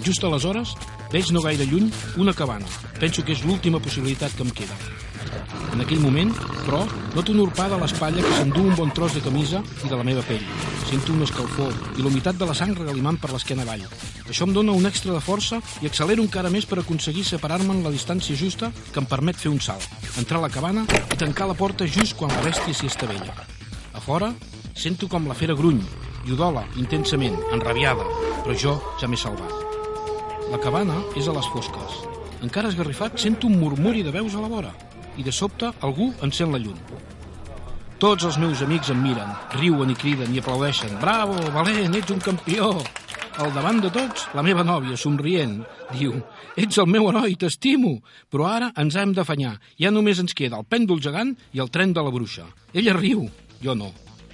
Just 0.00 0.24
aleshores, 0.24 0.72
veig 1.12 1.28
no 1.36 1.44
gaire 1.44 1.68
lluny 1.68 1.92
una 2.16 2.32
cabana. 2.32 2.68
Penso 3.00 3.24
que 3.24 3.36
és 3.36 3.44
l'última 3.44 3.84
possibilitat 3.84 4.32
que 4.36 4.48
em 4.48 4.56
queda. 4.62 4.80
En 5.72 5.82
aquell 5.84 6.00
moment, 6.00 6.30
però, 6.64 6.80
noto 7.14 7.32
una 7.34 7.44
urpada 7.44 7.76
a 7.76 7.80
l'espatlla 7.82 8.22
que 8.24 8.36
s'endú 8.38 8.62
un 8.64 8.76
bon 8.76 8.90
tros 8.94 9.14
de 9.14 9.20
camisa 9.24 9.60
i 9.84 9.90
de 9.90 9.96
la 9.96 10.04
meva 10.06 10.22
pell. 10.24 10.44
Sento 10.88 11.12
un 11.12 11.24
escalfor 11.26 11.74
i 11.98 12.02
la 12.02 12.08
humitat 12.08 12.38
de 12.40 12.48
la 12.48 12.56
sang 12.56 12.72
regalimant 12.76 13.18
per 13.20 13.30
l'esquena 13.34 13.66
avall. 13.66 13.84
Això 14.28 14.48
em 14.48 14.54
dona 14.56 14.72
un 14.76 14.88
extra 14.88 15.12
de 15.12 15.20
força 15.24 15.60
i 15.82 15.90
accelero 15.90 16.24
encara 16.24 16.52
més 16.52 16.66
per 16.68 16.80
aconseguir 16.80 17.26
separar-me 17.28 17.76
en 17.76 17.84
la 17.84 17.92
distància 17.92 18.36
justa 18.36 18.72
que 18.92 19.02
em 19.02 19.08
permet 19.08 19.36
fer 19.36 19.52
un 19.52 19.60
salt, 19.60 19.86
entrar 20.20 20.40
a 20.40 20.46
la 20.46 20.52
cabana 20.52 20.86
i 20.88 21.20
tancar 21.20 21.50
la 21.50 21.56
porta 21.58 21.86
just 21.86 22.16
quan 22.16 22.32
la 22.32 22.44
bèstia 22.48 22.74
s'hi 22.74 22.88
estavella. 22.88 23.36
A 23.92 24.00
fora, 24.00 24.32
sento 24.74 25.08
com 25.08 25.28
la 25.28 25.36
fera 25.36 25.56
gruny 25.58 25.84
i 26.26 26.32
udola 26.32 26.64
intensament, 26.80 27.36
enrabiada, 27.52 28.04
però 28.42 28.56
jo 28.56 28.76
ja 29.00 29.08
m'he 29.08 29.20
salvat. 29.20 29.52
La 30.48 30.60
cabana 30.64 31.02
és 31.16 31.28
a 31.28 31.36
les 31.36 31.48
fosques. 31.52 32.02
Encara 32.40 32.72
esgarrifat, 32.72 33.18
sento 33.20 33.48
un 33.48 33.58
murmuri 33.60 34.02
de 34.02 34.14
veus 34.14 34.34
a 34.34 34.44
la 34.44 34.48
vora 34.48 34.74
i 35.18 35.26
de 35.26 35.34
sobte 35.34 35.72
algú 35.84 36.12
encén 36.22 36.54
la 36.54 36.62
llum. 36.62 36.78
Tots 37.98 38.24
els 38.24 38.38
meus 38.38 38.62
amics 38.62 38.92
em 38.94 39.00
miren, 39.02 39.34
riuen 39.58 39.90
i 39.90 39.98
criden 39.98 40.34
i 40.34 40.38
aplaudeixen. 40.38 41.00
Bravo, 41.02 41.34
valent, 41.54 41.98
ets 41.98 42.14
un 42.14 42.22
campió! 42.22 42.70
Al 43.38 43.52
davant 43.54 43.78
de 43.82 43.90
tots, 43.94 44.24
la 44.34 44.42
meva 44.42 44.64
nòvia, 44.66 44.96
somrient, 44.98 45.60
diu 45.94 46.16
Ets 46.58 46.80
el 46.82 46.88
meu 46.90 47.04
heroi, 47.06 47.36
t'estimo, 47.38 48.00
però 48.26 48.48
ara 48.50 48.72
ens 48.82 48.96
hem 48.98 49.12
d'afanyar. 49.14 49.52
Ja 49.78 49.92
només 49.94 50.18
ens 50.18 50.34
queda 50.34 50.58
el 50.58 50.66
pèndol 50.66 50.98
gegant 51.04 51.36
i 51.54 51.62
el 51.62 51.70
tren 51.70 51.92
de 51.94 52.02
la 52.02 52.10
bruixa. 52.10 52.48
Ella 52.74 52.96
riu, 52.98 53.28
jo 53.62 53.76
no. 53.78 53.92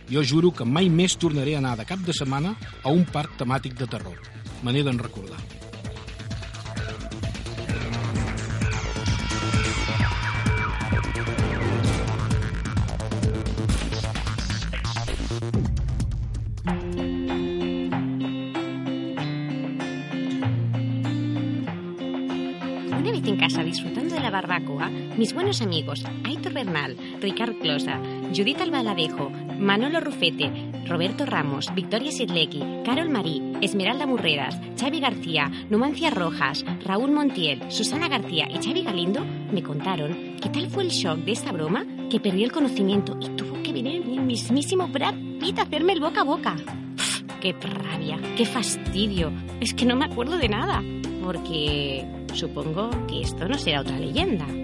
Jo 0.08 0.24
juro 0.24 0.52
que 0.56 0.64
mai 0.64 0.88
més 0.88 1.18
tornaré 1.20 1.56
a 1.56 1.60
anar 1.60 1.74
de 1.80 1.84
cap 1.88 2.00
de 2.06 2.16
setmana 2.16 2.54
a 2.80 2.92
un 2.92 3.04
parc 3.04 3.36
temàtic 3.40 3.76
de 3.76 3.88
terror. 3.92 4.16
Me 4.64 4.72
n'he 4.72 4.84
d'en 4.88 5.00
recordar. 5.00 5.63
Disfrutando 23.74 24.14
de 24.14 24.20
la 24.20 24.30
barbacoa, 24.30 24.88
mis 24.88 25.34
buenos 25.34 25.60
amigos 25.60 26.04
Aitor 26.22 26.52
Bernal, 26.52 26.96
Ricard 27.20 27.56
Closa, 27.56 27.98
Judith 28.32 28.60
Albaladejo, 28.60 29.30
Manolo 29.58 29.98
Rufete, 29.98 30.48
Roberto 30.86 31.26
Ramos, 31.26 31.74
Victoria 31.74 32.12
Sidlecki, 32.12 32.62
Carol 32.84 33.10
Marí, 33.10 33.42
Esmeralda 33.62 34.06
Murredas, 34.06 34.56
Xavi 34.78 35.00
García, 35.00 35.50
Numancia 35.70 36.10
Rojas, 36.10 36.64
Raúl 36.84 37.10
Montiel, 37.10 37.68
Susana 37.68 38.06
García 38.06 38.46
y 38.48 38.64
Xavi 38.64 38.84
Galindo 38.84 39.24
me 39.50 39.64
contaron 39.64 40.36
que 40.40 40.50
tal 40.50 40.68
fue 40.68 40.84
el 40.84 40.90
shock 40.90 41.18
de 41.24 41.32
esta 41.32 41.50
broma 41.50 41.84
que 42.08 42.20
perdí 42.20 42.44
el 42.44 42.52
conocimiento 42.52 43.18
y 43.20 43.30
tuvo 43.30 43.60
que 43.64 43.72
venir 43.72 44.04
el 44.06 44.20
mismísimo 44.20 44.86
Brad 44.86 45.16
Pitt 45.40 45.58
a 45.58 45.62
hacerme 45.62 45.94
el 45.94 46.00
boca 46.00 46.20
a 46.20 46.24
boca. 46.24 46.54
qué 47.40 47.52
rabia, 47.60 48.20
qué 48.36 48.46
fastidio. 48.46 49.32
Es 49.60 49.74
que 49.74 49.84
no 49.84 49.96
me 49.96 50.04
acuerdo 50.04 50.38
de 50.38 50.48
nada, 50.48 50.80
porque 51.24 52.23
supongo 52.34 52.90
que 53.06 53.22
esto 53.22 53.48
no 53.48 53.56
será 53.58 53.80
otra 53.80 53.98
leyenda. 53.98 54.63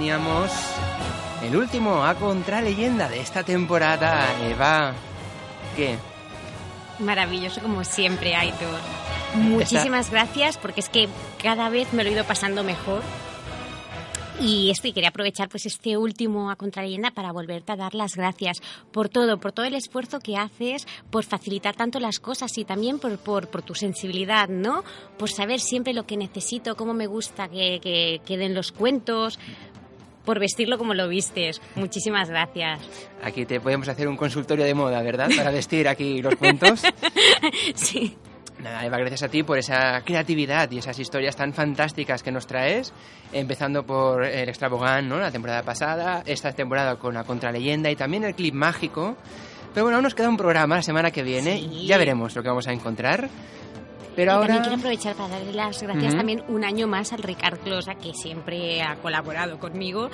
Teníamos. 0.00 0.50
El 1.42 1.54
último 1.56 2.02
a 2.06 2.14
contraleyenda 2.14 3.06
de 3.06 3.20
esta 3.20 3.44
temporada, 3.44 4.26
Eva. 4.48 4.94
¿Qué? 5.76 5.98
Maravilloso 7.00 7.60
como 7.60 7.84
siempre, 7.84 8.34
Aitor. 8.34 8.80
Muchísimas 9.34 10.10
gracias 10.10 10.56
porque 10.56 10.80
es 10.80 10.88
que 10.88 11.06
cada 11.42 11.68
vez 11.68 11.92
me 11.92 12.02
lo 12.02 12.08
he 12.08 12.14
ido 12.14 12.24
pasando 12.24 12.64
mejor. 12.64 13.02
Y 14.40 14.70
esto, 14.70 14.88
y 14.88 14.94
quería 14.94 15.10
aprovechar 15.10 15.50
pues 15.50 15.66
este 15.66 15.98
último 15.98 16.50
a 16.50 16.56
contraleyenda 16.56 17.10
para 17.10 17.30
volverte 17.30 17.72
a 17.72 17.76
dar 17.76 17.94
las 17.94 18.16
gracias 18.16 18.62
por 18.90 19.10
todo, 19.10 19.38
por 19.38 19.52
todo 19.52 19.66
el 19.66 19.74
esfuerzo 19.74 20.18
que 20.18 20.38
haces, 20.38 20.86
por 21.10 21.24
facilitar 21.24 21.76
tanto 21.76 22.00
las 22.00 22.20
cosas 22.20 22.56
y 22.56 22.64
también 22.64 22.98
por, 22.98 23.18
por, 23.18 23.48
por 23.48 23.60
tu 23.60 23.74
sensibilidad, 23.74 24.48
¿no? 24.48 24.82
Por 25.18 25.28
saber 25.28 25.60
siempre 25.60 25.92
lo 25.92 26.06
que 26.06 26.16
necesito, 26.16 26.74
cómo 26.74 26.94
me 26.94 27.06
gusta 27.06 27.48
que, 27.48 27.80
que 27.82 28.22
queden 28.24 28.54
los 28.54 28.72
cuentos, 28.72 29.38
por 30.24 30.38
vestirlo 30.38 30.78
como 30.78 30.94
lo 30.94 31.08
vistes. 31.08 31.60
Muchísimas 31.76 32.28
gracias. 32.28 32.80
Aquí 33.22 33.46
te 33.46 33.60
podemos 33.60 33.88
hacer 33.88 34.08
un 34.08 34.16
consultorio 34.16 34.64
de 34.64 34.74
moda, 34.74 35.02
¿verdad? 35.02 35.28
Para 35.36 35.50
vestir 35.50 35.88
aquí 35.88 36.22
los 36.22 36.36
cuentos. 36.36 36.82
sí. 37.74 38.16
Nada, 38.62 38.84
Eva, 38.84 38.98
gracias 38.98 39.22
a 39.22 39.28
ti 39.28 39.42
por 39.42 39.56
esa 39.56 40.02
creatividad 40.04 40.70
y 40.70 40.76
esas 40.78 40.98
historias 40.98 41.34
tan 41.34 41.54
fantásticas 41.54 42.22
que 42.22 42.30
nos 42.30 42.46
traes, 42.46 42.92
empezando 43.32 43.86
por 43.86 44.22
el 44.22 44.50
Extravagant, 44.50 45.08
¿no? 45.08 45.18
La 45.18 45.30
temporada 45.30 45.62
pasada, 45.62 46.22
esta 46.26 46.52
temporada 46.52 46.96
con 46.96 47.14
la 47.14 47.24
contraleyenda 47.24 47.90
y 47.90 47.96
también 47.96 48.24
el 48.24 48.34
clip 48.34 48.52
mágico. 48.52 49.16
Pero 49.72 49.84
bueno, 49.84 49.96
aún 49.96 50.04
nos 50.04 50.14
queda 50.14 50.28
un 50.28 50.36
programa 50.36 50.76
la 50.76 50.82
semana 50.82 51.10
que 51.10 51.22
viene, 51.22 51.56
Sí. 51.58 51.86
ya 51.86 51.96
veremos 51.96 52.36
lo 52.36 52.42
que 52.42 52.48
vamos 52.50 52.68
a 52.68 52.72
encontrar. 52.72 53.30
Pero 54.16 54.32
y 54.32 54.34
ahora... 54.34 54.46
también 54.46 54.62
quiero 54.62 54.76
aprovechar 54.78 55.14
para 55.16 55.28
darle 55.28 55.52
las 55.52 55.82
gracias 55.82 56.08
Ujú. 56.08 56.16
también 56.16 56.42
un 56.48 56.64
año 56.64 56.86
más 56.86 57.12
al 57.12 57.22
Ricard 57.22 57.58
Closa, 57.60 57.94
que 57.94 58.12
siempre 58.14 58.82
ha 58.82 58.96
colaborado 58.96 59.58
conmigo. 59.58 60.10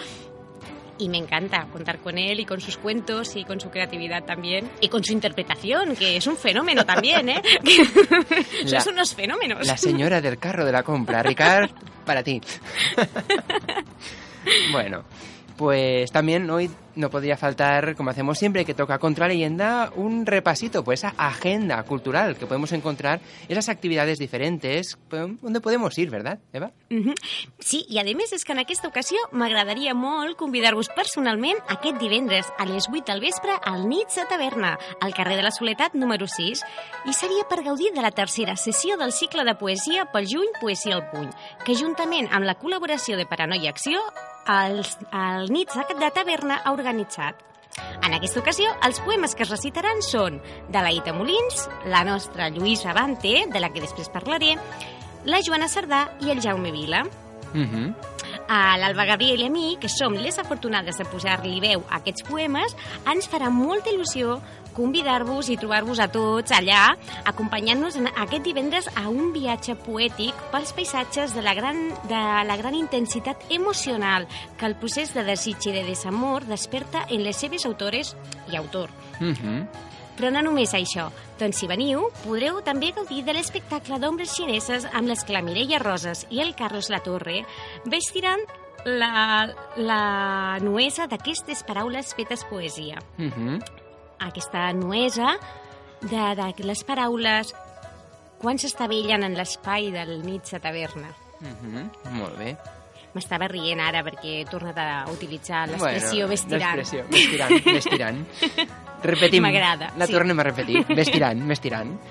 Y 0.99 1.11
me 1.11 1.18
encanta 1.18 1.66
contar 1.70 1.99
con 1.99 2.16
él 2.16 2.40
y 2.40 2.47
con 2.47 2.59
sus 2.59 2.78
cuentos 2.78 3.36
y 3.36 3.44
con 3.44 3.61
su 3.61 3.68
creatividad 3.68 4.24
también. 4.24 4.70
Y 4.80 4.88
con 4.88 5.05
su 5.05 5.12
interpretación, 5.12 5.94
que 5.94 6.16
es 6.16 6.26
un 6.26 6.38
fenómeno 6.38 6.86
también, 6.86 7.28
¿eh? 7.28 7.42
La- 8.64 8.80
Sois 8.80 8.86
unos 8.86 9.14
fenómenos. 9.14 9.66
La 9.66 9.76
señora 9.76 10.22
del 10.22 10.38
carro 10.38 10.64
de 10.64 10.72
la 10.72 10.82
compra, 10.82 11.22
Ricard, 11.22 11.70
para 12.07 12.22
ti. 12.22 12.40
bueno, 14.72 15.05
pues 15.57 16.12
también 16.12 16.48
hoy 16.50 16.70
no 16.96 17.11
podría 17.11 17.36
faltar, 17.36 17.94
como 17.94 18.11
hacemos 18.11 18.38
siempre 18.38 18.64
que 18.64 18.74
toca 18.74 18.98
Contraleyenda, 18.98 19.92
un 19.96 20.26
repasito 20.26 20.82
por 20.82 20.94
esa 20.94 21.14
agenda 21.16 21.82
cultural 21.82 22.36
que 22.36 22.46
podemos 22.46 22.72
encontrar, 22.72 23.20
esas 23.48 23.68
actividades 23.68 24.18
diferentes, 24.18 24.98
donde 25.11 25.61
podemos 25.61 25.96
ir, 25.98 26.11
¿verdad, 26.11 26.38
Eva? 26.52 26.72
Sí, 27.61 27.84
i 27.88 27.98
a 28.00 28.04
més 28.07 28.32
és 28.32 28.44
que 28.46 28.54
en 28.54 28.62
aquesta 28.62 28.88
ocasió 28.88 29.20
m'agradaria 29.32 29.92
molt 29.94 30.38
convidar-vos 30.40 30.88
personalment 30.96 31.59
aquest 31.72 31.98
divendres 32.00 32.48
a 32.57 32.64
les 32.68 32.88
8 32.88 33.04
del 33.11 33.20
vespre 33.20 33.57
al 33.62 33.88
Nits 33.90 34.16
a 34.18 34.26
Taverna, 34.30 34.76
al 35.00 35.14
carrer 35.14 35.36
de 35.36 35.44
la 35.44 35.52
Soletat 35.52 35.94
número 35.94 36.26
6, 36.30 36.62
i 37.04 37.12
seria 37.12 37.44
per 37.50 37.64
gaudir 37.66 37.92
de 37.92 38.04
la 38.04 38.14
tercera 38.14 38.57
sessió 38.57 38.96
del 38.96 39.12
cicle 39.12 39.44
de 39.44 39.57
poesia 39.59 40.07
pel 40.12 40.30
juny 40.30 40.48
Poesia 40.61 40.96
al 40.96 41.11
Puny, 41.11 41.28
que 41.66 41.76
juntament 41.76 42.30
amb 42.32 42.48
la 42.48 42.57
col·laboració 42.57 43.18
de 43.20 43.28
Paranoia 43.28 43.74
Acció, 43.74 44.00
el, 44.49 44.80
el 45.12 45.51
Nits 45.53 45.76
de 45.99 46.11
Taverna 46.14 46.61
ha 46.64 46.72
organitzat. 46.72 47.42
En 47.76 48.14
aquesta 48.16 48.40
ocasió, 48.40 48.70
els 48.86 49.01
poemes 49.05 49.34
que 49.36 49.44
es 49.44 49.53
recitaran 49.53 50.01
són 50.05 50.38
de 50.72 50.82
la 50.82 50.92
Ita 50.94 51.12
Molins, 51.12 51.66
la 51.92 52.05
nostra 52.09 52.49
Lluïsa 52.49 52.94
Bante, 52.97 53.44
de 53.53 53.61
la 53.61 53.72
que 53.72 53.82
després 53.84 54.09
parlaré, 54.12 54.55
la 55.28 55.42
Joana 55.44 55.68
Cerdà 55.68 56.07
i 56.24 56.32
el 56.32 56.40
Jaume 56.40 56.72
Vila. 56.72 57.05
Mhm. 57.53 58.15
A 58.49 58.76
l'Alba 58.78 59.07
Gabriel 59.09 59.42
i 59.42 59.47
a 59.49 59.51
mi, 59.51 59.74
que 59.80 59.88
som 59.90 60.14
les 60.14 60.38
afortunades 60.38 60.99
de 61.01 61.07
posar-li 61.11 61.59
veu 61.61 61.82
a 61.88 61.99
aquests 61.99 62.22
poemes, 62.28 62.76
ens 63.11 63.26
farà 63.30 63.51
molta 63.51 63.90
il·lusió 63.90 64.38
convidar-vos 64.76 65.49
i 65.49 65.57
trobar-vos 65.57 65.99
a 66.05 66.07
tots 66.12 66.53
allà, 66.55 66.82
acompanyant-nos 67.26 67.97
aquest 68.12 68.44
divendres 68.44 68.90
a 68.94 69.09
un 69.09 69.32
viatge 69.34 69.74
poètic 69.86 70.36
pels 70.53 70.74
paisatges 70.76 71.34
de 71.34 71.42
la 71.42 71.57
gran, 71.57 71.80
de 72.11 72.22
la 72.47 72.59
gran 72.61 72.76
intensitat 72.76 73.49
emocional 73.51 74.28
que 74.61 74.68
el 74.68 74.76
procés 74.76 75.14
de 75.16 75.24
desig 75.24 75.70
i 75.70 75.74
de 75.78 75.86
desamor 75.88 76.44
desperta 76.47 77.07
en 77.09 77.24
les 77.24 77.40
seves 77.40 77.66
autores 77.66 78.14
i 78.53 78.61
autor. 78.61 78.92
Mhm. 79.18 79.66
Però 80.16 80.30
no 80.32 80.42
només 80.42 80.72
això. 80.74 81.10
Doncs 81.40 81.60
si 81.60 81.68
veniu, 81.68 82.06
podreu 82.24 82.62
també 82.64 82.92
gaudir 82.96 83.22
de 83.26 83.34
l'espectacle 83.36 83.98
d'ombres 84.00 84.32
xineses 84.36 84.86
amb 84.92 85.10
les 85.10 85.24
que 85.24 85.36
la 85.36 85.44
Mireia 85.44 85.80
Roses 85.82 86.24
i 86.30 86.40
el 86.40 86.54
Carlos 86.56 86.88
Latorre 86.90 87.42
vestiran 87.84 88.40
la, 88.86 89.44
la 89.76 90.58
nuesa 90.62 91.08
d'aquestes 91.10 91.64
paraules 91.66 92.14
fetes 92.14 92.46
poesia. 92.48 93.02
Mhm. 93.18 93.60
Aquesta 94.24 94.72
nuesa 94.72 95.36
de, 96.00 96.24
de 96.38 96.64
les 96.64 96.84
paraules 96.84 97.52
quan 98.40 98.58
s'estavellen 98.60 99.24
en 99.24 99.36
l'espai 99.36 99.90
del 99.92 100.20
nit 100.24 100.52
a 100.54 100.60
taverna. 100.60 101.12
Mhm. 101.40 101.90
Molt 102.16 102.38
bé. 102.38 102.56
M'estava 103.16 103.48
rient 103.48 103.80
ara 103.80 104.02
perquè 104.04 104.42
he 104.42 104.44
tornat 104.48 104.76
a 104.78 104.88
utilitzar 105.10 105.66
l'expressió 105.70 106.26
Bueno, 106.26 106.34
vestirant. 106.34 106.76
l'expressió, 106.76 107.06
vestirant, 107.10 107.64
vestirant. 107.64 108.26
Repetim. 109.06 109.42
M'agrada, 109.44 109.90
La 109.98 110.06
sí. 110.06 110.12
tornem 110.12 110.38
a 110.40 110.42
repetir. 110.42 110.80
Vestirant, 110.88 111.42
vestirant. 111.48 111.96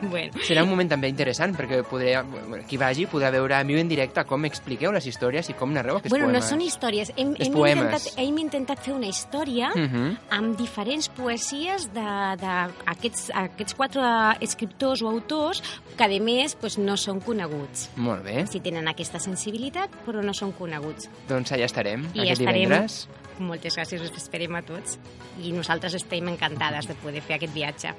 Bueno. 0.00 0.38
Serà 0.46 0.62
un 0.62 0.68
moment 0.70 0.86
també 0.88 1.08
interessant 1.10 1.56
perquè 1.56 1.80
podré, 1.88 2.12
bueno, 2.22 2.60
qui 2.68 2.76
vagi 2.78 3.06
podrà 3.10 3.32
veure 3.34 3.56
a 3.56 3.64
mi 3.66 3.74
en 3.80 3.88
directe 3.90 4.22
com 4.28 4.44
expliqueu 4.46 4.92
les 4.94 5.06
històries 5.10 5.48
i 5.50 5.54
com 5.58 5.72
narreu 5.74 5.96
aquests 5.98 6.12
Bueno, 6.12 6.26
no 6.28 6.34
poemes. 6.38 6.48
són 6.52 6.60
històries. 6.62 7.10
Hem, 7.16 7.32
hem, 7.38 7.52
poemes. 7.52 7.82
intentat, 7.82 8.18
hem 8.22 8.38
intentat 8.38 8.78
fer 8.84 8.94
una 8.94 9.08
història 9.08 9.70
Mhm. 9.74 10.16
amb 10.30 10.56
diferents 10.56 11.08
poesies 11.08 11.88
d'aquests 11.92 13.30
aquests 13.34 13.74
quatre 13.74 14.02
escriptors 14.40 15.02
o 15.02 15.08
autors 15.10 15.62
que, 15.96 16.04
a 16.04 16.20
més, 16.22 16.54
pues, 16.54 16.78
no 16.78 16.96
són 16.96 17.18
coneguts. 17.20 17.88
Molt 17.96 18.22
bé. 18.22 18.46
Si 18.46 18.60
tenen 18.60 18.86
aquesta 18.86 19.18
sensibilitat, 19.18 19.90
però 20.06 20.22
no 20.22 20.32
són 20.32 20.47
coneguts. 20.56 21.08
Doncs 21.28 21.52
allà 21.52 21.68
estarem, 21.68 22.06
I 22.14 22.24
aquest 22.24 22.40
estarem... 22.40 22.62
divendres. 22.64 23.08
Moltes 23.38 23.76
gràcies, 23.78 24.02
us 24.02 24.14
esperem 24.18 24.56
a 24.58 24.62
tots. 24.66 24.98
I 25.42 25.52
nosaltres 25.54 25.94
estem 25.94 26.26
encantades 26.32 26.88
de 26.90 26.96
poder 27.02 27.22
fer 27.22 27.36
aquest 27.38 27.54
viatge. 27.54 27.94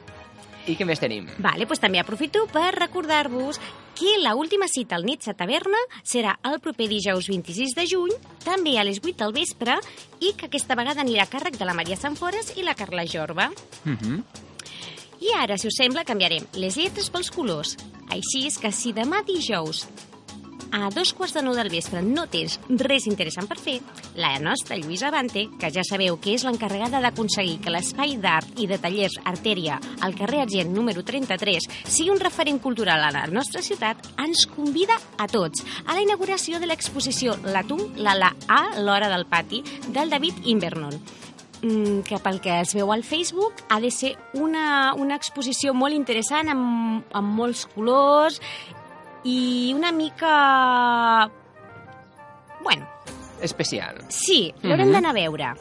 I 0.68 0.76
què 0.78 0.86
més 0.86 1.00
tenim? 1.02 1.30
Vale, 1.42 1.66
pues 1.66 1.80
també 1.82 2.02
aprofito 2.02 2.44
per 2.52 2.74
recordar-vos 2.76 3.60
que 3.98 4.18
la 4.22 4.36
última 4.36 4.68
cita 4.68 4.96
al 4.96 5.06
Nitsa 5.08 5.34
Taverna 5.34 5.80
serà 6.04 6.36
el 6.48 6.60
proper 6.64 6.90
dijous 6.92 7.30
26 7.32 7.74
de 7.76 7.88
juny, 7.90 8.14
també 8.44 8.78
a 8.78 8.86
les 8.88 9.00
8 9.02 9.16
del 9.24 9.34
vespre, 9.36 9.80
i 10.20 10.34
que 10.38 10.48
aquesta 10.48 10.78
vegada 10.80 11.04
anirà 11.04 11.26
a 11.26 11.32
càrrec 11.32 11.58
de 11.58 11.68
la 11.68 11.76
Maria 11.76 11.98
Sanfores 11.98 12.54
i 12.58 12.68
la 12.68 12.76
Carla 12.76 13.08
Jorba. 13.08 13.50
Mm 13.86 13.98
-hmm. 13.98 14.24
I 15.20 15.34
ara, 15.36 15.58
si 15.58 15.68
us 15.68 15.76
sembla, 15.76 16.06
canviarem 16.06 16.46
les 16.54 16.78
lletres 16.78 17.10
pels 17.10 17.32
colors. 17.32 17.76
Així 18.10 18.48
és 18.48 18.58
que 18.58 18.72
si 18.72 18.94
demà 18.94 19.24
dijous 19.26 19.88
a 20.72 20.90
dos 20.94 21.14
quarts 21.14 21.34
de 21.34 21.44
nou 21.46 21.56
del 21.58 21.70
vespre 21.72 22.02
no 22.06 22.26
tens 22.32 22.58
res 22.70 23.08
interessant 23.10 23.48
per 23.50 23.58
fer, 23.60 23.78
la 24.20 24.32
nostra 24.44 24.78
Lluïsa 24.78 25.12
Bante, 25.14 25.48
que 25.60 25.72
ja 25.74 25.84
sabeu 25.88 26.20
que 26.22 26.34
és 26.36 26.46
l'encarregada 26.46 27.02
d'aconseguir 27.04 27.60
que 27.64 27.74
l'espai 27.74 28.18
d'art 28.22 28.60
i 28.62 28.68
de 28.70 28.80
tallers 28.82 29.20
Artèria 29.30 29.80
al 30.06 30.18
carrer 30.18 30.44
Argent 30.46 30.74
número 30.74 31.04
33 31.06 31.70
sigui 31.84 32.12
un 32.14 32.22
referent 32.22 32.60
cultural 32.62 33.04
a 33.06 33.14
la 33.14 33.26
nostra 33.32 33.64
ciutat, 33.66 34.12
ens 34.22 34.46
convida 34.50 34.98
a 35.18 35.30
tots 35.32 35.66
a 35.86 35.96
la 35.96 36.04
inauguració 36.06 36.60
de 36.60 36.70
l'exposició 36.70 37.38
L'Atum, 37.50 37.90
la 37.98 38.18
la 38.18 38.34
a 38.48 38.80
l'hora 38.82 39.10
del 39.10 39.26
pati, 39.26 39.64
del 39.90 40.10
David 40.10 40.46
Invernon. 40.46 41.00
Mm, 41.62 42.06
que 42.08 42.16
pel 42.24 42.40
que 42.40 42.54
es 42.62 42.72
veu 42.72 42.94
al 42.94 43.04
Facebook 43.04 43.58
ha 43.68 43.82
de 43.84 43.90
ser 43.92 44.14
una, 44.34 44.94
una 44.96 45.18
exposició 45.20 45.74
molt 45.76 45.92
interessant 45.92 46.48
amb, 46.54 47.04
amb 47.12 47.34
molts 47.36 47.66
colors 47.74 48.40
i 49.24 49.74
una 49.76 49.92
mica... 49.92 51.30
Bueno, 52.64 52.88
Especial. 53.42 53.98
sí, 54.10 54.54
l'haurem 54.62 54.88
Mhm. 54.88 54.94
d'anar 54.94 55.10
a 55.12 55.14
veure. 55.14 55.54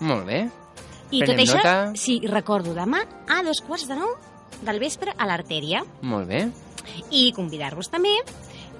Molt 0.00 0.26
bé. 0.26 0.50
I 1.10 1.20
Prenem 1.20 1.46
tot 1.46 1.54
això, 1.54 1.56
nota. 1.56 1.92
sí, 1.96 2.20
recordo, 2.26 2.74
demà 2.74 3.04
a 3.28 3.42
dos 3.42 3.60
quarts 3.66 3.86
de 3.88 3.96
nou 3.96 4.14
del 4.62 4.78
vespre 4.80 5.12
a 5.16 5.26
l'Artèria. 5.26 5.84
Molt 6.02 6.28
bé. 6.28 6.50
I 7.10 7.32
convidar-vos 7.32 7.88
també 7.90 8.14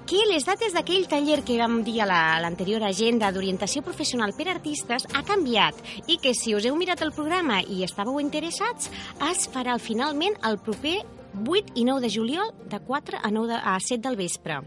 que 0.07 0.18
les 0.28 0.45
dates 0.45 0.74
d'aquell 0.74 1.07
taller 1.09 1.43
que 1.45 1.57
vam 1.59 1.82
dir 1.82 2.03
a 2.03 2.07
la- 2.07 2.39
l'anterior 2.41 2.82
agenda 2.82 3.30
d'orientació 3.32 3.82
professional 3.82 4.35
per 4.37 4.49
artistes 4.49 5.07
ha 5.14 5.22
canviat 5.22 5.74
i 6.07 6.18
que 6.18 6.35
si 6.35 6.55
us 6.55 6.64
heu 6.66 6.76
mirat 6.76 7.01
el 7.03 7.12
programa 7.12 7.62
i 7.62 7.82
estàveu 7.85 8.20
interessats 8.20 8.91
es 9.30 9.49
farà 9.51 9.78
finalment 9.78 10.35
el 10.45 10.59
proper 10.59 11.01
8 11.35 11.72
i 11.74 11.85
9 11.85 12.01
de 12.01 12.11
juliol 12.11 12.55
de 12.70 12.80
4 12.80 13.18
a, 13.22 13.30
9 13.30 13.49
de, 13.49 13.55
a 13.55 13.78
7 13.80 14.09
del 14.09 14.16
vespre. 14.16 14.61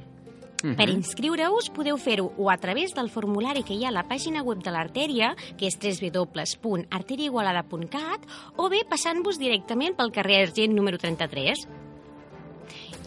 Mhm. 0.63 0.75
Per 0.75 0.89
inscriure-us 0.89 1.69
podeu 1.69 1.97
fer-ho 1.97 2.33
o 2.37 2.49
a 2.49 2.57
través 2.57 2.93
del 2.95 3.09
formulari 3.09 3.63
que 3.63 3.73
hi 3.75 3.85
ha 3.85 3.89
a 3.89 3.93
la 3.93 4.07
pàgina 4.09 4.43
web 4.43 4.63
de 4.63 4.71
l'Artèria, 4.71 5.35
que 5.57 5.67
és 5.67 5.77
www.arteriaigualada.cat, 5.77 8.21
o 8.57 8.69
bé 8.69 8.83
passant-vos 8.89 9.37
directament 9.37 9.95
pel 9.95 10.11
carrer 10.11 10.41
Argent 10.47 10.73
número 10.73 10.97
33. 10.97 11.67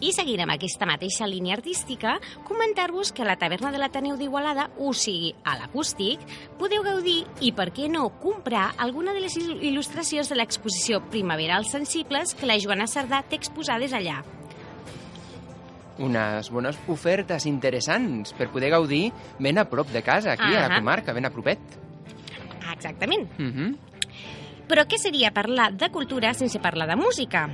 I 0.01 0.09
seguint 0.15 0.41
amb 0.41 0.49
aquesta 0.55 0.87
mateixa 0.89 1.27
línia 1.29 1.53
artística, 1.53 2.15
comentar-vos 2.47 3.11
que 3.13 3.21
a 3.21 3.25
la 3.27 3.35
taverna 3.37 3.69
de 3.71 3.77
l'Ateneu 3.77 4.15
d'Igualada, 4.17 4.71
o 4.81 4.95
sigui, 4.97 5.35
a 5.45 5.53
l'acústic, 5.59 6.19
podeu 6.57 6.81
gaudir 6.81 7.19
i, 7.39 7.51
per 7.53 7.67
què 7.71 7.85
no, 7.87 8.07
comprar 8.19 8.71
alguna 8.81 9.13
de 9.13 9.21
les 9.21 9.35
il- 9.37 9.61
il·lustracions 9.61 10.27
de 10.29 10.35
l'exposició 10.39 11.03
Primaverals 11.13 11.69
Sensibles 11.69 12.33
que 12.33 12.49
la 12.49 12.57
Joana 12.57 12.87
Cerdà 12.89 13.21
té 13.29 13.35
exposades 13.37 13.93
allà. 13.93 14.23
Unes 16.01 16.49
bones 16.49 16.79
ofertes 16.89 17.45
interessants 17.45 18.33
per 18.33 18.49
poder 18.49 18.71
gaudir 18.73 19.11
ben 19.37 19.59
a 19.61 19.67
prop 19.69 19.91
de 19.93 20.01
casa, 20.01 20.33
aquí 20.33 20.55
a 20.55 20.67
la 20.67 20.75
comarca, 20.79 21.13
ben 21.13 21.25
a 21.25 21.29
propet. 21.29 21.59
Exactament. 22.73 23.29
Mhm. 23.37 23.75
Però 24.67 24.87
què 24.87 24.97
seria 24.97 25.29
parlar 25.31 25.73
de 25.77 25.91
cultura 25.91 26.33
sense 26.33 26.57
parlar 26.59 26.87
de 26.87 26.95
música? 26.95 27.49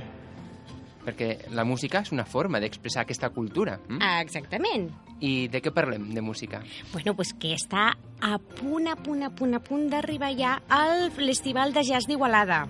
Perquè 1.08 1.48
la 1.56 1.64
música 1.64 2.02
és 2.04 2.12
una 2.12 2.26
forma 2.28 2.60
d'expressar 2.60 3.06
aquesta 3.06 3.30
cultura. 3.32 3.78
Mm? 3.88 4.02
Exactament. 4.20 4.90
I 5.24 5.48
de 5.48 5.62
què 5.64 5.72
parlem, 5.72 6.10
de 6.12 6.20
música? 6.20 6.60
Bueno, 6.92 7.14
pues 7.16 7.32
que 7.32 7.54
està 7.56 7.94
a 8.20 8.36
punt, 8.38 8.90
a 8.92 8.96
punt, 9.00 9.24
a 9.24 9.30
punt, 9.32 9.56
a 9.56 9.62
punt 9.64 9.86
d'arribar 9.88 10.34
ja 10.36 10.58
al 10.68 11.08
Festival 11.16 11.72
de 11.72 11.86
Jazz 11.88 12.10
d'Igualada. 12.10 12.66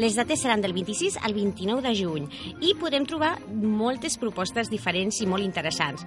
Les 0.00 0.16
dates 0.18 0.42
seran 0.42 0.64
del 0.64 0.74
26 0.74 1.20
al 1.22 1.36
29 1.36 1.84
de 1.86 1.94
juny 1.94 2.26
i 2.64 2.74
podrem 2.80 3.06
trobar 3.06 3.36
moltes 3.52 4.18
propostes 4.18 4.72
diferents 4.72 5.22
i 5.22 5.30
molt 5.30 5.46
interessants. 5.46 6.02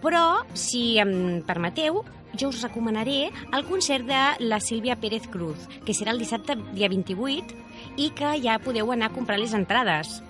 Però, 0.00 0.40
si 0.56 0.96
em 1.02 1.42
permeteu, 1.44 2.00
jo 2.32 2.48
us 2.48 2.62
recomanaré 2.62 3.28
el 3.52 3.66
concert 3.68 4.06
de 4.08 4.22
la 4.46 4.60
Sílvia 4.64 4.96
Pérez 4.96 5.28
Cruz, 5.28 5.68
que 5.84 5.92
serà 5.92 6.14
el 6.14 6.22
dissabte 6.22 6.56
dia 6.72 6.88
28 6.88 7.58
i 8.00 8.08
que 8.16 8.36
ja 8.40 8.60
podeu 8.64 8.92
anar 8.94 9.10
a 9.10 9.14
comprar 9.14 9.36
les 9.40 9.52
entrades, 9.56 10.22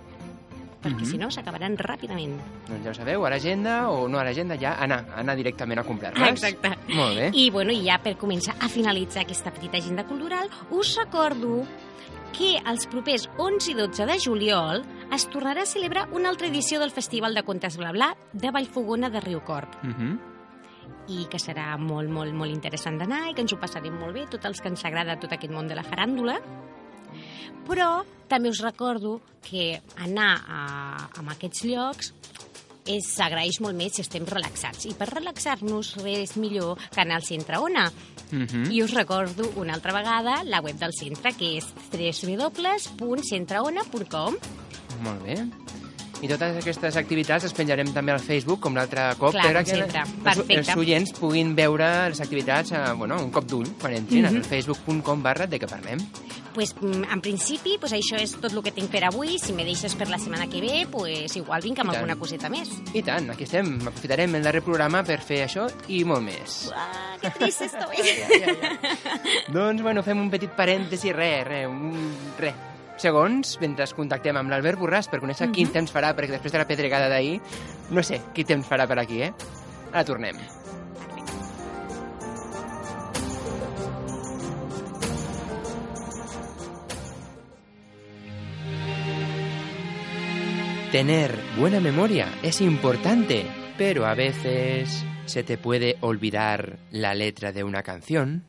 perquè 0.82 1.00
Mhm. 1.00 1.04
si 1.04 1.18
no 1.18 1.30
s'acabaran 1.30 1.76
ràpidament. 1.76 2.38
Doncs 2.68 2.84
ja 2.84 2.90
ho 2.90 2.94
sabeu, 2.94 3.24
a 3.26 3.30
l'agenda 3.30 3.90
o 3.90 4.08
no 4.08 4.18
a 4.18 4.24
l'agenda, 4.24 4.56
ja 4.58 4.74
anar, 4.80 5.06
anar 5.14 5.36
directament 5.36 5.78
a 5.80 5.84
comprar-les. 5.84 6.30
Exacte. 6.30 6.70
Molt 6.94 7.16
bé. 7.16 7.30
I, 7.34 7.50
bueno, 7.50 7.72
ja 7.72 7.98
per 8.02 8.16
començar 8.16 8.54
a 8.60 8.68
finalitzar 8.68 9.22
aquesta 9.24 9.50
petita 9.52 9.76
agenda 9.78 10.04
cultural, 10.06 10.48
us 10.70 10.96
recordo 10.96 11.66
que 12.32 12.56
els 12.64 12.86
propers 12.86 13.28
11 13.38 13.72
i 13.72 13.74
12 13.74 14.06
de 14.06 14.18
juliol 14.18 14.84
es 15.12 15.28
tornarà 15.28 15.62
a 15.62 15.66
celebrar 15.66 16.08
una 16.12 16.28
altra 16.30 16.46
edició 16.46 16.78
del 16.80 16.90
Festival 16.92 17.34
de 17.34 17.42
Contes 17.42 17.76
Bla 17.76 17.90
Bla 17.92 18.16
de 18.32 18.50
Vallfogona 18.50 19.10
de 19.10 19.20
Riucorp 19.20 19.74
Mhm. 19.82 20.18
i 21.08 21.26
que 21.26 21.38
serà 21.38 21.76
molt, 21.76 22.08
molt, 22.08 22.32
molt 22.32 22.52
interessant 22.52 22.98
d'anar 22.98 23.28
i 23.30 23.34
que 23.34 23.40
ens 23.42 23.52
ho 23.52 23.58
passarem 23.58 23.98
molt 23.98 24.14
bé, 24.14 24.26
tots 24.30 24.44
els 24.46 24.60
que 24.60 24.68
ens 24.68 24.84
agrada 24.84 25.18
tot 25.18 25.32
aquest 25.32 25.52
món 25.52 25.66
de 25.68 25.74
la 25.74 25.82
faràndula. 25.82 26.38
Però 27.68 27.90
també 28.30 28.50
us 28.50 28.62
recordo 28.62 29.20
que 29.42 29.80
anar 29.98 30.32
a, 30.46 30.62
a 31.10 31.22
aquests 31.34 31.64
llocs 31.66 32.12
és, 32.90 33.06
s'agraeix 33.06 33.60
molt 33.62 33.76
més 33.78 33.94
si 33.96 34.02
estem 34.04 34.24
relaxats. 34.28 34.86
I 34.88 34.94
per 34.98 35.08
relaxar-nos 35.10 35.94
res 36.02 36.36
millor 36.40 36.78
que 36.90 37.00
anar 37.02 37.16
al 37.20 37.26
centre 37.26 37.58
Ona. 37.60 37.92
Mhm. 38.30 38.70
I 38.70 38.82
us 38.82 38.94
recordo 38.94 39.52
una 39.56 39.74
altra 39.74 39.92
vegada 39.92 40.44
la 40.44 40.60
web 40.60 40.76
del 40.78 40.92
centre, 40.94 41.32
que 41.34 41.58
és 41.58 41.66
www.centreona.com. 41.92 44.36
Molt 45.02 45.22
bé. 45.24 45.46
I 46.20 46.28
totes 46.28 46.58
aquestes 46.60 46.96
activitats 47.00 47.44
les 47.44 47.54
penjarem 47.56 47.92
també 47.94 48.12
al 48.12 48.20
Facebook, 48.20 48.60
com 48.60 48.74
l'altre 48.76 49.06
cop, 49.18 49.32
Clar, 49.32 49.46
per 49.46 49.56
a 49.56 49.62
com 49.62 49.70
que 49.70 49.76
sempre. 49.78 50.00
els, 50.02 50.10
Perfecte. 50.22 50.58
els 50.58 50.76
oients 50.76 51.12
puguin 51.16 51.54
veure 51.56 52.08
les 52.10 52.20
activitats 52.20 52.72
a, 52.72 52.92
bueno, 52.92 53.16
un 53.24 53.30
cop 53.30 53.44
d'ull 53.48 53.70
quan 53.80 53.94
entrin 53.94 54.26
Mhm. 54.26 54.36
al 54.36 54.44
facebook.com 54.44 55.22
barra 55.22 55.46
de 55.46 55.58
què 55.58 55.66
parlem. 55.66 55.98
Pues, 56.52 56.74
mm, 56.80 57.04
en 57.12 57.20
principi, 57.20 57.76
pues, 57.78 57.92
això 57.92 58.18
és 58.20 58.32
tot 58.34 58.52
el 58.52 58.60
que 58.62 58.72
tinc 58.72 58.90
per 58.90 59.04
avui. 59.04 59.38
Si 59.38 59.52
me 59.52 59.64
deixes 59.64 59.94
per 59.94 60.08
la 60.10 60.18
setmana 60.18 60.48
que 60.48 60.60
ve, 60.60 60.86
pues, 60.90 61.36
igual 61.36 61.62
vinc 61.62 61.78
amb 61.78 61.90
alguna 61.90 62.16
coseta 62.16 62.48
més. 62.50 62.68
I 62.92 63.02
tant, 63.02 63.30
aquí 63.30 63.44
estem. 63.44 63.78
Aprofitarem 63.86 64.34
el 64.34 64.42
darrer 64.42 64.60
programa 64.60 65.04
per 65.04 65.20
fer 65.22 65.46
això 65.46 65.70
i 65.88 66.02
molt 66.04 66.22
més. 66.22 66.70
Ah, 66.74 67.16
que 67.22 67.30
trist 67.30 67.62
estoy. 67.68 67.96
Doncs, 69.48 69.80
bueno, 69.82 70.02
fem 70.02 70.18
un 70.20 70.28
petit 70.28 70.50
parèntesi, 70.50 71.12
res, 71.12 71.46
res, 71.46 71.66
un, 71.68 71.94
res. 72.38 72.54
Segons, 73.00 73.54
mentre 73.62 73.86
contactem 73.96 74.36
amb 74.36 74.52
l'Albert 74.52 74.78
Borràs 74.78 75.08
per 75.08 75.22
conèixer 75.22 75.46
Mhm. 75.48 75.54
quin 75.56 75.72
temps 75.72 75.92
farà, 75.92 76.14
perquè 76.14 76.36
després 76.36 76.52
de 76.52 76.58
la 76.58 76.66
pedregada 76.68 77.08
d'ahir, 77.08 77.40
no 77.90 78.02
sé 78.02 78.20
quin 78.34 78.46
temps 78.46 78.66
farà 78.68 78.86
per 78.86 78.98
aquí, 78.98 79.22
eh? 79.22 79.32
Ara 79.92 80.04
tornem. 80.04 80.36
Tener 90.92 91.38
buena 91.56 91.80
memoria 91.80 92.26
es 92.42 92.60
importante, 92.60 93.46
pero 93.78 94.06
a 94.06 94.14
veces 94.14 95.04
se 95.24 95.44
te 95.44 95.56
puede 95.56 95.96
olvidar 96.00 96.78
la 96.90 97.14
letra 97.14 97.52
de 97.52 97.62
una 97.62 97.82
canción. 97.82 98.48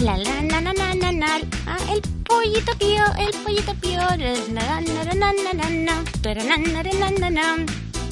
La 0.00 0.16
la 0.16 0.42
na 0.42 0.60
na 0.60 0.72
na 0.74 0.94
na 0.94 1.12
na. 1.12 1.38
Ah, 1.66 1.78
el 1.90 2.02
pollito 2.38 2.72
pío, 2.78 3.04
el 3.18 3.30
pollito 3.42 3.74
pío. 3.74 3.98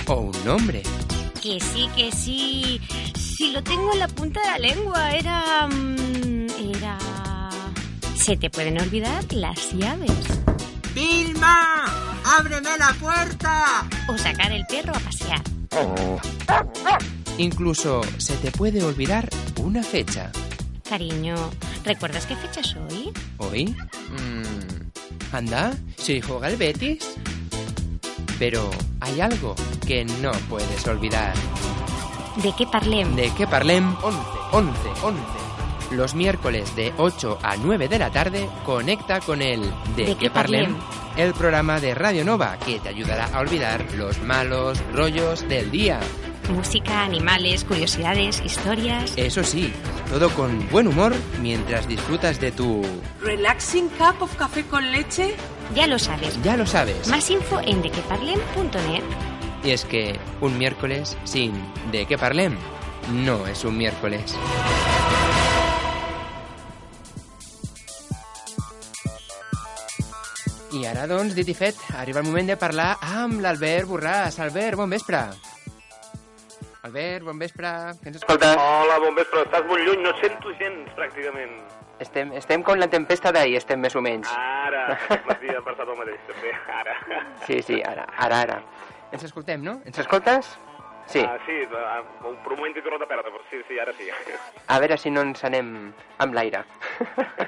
O 0.09 0.14
un 0.16 0.45
nombre. 0.45 0.83
Que 1.43 1.61
sí, 1.61 1.89
que 1.97 2.11
sí. 2.12 2.81
Si 3.14 3.51
lo 3.53 3.62
tengo 3.62 3.93
en 3.93 3.99
la 4.01 4.09
punta 4.09 4.41
de 4.41 4.47
la 4.51 4.59
lengua, 4.59 5.11
era. 5.12 5.66
mm, 5.68 6.47
Era. 6.77 6.99
Se 8.16 8.37
te 8.37 8.51
pueden 8.51 8.81
olvidar 8.81 9.22
las 9.33 9.72
llaves. 9.72 10.11
¡Vilma! 10.95 11.85
¡Ábreme 12.39 12.70
la 12.79 12.93
puerta! 12.99 13.87
O 14.09 14.16
sacar 14.18 14.51
el 14.53 14.64
perro 14.66 14.93
a 14.97 14.99
pasear. 15.01 15.43
Incluso 17.39 18.01
se 18.18 18.35
te 18.37 18.51
puede 18.51 18.83
olvidar 18.83 19.29
una 19.62 19.83
fecha. 19.83 20.33
Cariño, 20.89 21.35
¿recuerdas 21.87 22.26
qué 22.26 22.37
fecha 22.37 22.61
es 22.61 22.76
hoy? 22.76 23.12
¿Hoy? 23.39 23.64
Mm, 24.11 25.34
anda, 25.34 25.72
si 25.97 26.20
juega 26.20 26.49
el 26.49 26.57
Betis. 26.57 27.16
Pero 28.39 28.68
hay 29.01 29.20
algo 29.20 29.55
que 29.87 30.05
no 30.05 30.32
puedes 30.51 30.87
olvidar. 30.87 31.32
¿De 32.43 32.53
qué 32.59 32.66
parlem? 32.66 33.16
¿De 33.16 33.30
qué 33.30 33.47
parlem? 33.47 33.95
11, 34.03 34.18
11, 34.53 34.78
11. 35.03 35.22
Los 35.93 36.14
miércoles 36.14 36.74
de 36.76 36.93
8 36.99 37.39
a 37.43 37.57
9 37.57 37.89
de 37.89 37.99
la 37.99 38.11
tarde 38.11 38.49
conecta 38.66 39.20
con 39.20 39.41
el 39.41 39.62
¿De, 39.95 40.05
¿De 40.05 40.16
qué 40.16 40.28
parlem? 40.30 40.76
el 41.16 41.32
programa 41.32 41.80
de 41.80 41.95
Radio 41.95 42.24
Nova 42.24 42.59
que 42.59 42.78
te 42.80 42.91
ayudará 42.91 43.26
a 43.32 43.41
olvidar 43.41 43.87
los 43.95 44.20
malos 44.20 44.82
rollos 44.93 45.49
del 45.49 45.70
día. 45.70 46.01
Música, 46.49 47.05
animales, 47.05 47.64
curiosidades, 47.64 48.40
historias. 48.44 49.12
Eso 49.16 49.42
sí, 49.42 49.72
todo 50.09 50.30
con 50.30 50.68
buen 50.70 50.86
humor 50.86 51.12
mientras 51.42 51.88
disfrutas 51.88 52.40
de 52.40 52.53
tu... 52.53 52.82
Relaxing 53.20 53.88
cup 53.88 54.22
of 54.22 54.34
café 54.36 54.64
con 54.64 54.92
leche. 54.92 55.34
Ya 55.74 55.88
lo 55.88 55.99
sabes. 55.99 56.40
Ya 56.44 56.57
lo 56.57 56.64
sabes. 56.64 57.09
Más 57.09 57.28
info 57.30 57.61
en 57.61 57.82
dequeparlem.net. 57.82 59.03
Y 59.64 59.70
es 59.70 59.84
que 59.84 60.16
un 60.40 60.57
miércoles 60.59 61.16
sin 61.24 61.53
De 61.90 62.07
qué 62.07 62.16
parlem 62.16 62.57
no 63.11 63.47
es 63.49 63.64
un 63.64 63.76
miércoles. 63.76 64.36
I 70.72 70.84
ara, 70.86 71.07
doncs, 71.09 71.34
dit 71.34 71.49
i 71.49 71.55
fet, 71.57 71.78
arriba 71.97 72.20
el 72.20 72.26
moment 72.28 72.51
de 72.53 72.57
parlar 72.61 72.97
amb 73.01 73.40
l'Albert 73.40 73.88
Borràs. 73.88 74.38
Albert, 74.44 74.76
bon 74.76 74.90
vespre. 74.92 75.22
Albert, 76.87 77.24
bon 77.24 77.39
vespre. 77.39 77.70
Que 78.01 78.12
ens 78.12 78.20
escoltes? 78.20 78.53
Hola, 78.55 79.01
bon 79.03 79.16
vespre. 79.18 79.41
Estàs 79.43 79.64
molt 79.66 79.82
lluny, 79.82 80.05
no 80.05 80.12
et 80.14 80.20
sento 80.22 80.53
gens, 80.61 80.93
pràcticament. 80.95 81.57
Estem, 82.05 82.30
estem 82.39 82.62
com 82.62 82.78
la 82.78 82.87
tempesta 82.93 83.32
d'ahir, 83.34 83.57
estem 83.59 83.80
més 83.82 83.97
o 83.99 84.03
menys. 84.05 84.30
Ara, 84.30 84.84
m'havia 85.26 85.64
passat 85.66 85.91
el 85.91 85.99
mateix, 85.99 86.20
també, 86.28 86.53
ara. 86.76 86.95
Sí, 87.49 87.59
sí, 87.66 87.80
ara, 87.82 88.07
ara, 88.28 88.39
ara. 88.45 88.61
Ens 89.11 89.26
escoltem, 89.26 89.66
no? 89.66 89.80
Ens 89.89 89.99
escoltes? 90.05 90.53
Sí. 91.11 91.24
Ah, 91.26 91.34
sí, 91.47 91.59
per 91.72 92.30
un 92.30 92.39
moment 92.53 92.74
t'he 92.74 92.87
tornat 92.87 93.03
a 93.03 93.11
perdre, 93.11 93.34
però 93.34 93.43
sí, 93.51 93.64
sí, 93.66 93.82
ara 93.82 93.95
sí. 93.99 94.07
A 94.70 94.78
veure 94.82 94.99
si 94.99 95.11
no 95.11 95.26
ens 95.26 95.43
anem 95.47 95.74
amb 96.22 96.39
l'aire. 96.39 96.62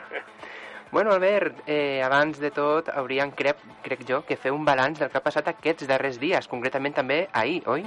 bueno, 0.94 1.14
Albert, 1.14 1.62
eh, 1.66 2.02
abans 2.02 2.42
de 2.42 2.50
tot 2.54 2.90
hauríem, 2.90 3.30
crec, 3.38 3.62
crec 3.86 4.06
jo, 4.10 4.24
que 4.26 4.38
fer 4.38 4.50
un 4.54 4.66
balanç 4.66 4.98
del 4.98 5.14
que 5.14 5.22
ha 5.22 5.26
passat 5.30 5.54
aquests 5.54 5.86
darrers 5.90 6.18
dies, 6.18 6.50
concretament 6.50 6.98
també 6.98 7.26
ahir, 7.30 7.62
oi? 7.70 7.86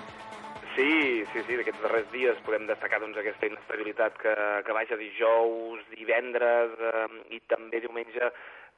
Sí, 0.76 1.26
sí, 1.34 1.42
sí, 1.48 1.58
d'aquests 1.60 1.82
darrers 1.84 2.08
dies 2.14 2.38
podem 2.46 2.64
destacar 2.70 3.02
doncs, 3.04 3.18
aquesta 3.20 3.50
inestabilitat 3.50 4.16
que, 4.22 4.34
que 4.64 4.76
baixa 4.78 4.96
dijous, 4.96 5.84
divendres 5.98 6.78
eh, 6.80 7.06
i 7.36 7.42
també 7.52 7.82
diumenge 7.84 8.32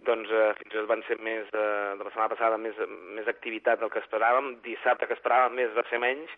doncs 0.07 0.31
eh, 0.33 0.49
fins 0.57 0.73
i 0.73 0.77
tot 0.79 0.89
van 0.89 1.03
ser 1.07 1.19
més, 1.21 1.45
eh, 1.53 1.93
de 1.99 2.01
la 2.01 2.09
setmana 2.09 2.33
passada, 2.33 2.57
més, 2.57 2.79
més 3.17 3.29
activitat 3.29 3.83
del 3.83 3.93
que 3.93 4.01
esperàvem, 4.01 4.55
dissabte 4.65 5.07
que 5.09 5.17
esperàvem 5.19 5.59
més 5.61 5.75
va 5.77 5.85
ser 5.91 6.01
menys, 6.01 6.33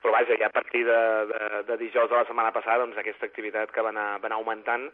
però 0.00 0.16
vaja, 0.16 0.38
ja 0.40 0.48
a 0.48 0.56
partir 0.56 0.86
de, 0.88 1.00
de, 1.30 1.42
de 1.68 1.78
dijous 1.84 2.08
de 2.10 2.16
la 2.16 2.26
setmana 2.28 2.52
passada, 2.56 2.82
doncs 2.82 2.98
aquesta 3.00 3.28
activitat 3.28 3.76
que 3.76 3.84
va 3.84 3.92
anar, 3.92 4.08
va 4.24 4.30
anar 4.30 4.40
augmentant 4.40 4.88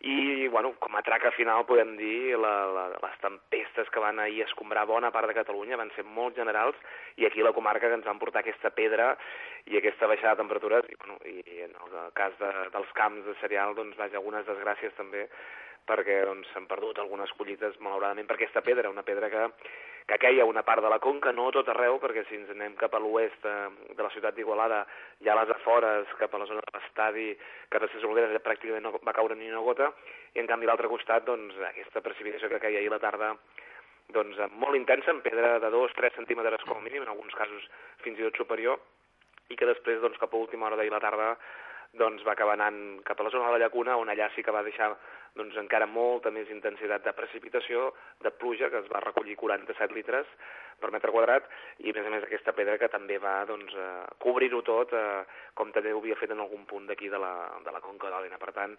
i, 0.00 0.46
bueno, 0.46 0.74
com 0.78 0.94
a 0.94 1.02
traca 1.02 1.32
final 1.34 1.64
podem 1.66 1.96
dir 1.98 2.38
la, 2.38 2.52
la, 2.70 2.84
les 3.02 3.16
tempestes 3.18 3.88
que 3.90 4.02
van 4.02 4.20
ahir 4.22 4.44
escombrar 4.44 4.86
bona 4.86 5.10
part 5.10 5.26
de 5.26 5.34
Catalunya 5.34 5.78
van 5.80 5.90
ser 5.96 6.04
molt 6.06 6.38
generals 6.38 6.78
i 7.18 7.26
aquí 7.26 7.42
la 7.42 7.52
comarca 7.56 7.90
que 7.90 7.98
ens 7.98 8.06
van 8.06 8.20
portar 8.22 8.44
aquesta 8.44 8.70
pedra 8.70 9.16
i 9.66 9.78
aquesta 9.78 10.06
baixada 10.06 10.36
de 10.36 10.42
temperatures 10.44 10.86
i, 10.86 10.98
bueno, 11.02 11.18
i 11.26 11.64
en 11.66 11.74
el 11.74 12.12
cas 12.14 12.36
de, 12.38 12.52
dels 12.76 12.92
camps 12.94 13.26
de 13.26 13.34
cereal, 13.42 13.74
doncs, 13.74 13.98
vaja, 13.98 14.20
algunes 14.20 14.46
desgràcies 14.46 14.94
també 14.94 15.26
perquè 15.88 16.22
doncs, 16.28 16.48
s'han 16.52 16.66
doncs, 16.66 16.70
perdut 16.70 16.98
algunes 17.02 17.32
collites, 17.38 17.78
malauradament, 17.84 18.28
per 18.28 18.36
aquesta 18.36 18.62
pedra, 18.64 18.90
una 18.92 19.04
pedra 19.06 19.30
que, 19.32 19.44
que 20.08 20.18
queia 20.20 20.46
una 20.48 20.62
part 20.64 20.84
de 20.84 20.90
la 20.92 21.00
conca, 21.04 21.32
no 21.36 21.50
tot 21.52 21.68
arreu, 21.72 21.98
perquè 22.02 22.24
si 22.28 22.38
ens 22.38 22.52
anem 22.54 22.76
cap 22.80 22.94
a 22.94 23.00
l'oest 23.02 23.44
de, 23.44 23.54
de 23.96 24.04
la 24.04 24.12
ciutat 24.14 24.36
d'Igualada, 24.36 24.82
ja 25.24 25.34
a 25.34 25.38
les 25.40 25.52
afores, 25.56 26.12
cap 26.20 26.34
a 26.34 26.42
la 26.42 26.48
zona 26.48 26.64
de 26.64 26.74
l'estadi, 26.76 27.28
cap 27.68 27.82
a 27.82 27.88
les 27.88 28.08
Olgueres, 28.08 28.32
ja 28.32 28.44
pràcticament 28.44 28.86
no 28.86 28.94
va 28.96 29.16
caure 29.16 29.36
ni 29.36 29.50
una 29.50 29.64
gota, 29.64 29.90
i 30.34 30.42
en 30.42 30.50
canvi 30.50 30.68
a 30.68 30.72
l'altre 30.72 30.92
costat, 30.92 31.26
doncs, 31.28 31.56
aquesta 31.72 32.04
precipitació 32.04 32.52
que 32.52 32.62
queia 32.62 32.80
ahir 32.80 32.92
la 32.92 33.02
tarda, 33.02 33.34
doncs, 34.16 34.40
molt 34.56 34.76
intensa, 34.78 35.12
en 35.12 35.20
pedra 35.24 35.58
de 35.60 35.72
2-3 35.72 36.16
centímetres 36.16 36.64
com 36.64 36.80
a 36.80 36.84
mínim, 36.84 37.04
en 37.04 37.12
alguns 37.12 37.36
casos 37.36 37.68
fins 38.04 38.20
i 38.20 38.28
tot 38.28 38.40
superior, 38.40 38.80
i 39.48 39.56
que 39.56 39.68
després, 39.68 40.00
doncs, 40.00 40.16
cap 40.20 40.32
a 40.32 40.40
última 40.40 40.68
hora 40.68 40.80
d'ahir 40.80 40.92
la 40.94 41.04
tarda, 41.04 41.34
doncs 41.96 42.24
va 42.24 42.32
acabar 42.32 42.56
anant 42.56 43.00
cap 43.04 43.20
a 43.20 43.24
la 43.24 43.32
zona 43.32 43.48
de 43.48 43.56
la 43.56 43.64
llacuna, 43.64 43.96
on 43.96 44.08
allà 44.12 44.28
sí 44.34 44.44
que 44.44 44.52
va 44.52 44.64
deixar 44.64 44.90
doncs, 45.36 45.56
encara 45.60 45.86
molta 45.86 46.30
més 46.30 46.50
intensitat 46.50 47.04
de 47.04 47.12
precipitació, 47.16 47.92
de 48.24 48.30
pluja, 48.30 48.70
que 48.70 48.80
es 48.82 48.88
va 48.92 49.02
recollir 49.04 49.36
47 49.36 49.94
litres 49.94 50.30
per 50.78 50.92
metre 50.94 51.10
quadrat, 51.10 51.48
i 51.82 51.90
a 51.90 51.96
més 51.96 52.06
a 52.06 52.12
més 52.14 52.24
aquesta 52.24 52.54
pedra 52.54 52.78
que 52.78 52.90
també 52.92 53.18
va 53.18 53.42
doncs, 53.50 53.74
eh, 53.74 54.04
cobrir-ho 54.22 54.62
tot, 54.62 54.94
eh, 54.94 55.24
com 55.54 55.72
també 55.74 55.92
ho 55.92 55.98
havia 55.98 56.18
fet 56.20 56.30
en 56.30 56.40
algun 56.44 56.64
punt 56.70 56.86
d'aquí 56.86 57.10
de, 57.10 57.18
la, 57.18 57.34
de 57.64 57.74
la 57.74 57.82
Conca 57.84 58.12
d'Òdena. 58.12 58.38
Per 58.38 58.52
tant, 58.54 58.76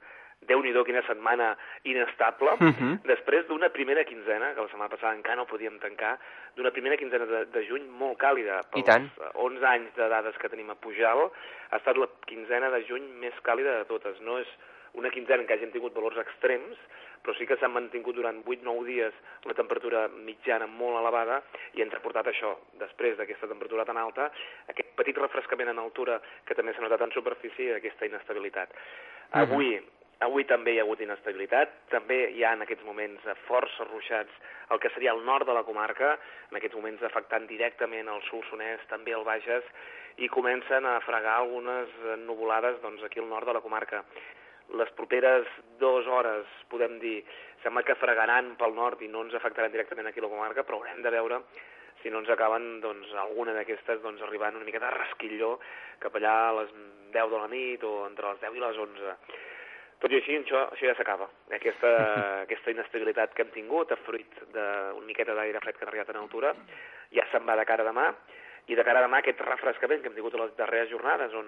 déu 0.48 0.62
nhi 0.64 0.74
quina 0.86 1.02
setmana 1.08 1.58
inestable, 1.84 2.52
uh 2.54 2.72
-huh. 2.72 3.02
després 3.04 3.46
d'una 3.48 3.70
primera 3.70 4.04
quinzena, 4.04 4.54
que 4.54 4.62
la 4.62 4.68
setmana 4.68 4.90
passada 4.90 5.16
encara 5.16 5.36
no 5.36 5.46
podíem 5.46 5.80
tancar, 5.80 6.18
d'una 6.56 6.72
primera 6.72 6.98
quinzena 6.98 7.26
de, 7.26 7.46
de 7.46 7.68
juny 7.68 7.88
molt 7.90 8.18
càlida. 8.18 8.64
Pels 8.72 8.82
I 8.82 8.84
tant. 8.84 9.12
11 9.34 9.66
anys 9.66 9.96
de 9.96 10.08
dades 10.10 10.38
que 10.38 10.50
tenim 10.50 10.70
a 10.70 10.76
Pujal, 10.76 11.32
ha 11.72 11.78
estat 11.78 11.98
la 11.98 12.08
quinzena 12.26 12.70
de 12.70 12.84
juny 12.88 13.04
més 13.20 13.34
càlida 13.44 13.78
de 13.78 13.86
totes. 13.86 14.20
No 14.22 14.40
és 14.40 14.48
una 14.94 15.10
quinzena 15.10 15.42
en 15.42 15.48
què 15.48 15.54
hagin 15.54 15.72
tingut 15.72 15.94
valors 15.94 16.18
extrems, 16.18 16.78
però 17.22 17.36
sí 17.38 17.46
que 17.46 17.58
s'han 17.60 17.74
mantingut 17.76 18.16
durant 18.16 18.42
8-9 18.46 18.86
dies 18.88 19.14
una 19.46 19.54
temperatura 19.54 20.08
mitjana 20.08 20.68
molt 20.68 20.98
elevada 21.02 21.42
i 21.78 21.84
ens 21.84 21.94
ha 21.94 22.00
portat 22.00 22.28
això, 22.32 22.56
després 22.80 23.18
d'aquesta 23.18 23.48
temperatura 23.52 23.86
tan 23.86 23.98
alta, 23.98 24.32
aquest 24.72 24.96
petit 24.96 25.18
refrescament 25.18 25.70
en 25.70 25.80
altura 25.80 26.22
que 26.46 26.56
també 26.56 26.74
s'ha 26.74 26.82
notat 26.86 27.02
en 27.02 27.12
superfície 27.12 27.70
i 27.70 27.74
aquesta 27.76 28.06
inestabilitat. 28.06 28.70
Uh 29.34 29.42
-huh. 29.42 29.99
Avui 30.26 30.43
també 30.43 30.74
hi 30.74 30.80
ha 30.82 30.84
hagut 30.84 30.99
inestabilitat, 30.99 31.76
també 31.93 32.15
hi 32.36 32.41
ha 32.43 32.51
en 32.51 32.65
aquests 32.65 32.84
moments 32.84 33.24
força 33.45 33.86
ruixats 33.88 34.49
el 34.76 34.80
que 34.84 34.89
seria 34.91 35.13
el 35.15 35.22
nord 35.24 35.47
de 35.47 35.53
la 35.55 35.63
comarca, 35.63 36.09
en 36.51 36.57
aquests 36.59 36.76
moments 36.76 37.05
afectant 37.07 37.45
directament 37.47 38.09
el 38.11 38.20
Solsonès, 38.28 38.84
també 38.89 39.13
el 39.15 39.24
Bages, 39.24 39.63
i 40.20 40.28
comencen 40.28 40.84
a 40.86 40.97
fregar 41.05 41.38
algunes 41.39 41.93
nuvolades 42.26 42.82
doncs, 42.84 43.05
aquí 43.07 43.24
al 43.24 43.30
nord 43.32 43.47
de 43.47 43.55
la 43.55 43.63
comarca. 43.63 44.03
Les 44.76 44.91
properes 44.97 45.47
dues 45.80 46.07
hores, 46.11 46.51
podem 46.70 46.99
dir, 46.99 47.22
sembla 47.63 47.86
que 47.88 47.95
fregaran 48.01 48.57
pel 48.59 48.76
nord 48.76 48.99
i 49.01 49.07
no 49.07 49.24
ens 49.24 49.38
afectaran 49.39 49.72
directament 49.72 50.11
aquí 50.11 50.20
a 50.20 50.28
la 50.28 50.34
comarca, 50.34 50.65
però 50.67 50.82
haurem 50.82 50.99
de 51.05 51.13
veure 51.15 51.39
si 52.03 52.11
no 52.11 52.20
ens 52.20 52.30
acaben 52.36 52.82
doncs, 52.84 53.15
alguna 53.24 53.55
d'aquestes 53.55 54.03
doncs, 54.03 54.20
arribant 54.28 54.59
una 54.59 54.67
miqueta 54.67 54.91
de 54.91 54.99
rasquilló 54.99 55.55
cap 56.03 56.20
allà 56.20 56.36
a 56.49 56.57
les 56.59 56.76
10 57.15 57.32
de 57.32 57.39
la 57.39 57.47
nit 57.55 57.88
o 57.88 57.93
entre 58.07 58.34
les 58.34 58.43
10 58.43 58.59
i 58.59 58.65
les 58.67 58.84
11 58.84 59.15
tot 60.00 60.12
i 60.12 60.20
així, 60.20 60.38
això, 60.39 60.66
això 60.74 60.88
ja 60.88 60.95
s'acaba. 60.97 61.28
Aquesta, 61.56 61.89
aquesta 62.45 62.72
inestabilitat 62.72 63.34
que 63.36 63.45
hem 63.45 63.52
tingut, 63.56 63.91
a 63.91 64.00
fruit 64.06 64.43
d'una 64.54 65.06
miqueta 65.08 65.36
d'aire 65.36 65.62
fred 65.64 65.78
que 65.78 65.86
ha 65.88 65.89
arribat 65.91 66.14
en 66.14 66.22
altura, 66.22 66.54
ja 67.16 67.26
se'n 67.32 67.45
va 67.47 67.58
de 67.60 67.68
cara 67.68 67.84
a 67.84 67.89
demà, 67.91 68.08
i 68.70 68.78
de 68.78 68.86
cara 68.86 69.02
a 69.02 69.08
demà 69.08 69.20
aquest 69.20 69.41
refrescament 69.41 70.02
que 70.02 70.12
hem 70.12 70.18
tingut 70.18 70.36
a 70.38 70.43
les 70.43 70.56
darreres 70.58 70.91
jornades, 70.91 71.34
on 71.36 71.47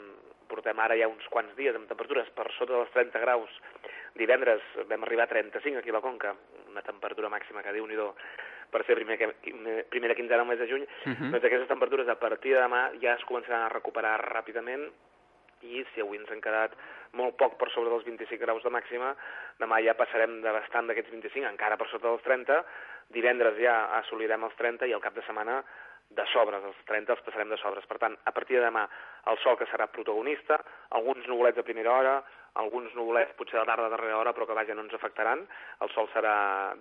portem 0.52 0.80
ara 0.84 0.98
ja 1.00 1.08
uns 1.08 1.28
quants 1.32 1.54
dies 1.56 1.76
amb 1.78 1.88
temperatures 1.88 2.32
per 2.36 2.50
sota 2.58 2.74
dels 2.74 2.92
30 2.96 3.22
graus, 3.24 3.52
divendres 4.20 4.64
vam 4.90 5.06
arribar 5.06 5.30
a 5.30 5.32
35 5.32 5.80
aquí 5.80 5.94
a 5.94 5.96
la 5.96 6.04
Conca, 6.04 6.34
una 6.68 6.84
temperatura 6.84 7.30
màxima 7.32 7.64
que 7.64 7.76
diu 7.78 7.88
nhi 7.88 8.00
per 8.72 8.84
ser 8.88 8.96
primer, 8.96 9.18
primera 9.92 10.16
quinzena 10.16 10.42
del 10.42 10.50
mes 10.50 10.60
de 10.60 10.68
juny, 10.68 10.84
uh 10.84 11.12
-huh. 11.12 11.32
doncs 11.32 11.46
aquestes 11.46 11.68
temperatures 11.68 12.08
a 12.08 12.20
partir 12.20 12.54
de 12.56 12.62
demà 12.62 12.92
ja 13.02 13.16
es 13.16 13.26
començaran 13.26 13.64
a 13.66 13.70
recuperar 13.70 14.20
ràpidament 14.34 14.92
i 15.64 15.86
si 15.94 16.02
avui 16.02 16.20
ens 16.20 16.32
han 16.32 16.42
quedat 16.44 16.76
molt 17.20 17.38
poc 17.40 17.58
per 17.60 17.70
sobre 17.74 17.92
dels 17.92 18.08
25 18.08 18.40
graus 18.42 18.64
de 18.64 18.72
màxima, 18.74 19.14
demà 19.60 19.82
ja 19.86 19.98
passarem 20.00 20.40
de 20.42 20.56
bastant 20.56 20.88
d'aquests 20.88 21.12
25, 21.12 21.48
encara 21.50 21.78
per 21.78 21.90
sota 21.92 22.08
dels 22.08 22.26
30, 22.28 22.60
divendres 23.16 23.58
ja 23.60 23.78
assolirem 24.00 24.44
els 24.48 24.60
30 24.60 24.88
i 24.88 24.96
el 24.96 25.04
cap 25.04 25.16
de 25.16 25.26
setmana 25.28 25.62
de 26.12 26.26
sobres, 26.34 26.64
els 26.68 26.80
30 26.90 27.14
els 27.16 27.24
passarem 27.24 27.52
de 27.52 27.58
sobres. 27.62 27.86
Per 27.88 27.98
tant, 28.02 28.18
a 28.28 28.34
partir 28.36 28.58
de 28.60 28.66
demà, 28.66 28.84
el 29.32 29.40
sol 29.44 29.58
que 29.60 29.68
serà 29.72 29.88
protagonista, 29.88 30.60
alguns 30.98 31.28
nuvolets 31.32 31.60
a 31.60 31.68
primera 31.68 31.94
hora, 31.94 32.16
alguns 32.60 32.92
nuvolets 32.98 33.36
potser 33.40 33.60
la 33.62 33.68
tarda 33.70 33.88
a 33.88 33.94
darrera 33.94 34.18
hora, 34.20 34.34
però 34.36 34.48
que 34.48 34.58
vaja 34.58 34.76
no 34.76 34.84
ens 34.84 34.96
afectaran. 34.98 35.46
El 35.80 35.92
sol 35.96 36.10
serà 36.12 36.34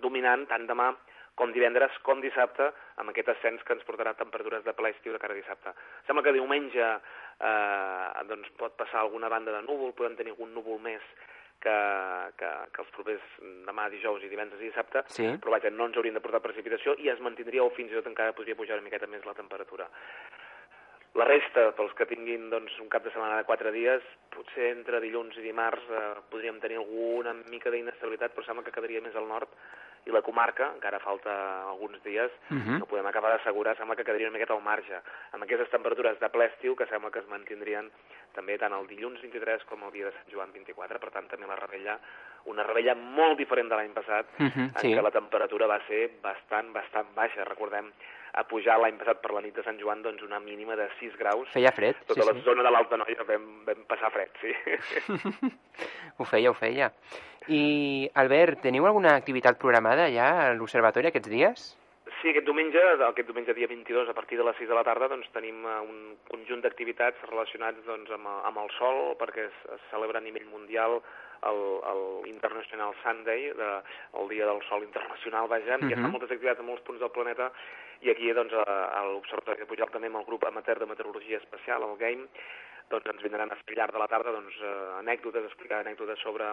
dominant 0.03 0.43
tant 0.51 0.67
demà 0.67 0.91
com 1.35 1.53
divendres 1.55 1.95
com 2.05 2.21
dissabte, 2.21 2.67
amb 3.01 3.11
aquest 3.11 3.31
ascens 3.33 3.63
que 3.65 3.73
ens 3.75 3.85
portarà 3.87 4.13
temperatures 4.19 4.63
de 4.65 4.73
ple 4.77 4.91
estiu 4.93 5.15
de 5.15 5.19
cara 5.21 5.35
a 5.35 5.39
dissabte. 5.39 5.73
Sembla 6.07 6.23
que 6.25 6.35
diumenge 6.35 6.87
eh, 6.87 8.23
doncs 8.29 8.51
pot 8.59 8.75
passar 8.79 9.01
alguna 9.01 9.31
banda 9.31 9.55
de 9.55 9.63
núvol, 9.65 9.95
podem 9.97 10.17
tenir 10.19 10.35
algun 10.35 10.53
núvol 10.57 10.81
més 10.83 11.05
que, 11.61 11.77
que, 12.37 12.51
que 12.73 12.83
els 12.83 12.93
propers 12.97 13.25
demà, 13.67 13.87
dijous 13.93 14.23
i 14.25 14.29
divendres 14.31 14.61
i 14.61 14.69
dissabte, 14.69 15.05
sí. 15.13 15.27
però 15.41 15.55
vaja, 15.55 15.71
no 15.73 15.87
ens 15.87 15.97
haurien 15.97 16.17
de 16.17 16.23
portar 16.23 16.41
precipitació 16.43 16.97
i 16.99 17.11
es 17.13 17.21
mantindria 17.23 17.63
o 17.63 17.73
fins 17.75 17.93
i 17.93 17.99
tot 17.99 18.09
encara 18.09 18.35
podria 18.37 18.57
pujar 18.57 18.79
una 18.79 18.87
miqueta 18.87 19.09
més 19.09 19.25
la 19.27 19.37
temperatura. 19.37 19.87
La 21.19 21.25
resta, 21.27 21.65
pels 21.75 21.91
que 21.97 22.07
tinguin 22.07 22.47
doncs, 22.53 22.77
un 22.79 22.87
cap 22.91 23.03
de 23.03 23.11
setmana 23.11 23.41
de 23.41 23.47
quatre 23.47 23.73
dies, 23.75 24.03
potser 24.31 24.69
entre 24.71 25.01
dilluns 25.03 25.35
i 25.37 25.43
dimarts 25.43 25.89
eh, 25.91 26.03
podríem 26.31 26.61
tenir 26.63 26.79
alguna 26.79 27.35
mica 27.51 27.73
d'inestabilitat, 27.73 28.31
però 28.31 28.47
sembla 28.47 28.63
que 28.63 28.73
quedaria 28.75 29.03
més 29.03 29.17
al 29.19 29.27
nord 29.27 29.51
i 30.05 30.11
la 30.11 30.21
comarca, 30.21 30.71
encara 30.73 30.99
falta 30.99 31.31
alguns 31.69 32.01
dies, 32.03 32.31
Mhm. 32.49 32.79
no 32.79 32.85
podem 32.87 33.05
acabar 33.05 33.31
d'assegurar, 33.31 33.75
sembla 33.77 33.95
que 33.95 34.03
quedaria 34.03 34.27
una 34.27 34.37
miqueta 34.37 34.53
al 34.53 34.61
marge, 34.63 34.99
amb 35.31 35.43
aquestes 35.43 35.69
temperatures 35.69 36.19
de 36.19 36.29
ple 36.29 36.45
estiu 36.45 36.75
que 36.75 36.87
sembla 36.87 37.11
que 37.11 37.19
es 37.19 37.27
mantindrien 37.27 37.91
també 38.33 38.57
tant 38.57 38.73
el 38.73 38.87
dilluns 38.87 39.21
23 39.21 39.63
com 39.65 39.83
el 39.83 39.91
dia 39.91 40.05
de 40.05 40.11
Sant 40.13 40.31
Joan 40.31 40.51
24, 40.53 40.99
per 40.99 41.11
tant 41.11 41.27
també 41.29 41.45
la 41.47 41.55
rebella, 41.55 41.99
una 42.45 42.63
rebella 42.63 42.95
molt 42.95 43.37
diferent 43.37 43.69
de 43.69 43.75
l'any 43.75 43.93
passat, 43.93 44.25
Mhm, 44.39 44.71
en 44.75 44.77
sí. 44.81 44.93
què 44.95 45.01
la 45.03 45.11
temperatura 45.11 45.67
va 45.67 45.79
ser 45.87 46.09
bastant, 46.21 46.73
bastant 46.73 47.13
baixa. 47.13 47.43
Recordem 47.45 47.91
a 48.33 48.43
pujar 48.47 48.79
l'any 48.79 48.97
passat 48.97 49.21
per 49.21 49.33
la 49.33 49.41
nit 49.41 49.53
de 49.53 49.61
Sant 49.63 49.77
Joan 49.79 50.01
doncs 50.01 50.23
una 50.23 50.39
mínima 50.39 50.75
de 50.75 50.87
6 50.99 51.15
graus. 51.17 51.47
Feia 51.49 51.71
fred, 51.73 51.95
Tota 52.07 52.21
sí, 52.21 52.27
la 52.27 52.33
sí. 52.33 52.41
zona 52.41 52.63
de 52.63 52.71
l'Alta 52.71 52.97
Noia 52.97 53.23
vam, 53.27 53.65
vam 53.65 53.83
passar 53.85 54.09
fred, 54.11 54.29
sí. 54.41 54.53
Ho 56.17 56.23
feia, 56.25 56.49
ho 56.49 56.53
feia. 56.53 56.91
I, 57.49 58.09
Albert, 58.13 58.61
teniu 58.61 58.85
alguna 58.85 59.15
activitat 59.17 59.57
programada 59.57 60.09
ja 60.13 60.27
a 60.43 60.49
l'Observatori 60.53 61.09
aquests 61.09 61.29
dies? 61.31 61.63
Sí, 62.21 62.29
aquest 62.29 62.45
diumenge, 62.45 62.81
aquest 63.07 63.25
diumenge 63.25 63.55
dia 63.57 63.65
22, 63.65 64.09
a 64.09 64.13
partir 64.13 64.37
de 64.37 64.45
les 64.45 64.57
6 64.61 64.69
de 64.69 64.75
la 64.77 64.83
tarda, 64.85 65.07
doncs, 65.09 65.29
tenim 65.33 65.63
eh, 65.65 65.79
un 65.81 66.17
conjunt 66.29 66.61
d'activitats 66.61 67.17
relacionats 67.31 67.81
doncs, 67.87 68.11
amb, 68.13 68.29
amb 68.29 68.61
el 68.61 68.69
sol, 68.77 69.15
perquè 69.17 69.47
es, 69.47 69.57
es 69.73 69.81
celebra 69.89 70.21
a 70.21 70.25
nivell 70.25 70.45
mundial 70.51 70.99
el, 71.49 71.61
el 71.89 72.03
International 72.29 72.93
Sunday, 73.01 73.49
de, 73.57 73.69
el 74.21 74.29
Dia 74.29 74.45
del 74.45 74.61
Sol 74.69 74.85
Internacional, 74.85 75.49
vaja, 75.49 75.79
uh 75.79 75.81
-huh. 75.81 75.89
i 75.89 75.93
es 75.93 75.97
fan 75.97 76.11
Mhm. 76.11 76.11
moltes 76.11 76.29
activitats 76.29 76.59
a 76.59 76.69
molts 76.69 76.83
punts 76.83 77.01
del 77.01 77.09
planeta, 77.11 77.51
i 78.01 78.11
aquí, 78.11 78.31
doncs, 78.33 78.53
a, 78.53 78.99
a 78.99 79.05
l'Observatori 79.05 79.59
de 79.59 79.65
Pujol, 79.65 79.89
també 79.89 80.07
amb 80.07 80.17
el 80.17 80.25
grup 80.25 80.43
amateur 80.43 80.77
de 80.77 80.85
meteorologia 80.85 81.37
espacial, 81.37 81.81
el 81.83 81.97
GAME, 81.97 82.27
doncs 82.89 83.05
ens 83.07 83.23
vindran 83.23 83.51
a 83.51 83.55
fer 83.55 83.63
al 83.69 83.77
llarg 83.77 83.93
de 83.93 83.99
la 83.99 84.07
tarda 84.07 84.31
doncs, 84.31 84.55
eh, 84.61 84.99
anècdotes, 84.99 85.45
explicar 85.45 85.79
anècdotes 85.79 86.19
sobre 86.19 86.45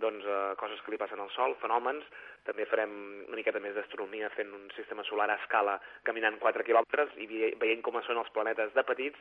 doncs, 0.00 0.24
eh, 0.24 0.54
coses 0.60 0.80
que 0.82 0.90
li 0.90 0.98
passen 1.00 1.20
al 1.20 1.30
Sol, 1.30 1.56
fenòmens. 1.62 2.04
També 2.46 2.66
farem 2.70 2.92
una 3.26 3.36
miqueta 3.36 3.60
més 3.60 3.74
d'astronomia 3.74 4.30
fent 4.30 4.52
un 4.54 4.68
sistema 4.76 5.04
solar 5.04 5.30
a 5.30 5.38
escala 5.40 5.80
caminant 6.04 6.38
4 6.38 6.64
quilòmetres 6.64 7.16
i 7.16 7.26
veient 7.58 7.82
com 7.82 8.00
són 8.02 8.18
els 8.18 8.30
planetes 8.30 8.74
de 8.74 8.84
petits. 8.84 9.18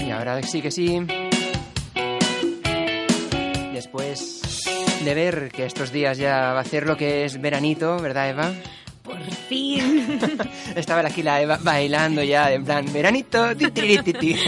Y 0.06 0.12
ahora 0.12 0.44
sí 0.44 0.62
que 0.62 0.70
sí. 0.70 1.00
Después 3.74 4.44
de 5.04 5.14
ver 5.16 5.50
que 5.52 5.66
estos 5.66 5.92
días 5.92 6.20
ya 6.20 6.54
va 6.54 6.60
a 6.60 6.62
hacer 6.62 6.86
lo 6.86 6.96
que 6.96 7.26
es 7.26 7.42
veranito, 7.42 7.98
¿verdad, 8.00 8.30
Eva? 8.30 8.54
Por 9.04 9.22
fin. 9.22 10.20
Estaba 10.76 11.02
aquí 11.02 11.22
la 11.22 11.42
Eva 11.42 11.60
bailando 11.62 12.24
ya, 12.24 12.52
en 12.52 12.64
plan, 12.64 12.86
veranito, 12.92 13.56
ti, 13.56 13.70
ti, 13.72 13.98
ti, 14.00 14.14
ti. 14.14 14.36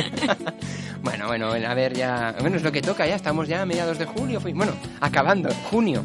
Bueno, 1.06 1.28
bueno, 1.28 1.50
a 1.50 1.74
ver, 1.76 1.94
ya. 1.94 2.36
Bueno, 2.40 2.58
es 2.58 2.64
lo 2.64 2.72
que 2.72 2.82
toca, 2.82 3.06
ya 3.06 3.14
estamos 3.14 3.48
ya 3.48 3.62
a 3.62 3.66
mediados 3.68 4.00
de 4.00 4.06
julio. 4.06 4.40
Bueno, 4.40 4.74
acabando, 5.00 5.54
junio. 5.70 6.04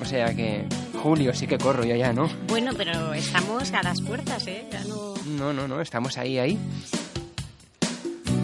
O 0.00 0.06
sea 0.06 0.34
que. 0.34 0.64
Julio, 1.02 1.34
sí 1.34 1.46
que 1.46 1.58
corro 1.58 1.84
yo 1.84 1.94
ya, 1.94 2.14
¿no? 2.14 2.30
Bueno, 2.48 2.72
pero 2.76 3.12
estamos 3.12 3.70
a 3.72 3.82
las 3.82 4.00
puertas, 4.00 4.46
¿eh? 4.48 4.66
Ya 4.72 4.82
no... 4.84 5.14
No, 5.26 5.52
no, 5.52 5.68
no, 5.68 5.80
estamos 5.80 6.16
ahí, 6.18 6.38
ahí. 6.38 6.58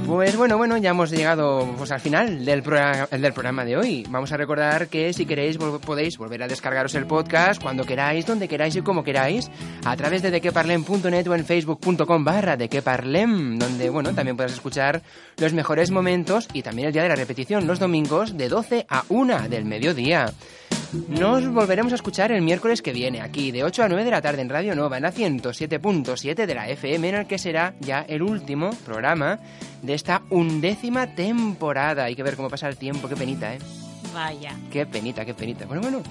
Pues 0.07 0.37
bueno, 0.37 0.59
bueno, 0.59 0.77
ya 0.77 0.91
hemos 0.91 1.11
llegado 1.11 1.67
pues, 1.79 1.91
al 1.91 2.01
final 2.01 2.45
del, 2.45 2.63
programa, 2.63 3.07
del 3.07 3.33
programa 3.33 3.65
de 3.65 3.77
hoy. 3.77 4.07
Vamos 4.11 4.33
a 4.33 4.37
recordar 4.37 4.89
que 4.89 5.13
si 5.15 5.25
queréis 5.25 5.57
podéis 5.57 6.19
volver 6.19 6.43
a 6.43 6.49
descargaros 6.49 6.95
el 6.95 7.07
podcast 7.07 7.63
cuando 7.63 7.85
queráis, 7.85 8.27
donde 8.27 8.47
queráis 8.47 8.77
y 8.77 8.83
como 8.83 9.03
queráis, 9.03 9.51
a 9.85 9.97
través 9.97 10.21
de 10.21 10.31
dequeparlem.net 10.31 11.27
o 11.27 11.35
en 11.35 11.47
facebook.com 11.47 12.23
barra 12.23 12.57
dequeparlem, 12.57 13.59
donde 13.59 13.89
bueno, 13.89 14.15
también 14.15 14.37
podrás 14.37 14.53
escuchar 14.53 15.03
los 15.39 15.55
mejores 15.55 15.91
momentos 15.91 16.49
y 16.53 16.63
también 16.63 16.89
el 16.89 16.93
día 16.93 17.03
de 17.03 17.09
la 17.09 17.17
repetición, 17.17 17.67
los 17.67 17.79
domingos 17.79 18.37
de 18.37 18.51
12 18.51 18.87
a 18.89 19.05
1 19.09 19.49
del 19.49 19.65
mediodía. 19.65 20.33
Nos 21.09 21.49
volveremos 21.49 21.91
a 21.93 21.97
escuchar 21.97 22.31
el 22.31 22.41
miércoles 22.41 22.81
que 22.81 22.93
viene, 22.93 23.21
aquí 23.21 23.51
de 23.51 23.65
8 23.65 23.83
a 23.83 23.89
9 23.89 24.05
de 24.05 24.11
la 24.13 24.23
tarde 24.23 24.43
en 24.43 24.49
Radio 24.49 24.77
Nova, 24.77 24.97
en 24.97 25.03
la 25.03 25.13
107.7 25.13 26.47
de 26.47 26.55
la 26.55 26.69
FM, 26.69 27.09
en 27.09 27.15
el 27.17 27.27
que 27.27 27.37
será 27.37 27.75
ya 27.81 28.03
el 28.03 28.23
último 28.23 28.71
programa 28.85 29.41
de 29.83 29.95
esta 29.95 30.23
undécima 30.31 31.15
temporada. 31.15 32.05
Hay 32.05 32.15
que 32.15 32.23
ver 32.23 32.37
cómo 32.37 32.49
pasa 32.49 32.69
el 32.69 32.77
tiempo, 32.77 33.09
qué 33.09 33.17
penita, 33.17 33.53
¿eh? 33.53 33.59
Vaya. 34.15 34.57
Qué 34.71 34.87
penita, 34.87 35.25
qué 35.25 35.35
penita. 35.35 35.67
Bueno, 35.67 35.83
bueno, 35.83 36.03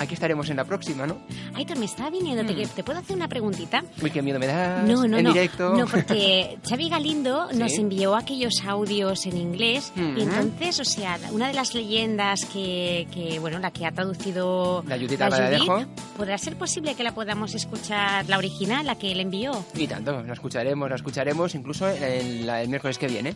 aquí 0.00 0.14
estaremos 0.14 0.50
en 0.50 0.56
la 0.56 0.64
próxima, 0.64 1.06
¿no? 1.06 1.18
Aitor, 1.54 1.78
me 1.78 1.84
está 1.84 2.10
viniendo. 2.10 2.44
¿Te, 2.44 2.66
te 2.66 2.82
puedo 2.82 2.98
hacer 2.98 3.14
una 3.16 3.28
preguntita? 3.28 3.84
Uy, 4.02 4.10
qué 4.10 4.22
miedo 4.22 4.38
me 4.38 4.46
das. 4.46 4.84
No, 4.88 5.06
no, 5.06 5.18
en 5.18 5.24
no. 5.24 5.32
directo. 5.32 5.74
No, 5.76 5.86
porque 5.86 6.58
Xavi 6.68 6.88
Galindo 6.88 7.48
nos 7.52 7.72
Sí. 7.72 7.80
envió 7.80 8.16
aquellos 8.16 8.54
audios 8.66 9.26
en 9.26 9.36
inglés 9.36 9.92
Ujú. 9.96 10.18
y 10.18 10.22
entonces, 10.22 10.80
o 10.80 10.84
sea, 10.84 11.18
una 11.30 11.46
de 11.48 11.54
las 11.54 11.74
leyendas 11.74 12.44
que, 12.46 13.06
que, 13.12 13.38
bueno, 13.38 13.58
la 13.60 13.70
que 13.70 13.86
ha 13.86 13.92
traducido 13.92 14.82
La 14.88 14.96
Judith 14.98 15.20
Albaladejo. 15.20 15.84
¿podrá 16.16 16.36
ser 16.38 16.56
posible 16.56 16.94
que 16.94 17.04
la 17.04 17.14
podamos 17.14 17.54
escuchar, 17.54 18.28
la 18.28 18.38
original, 18.38 18.86
la 18.86 18.96
que 18.96 19.12
él 19.12 19.20
envió? 19.20 19.64
Y 19.74 19.86
tanto, 19.86 20.22
la 20.22 20.32
escucharemos, 20.32 20.88
la 20.88 20.96
escucharemos 20.96 21.54
incluso 21.54 21.86
el, 21.88 22.48
el 22.48 22.68
miércoles 22.68 22.98
que 22.98 23.06
viene. 23.06 23.34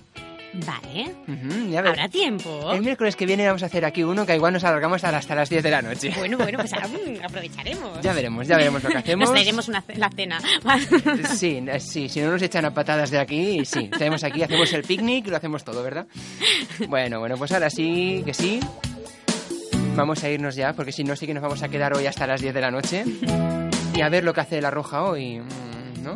Vale. 0.66 1.14
Ya 1.70 1.82
ver- 1.82 1.90
¿Habrá 1.90 2.08
tiempo? 2.08 2.72
El 2.72 2.80
miércoles 2.82 3.16
que 3.16 3.26
viene 3.26 3.46
vamos 3.46 3.62
a 3.64 3.66
hacer 3.66 3.84
aquí 3.84 4.04
uno 4.04 4.24
que 4.24 4.34
igual 4.36 4.52
nos 4.52 4.62
alargamos 4.64 5.02
hasta, 5.02 5.34
las 5.34 5.50
10 5.50 5.62
de 5.62 5.70
la 5.70 5.82
noche. 5.82 6.12
Bueno, 6.16 6.38
bueno, 6.38 6.58
pues 6.58 6.70
mm, 6.72 7.24
aprovecharemos. 7.24 8.00
Ya 8.02 8.12
veremos, 8.12 8.46
ya 8.46 8.56
veremos 8.56 8.82
lo 8.82 8.90
que 8.90 8.98
hacemos. 8.98 9.24
Nos 9.28 9.32
traeremos 9.34 9.68
una, 9.68 9.84
la 9.96 10.10
cena. 10.10 10.38
Sí, 11.34 11.62
eh, 11.66 11.80
sí, 11.80 12.08
si 12.08 12.20
no 12.20 12.30
nos 12.30 12.42
echan 12.42 12.64
a 12.64 12.72
patadas 12.72 13.10
de 13.10 13.18
aquí, 13.18 13.64
sí. 13.64 13.88
Tenemos 13.88 14.22
aquí, 14.22 14.42
hacemos 14.42 14.72
el 14.72 14.82
picnic, 14.84 15.26
lo 15.26 15.36
hacemos 15.36 15.64
todo, 15.64 15.82
¿verdad? 15.82 16.06
Bueno, 16.88 17.18
bueno, 17.18 17.36
pues 17.36 17.50
ahora 17.52 17.68
sí, 17.70 18.22
que 18.24 18.32
sí. 18.34 18.60
Vamos 19.96 20.22
a 20.24 20.30
irnos 20.30 20.54
ya, 20.56 20.72
porque 20.72 20.92
si 20.92 21.04
no, 21.04 21.14
sí 21.16 21.26
que 21.26 21.34
nos 21.34 21.42
vamos 21.42 21.62
a 21.62 21.68
quedar 21.68 21.94
hoy 21.96 22.06
hasta 22.06 22.26
las 22.26 22.40
10 22.40 22.54
de 22.54 22.60
la 22.60 22.70
noche. 22.70 23.04
Y 23.94 24.00
a 24.02 24.08
ver 24.08 24.24
lo 24.24 24.32
que 24.34 24.40
hace 24.40 24.60
la 24.60 24.70
roja 24.70 25.02
hoy, 25.04 25.38
mm, 25.40 26.02
¿no? 26.02 26.14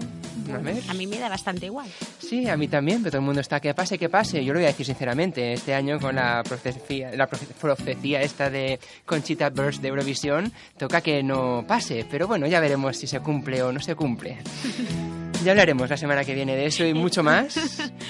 A 0.55 0.59
ver. 0.59 0.83
A 0.89 0.95
mí 0.95 1.07
me 1.07 1.19
da 1.19 1.29
bastante 1.29 1.67
igual. 1.67 1.89
Sí, 2.19 2.49
a 2.49 2.57
mí 2.57 2.69
también, 2.69 2.99
pero 3.03 3.13
todo 3.13 3.21
el 3.21 3.27
mundo 3.27 3.41
está 3.41 3.61
que 3.61 3.73
pase, 3.75 3.99
que 3.99 4.09
pase. 4.09 4.45
Yo 4.45 4.53
lo 4.53 4.59
voy 4.59 4.65
a 4.65 4.69
decir 4.69 4.87
sinceramente, 4.87 5.53
este 5.53 5.75
año 5.75 5.99
con 6.01 6.17
la 6.17 6.43
profecía, 6.43 7.11
la 7.15 7.29
profe- 7.29 7.47
profecía 7.61 8.23
esta 8.23 8.51
de 8.51 8.79
Conchita 9.05 9.51
Burst 9.51 9.81
de 9.83 9.89
Eurovisión, 9.89 10.53
toca 10.77 11.01
que 11.01 11.23
no 11.23 11.65
pase, 11.67 12.07
pero 12.11 12.27
bueno, 12.27 12.47
ya 12.47 12.61
veremos 12.61 12.97
si 12.97 13.07
se 13.07 13.21
cumple 13.21 13.63
o 13.63 13.73
no 13.73 13.81
se 13.81 13.95
cumple. 13.95 14.39
Ya 15.45 15.53
hablaremos 15.53 15.89
la 15.89 15.97
semana 15.97 16.25
que 16.25 16.35
viene 16.35 16.57
de 16.57 16.67
eso 16.67 16.85
y 16.85 16.95
mucho 16.95 17.23
más 17.23 17.57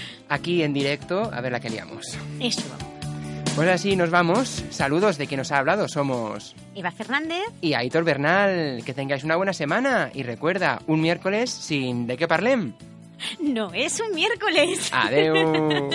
aquí 0.30 0.62
en 0.62 0.72
directo, 0.72 1.30
a 1.30 1.43
ver 1.43 1.53
la 1.53 1.61
que 1.61 1.68
liamos. 1.68 2.16
Eso. 2.41 2.62
Pues 3.59 3.70
así 3.70 3.96
nos 3.96 4.11
vamos. 4.11 4.62
Saludos 4.70 5.18
de 5.18 5.26
quien 5.26 5.38
nos 5.38 5.50
ha 5.50 5.59
hablado. 5.59 5.88
Somos 5.88 6.54
Eva 6.76 6.92
Fernández. 6.92 7.42
y 7.61 7.74
Aitor 7.74 8.04
Bernal. 8.04 8.84
Que 8.86 8.94
tengáis 8.94 9.24
una 9.24 9.34
buena 9.34 9.52
semana 9.52 10.12
y 10.14 10.22
recuerda, 10.22 10.80
un 10.86 11.00
miércoles 11.00 11.50
sin 11.50 12.06
de 12.06 12.16
qué 12.16 12.28
parlem. 12.28 12.74
No 13.40 13.74
es 13.74 13.98
un 13.98 14.14
miércoles. 14.14 14.88
Adeu. 14.92 15.34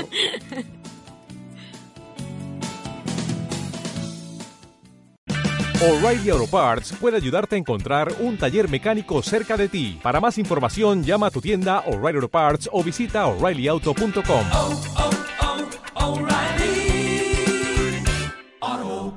O'Reilly 5.82 6.32
Auto 6.32 6.48
Parts 6.48 6.92
puede 7.00 7.16
ayudarte 7.16 7.56
a 7.56 7.60
encontrar 7.60 8.14
un 8.20 8.38
taller 8.38 8.68
mecánico 8.68 9.22
cerca 9.24 9.56
de 9.56 9.70
ti. 9.70 10.02
Para 10.04 10.20
más 10.20 10.38
información, 10.38 11.02
llama 11.02 11.28
a 11.28 11.32
tu 11.32 11.40
tienda 11.40 11.80
O'Reilly 11.88 12.18
Auto 12.18 12.28
Parts 12.30 12.70
o 12.74 12.84
visita 12.84 13.26
oreillyauto.com. 13.26 15.23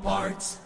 parts. 0.06 0.65